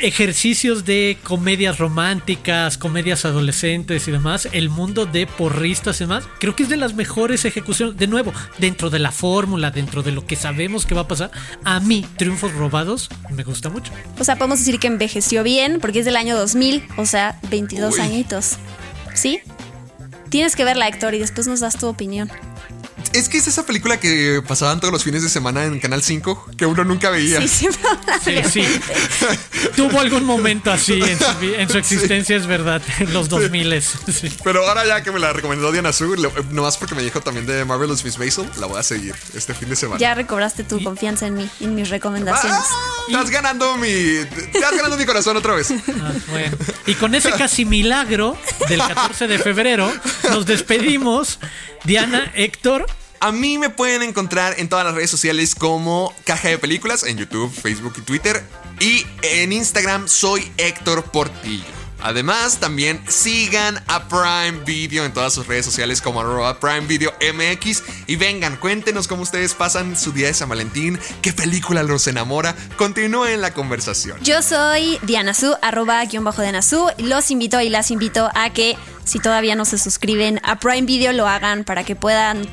ejercicios 0.00 0.84
de 0.84 1.18
comedias 1.22 1.78
románticas, 1.78 2.78
comedias 2.78 3.24
adolescentes 3.24 4.06
y 4.08 4.10
demás, 4.10 4.48
el 4.52 4.68
mundo 4.68 5.06
de 5.06 5.26
porristas 5.26 6.00
y 6.00 6.04
demás, 6.04 6.24
creo 6.38 6.54
que 6.54 6.64
es 6.64 6.68
de 6.68 6.76
las 6.76 6.94
mejores 6.94 7.44
ejecuciones. 7.44 7.96
De 7.96 8.06
nuevo, 8.06 8.32
dentro 8.58 8.90
de 8.90 8.98
la 8.98 9.12
fórmula, 9.12 9.70
dentro 9.70 10.02
de 10.02 10.12
lo 10.12 10.26
que 10.26 10.36
sabemos 10.36 10.86
que 10.86 10.94
va 10.94 11.02
a 11.02 11.08
pasar, 11.08 11.30
a 11.64 11.80
mí, 11.80 12.06
Triunfos 12.16 12.52
Robados, 12.52 13.08
me 13.30 13.44
gusta 13.44 13.68
mucho. 13.70 13.92
O 14.18 14.24
sea, 14.24 14.36
podemos 14.36 14.58
decir 14.58 14.78
que 14.78 14.86
envejeció 14.86 15.42
bien, 15.42 15.78
porque 15.80 16.00
es 16.00 16.04
del 16.04 16.16
año 16.16 16.36
2000, 16.36 16.84
o 16.96 17.06
sea, 17.06 17.38
22 17.50 17.98
añitos. 17.98 18.56
¿Sí? 19.14 19.40
Tienes 20.30 20.56
que 20.56 20.64
verla, 20.64 20.88
Héctor, 20.88 21.14
y 21.14 21.18
después 21.18 21.46
nos 21.46 21.60
das 21.60 21.78
tu 21.78 21.86
opinión. 21.86 22.30
Es 23.12 23.28
que 23.28 23.38
es 23.38 23.46
esa 23.46 23.64
película 23.64 23.98
que 23.98 24.42
pasaban 24.46 24.80
todos 24.80 24.92
los 24.92 25.04
fines 25.04 25.22
de 25.22 25.28
semana 25.28 25.64
en 25.64 25.80
Canal 25.80 26.02
5 26.02 26.50
que 26.56 26.66
uno 26.66 26.84
nunca 26.84 27.10
veía. 27.10 27.46
Sí, 27.48 27.68
sí, 28.24 28.42
sí. 28.50 28.64
Tuvo 29.76 30.00
algún 30.00 30.24
momento 30.24 30.70
así 30.70 31.00
en 31.00 31.68
su, 31.68 31.78
existencia, 31.78 32.36
es 32.36 32.46
verdad, 32.46 32.82
en 32.98 33.12
los 33.12 33.28
2000 33.28 33.82
sí. 33.82 34.32
Pero 34.44 34.66
ahora 34.66 34.86
ya 34.86 35.02
que 35.02 35.10
me 35.10 35.18
la 35.18 35.32
recomendó 35.32 35.72
Diana 35.72 35.92
Su, 35.92 36.14
nomás 36.50 36.76
porque 36.76 36.94
me 36.94 37.02
dijo 37.02 37.20
también 37.20 37.46
de 37.46 37.64
Marvelous 37.64 38.04
Miss 38.04 38.18
Maisel, 38.18 38.48
la 38.58 38.66
voy 38.66 38.78
a 38.78 38.82
seguir 38.82 39.14
este 39.34 39.54
fin 39.54 39.68
de 39.68 39.76
semana. 39.76 39.98
Ya 39.98 40.14
recobraste 40.14 40.64
tu 40.64 40.82
confianza 40.82 41.26
en 41.26 41.34
mí, 41.34 41.50
en 41.60 41.74
mis 41.74 41.88
recomendaciones. 41.90 42.60
Ah, 42.70 43.04
estás 43.08 43.30
ganando 43.30 43.76
mi 43.76 43.88
estás 43.88 44.76
ganando 44.76 44.96
mi 44.96 45.06
corazón 45.06 45.36
otra 45.36 45.54
vez. 45.54 45.72
Ah, 46.00 46.12
bueno. 46.28 46.56
Y 46.86 46.94
con 46.94 47.14
ese 47.14 47.30
casi 47.32 47.64
milagro 47.64 48.36
del 48.68 48.78
14 48.78 49.26
de 49.26 49.38
febrero 49.38 49.92
nos 50.30 50.46
despedimos. 50.46 51.38
Diana, 51.84 52.32
Héctor, 52.34 52.86
a 53.20 53.32
mí 53.32 53.58
me 53.58 53.70
pueden 53.70 54.02
encontrar 54.02 54.54
en 54.58 54.68
todas 54.68 54.84
las 54.84 54.94
redes 54.94 55.10
sociales 55.10 55.54
como 55.54 56.14
Caja 56.24 56.48
de 56.48 56.58
Películas, 56.58 57.02
en 57.02 57.16
YouTube, 57.16 57.52
Facebook 57.52 57.94
y 57.98 58.02
Twitter. 58.02 58.42
Y 58.80 59.04
en 59.22 59.52
Instagram 59.52 60.06
soy 60.08 60.50
Héctor 60.56 61.04
Portillo. 61.10 61.64
Además, 62.00 62.58
también 62.58 63.02
sigan 63.08 63.82
a 63.88 64.06
Prime 64.08 64.64
Video 64.64 65.04
en 65.04 65.12
todas 65.12 65.32
sus 65.32 65.46
redes 65.48 65.64
sociales 65.64 66.00
como 66.00 66.20
arroba 66.20 66.60
Prime 66.60 66.82
Video 66.82 67.12
MX. 67.34 67.82
Y 68.06 68.16
vengan, 68.16 68.56
cuéntenos 68.56 69.08
cómo 69.08 69.22
ustedes 69.22 69.54
pasan 69.54 69.96
su 69.96 70.12
día 70.12 70.28
de 70.28 70.34
San 70.34 70.48
Valentín, 70.48 70.98
qué 71.22 71.32
película 71.32 71.82
los 71.82 72.06
enamora. 72.06 72.54
Continúen 72.76 73.40
la 73.40 73.52
conversación. 73.52 74.18
Yo 74.22 74.42
soy 74.42 74.98
Diana 75.02 75.34
Su, 75.34 75.56
arroba 75.60 76.04
guion 76.04 76.22
bajo 76.22 76.42
Diana 76.42 76.62
Su. 76.62 76.88
Los 76.98 77.32
invito 77.32 77.60
y 77.60 77.68
las 77.68 77.90
invito 77.90 78.30
a 78.32 78.50
que 78.50 78.76
si 79.08 79.18
todavía 79.18 79.56
no 79.56 79.64
se 79.64 79.78
suscriben 79.78 80.40
a 80.44 80.60
Prime 80.60 80.82
Video, 80.82 81.12
lo 81.12 81.26
hagan 81.26 81.64
para 81.64 81.84
que 81.84 81.96
puedan 81.96 82.46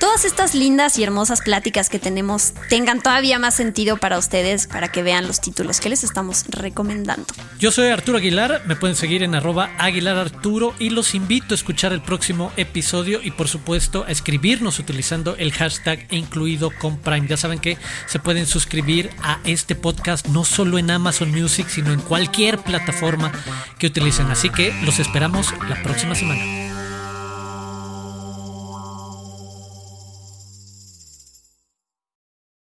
todas 0.00 0.24
estas 0.24 0.54
lindas 0.54 0.98
y 0.98 1.02
hermosas 1.02 1.42
pláticas 1.42 1.88
que 1.88 1.98
tenemos 1.98 2.54
tengan 2.68 3.00
todavía 3.00 3.38
más 3.38 3.54
sentido 3.54 3.98
para 3.98 4.18
ustedes, 4.18 4.66
para 4.66 4.88
que 4.88 5.02
vean 5.02 5.26
los 5.26 5.40
títulos 5.40 5.80
que 5.80 5.88
les 5.88 6.04
estamos 6.04 6.44
recomendando. 6.48 7.26
Yo 7.58 7.70
soy 7.70 7.88
Arturo 7.88 8.18
Aguilar, 8.18 8.62
me 8.66 8.76
pueden 8.76 8.96
seguir 8.96 9.22
en 9.22 9.34
arroba 9.34 9.70
Aguilar 9.78 10.16
Arturo 10.16 10.74
y 10.78 10.90
los 10.90 11.14
invito 11.14 11.52
a 11.52 11.56
escuchar 11.56 11.92
el 11.92 12.00
próximo 12.00 12.52
episodio 12.56 13.20
y 13.22 13.30
por 13.30 13.48
supuesto 13.48 14.04
a 14.06 14.10
escribirnos 14.10 14.78
utilizando 14.78 15.36
el 15.36 15.52
hashtag 15.52 16.06
incluido 16.10 16.70
con 16.70 16.98
Prime. 16.98 17.26
Ya 17.28 17.36
saben 17.36 17.58
que 17.58 17.76
se 18.06 18.18
pueden 18.18 18.46
suscribir 18.46 19.10
a 19.22 19.40
este 19.44 19.74
podcast 19.74 20.28
no 20.28 20.44
solo 20.44 20.78
en 20.78 20.90
Amazon 20.90 21.30
Music, 21.30 21.68
sino 21.68 21.92
en 21.92 22.00
cualquier 22.00 22.58
plataforma 22.58 23.32
que 23.78 23.88
utilicen. 23.88 24.30
Así 24.30 24.50
que 24.50 24.72
los 24.84 24.98
esperamos 24.98 25.52
la 25.68 25.82
próxima 25.98 26.14
semana. 26.14 26.87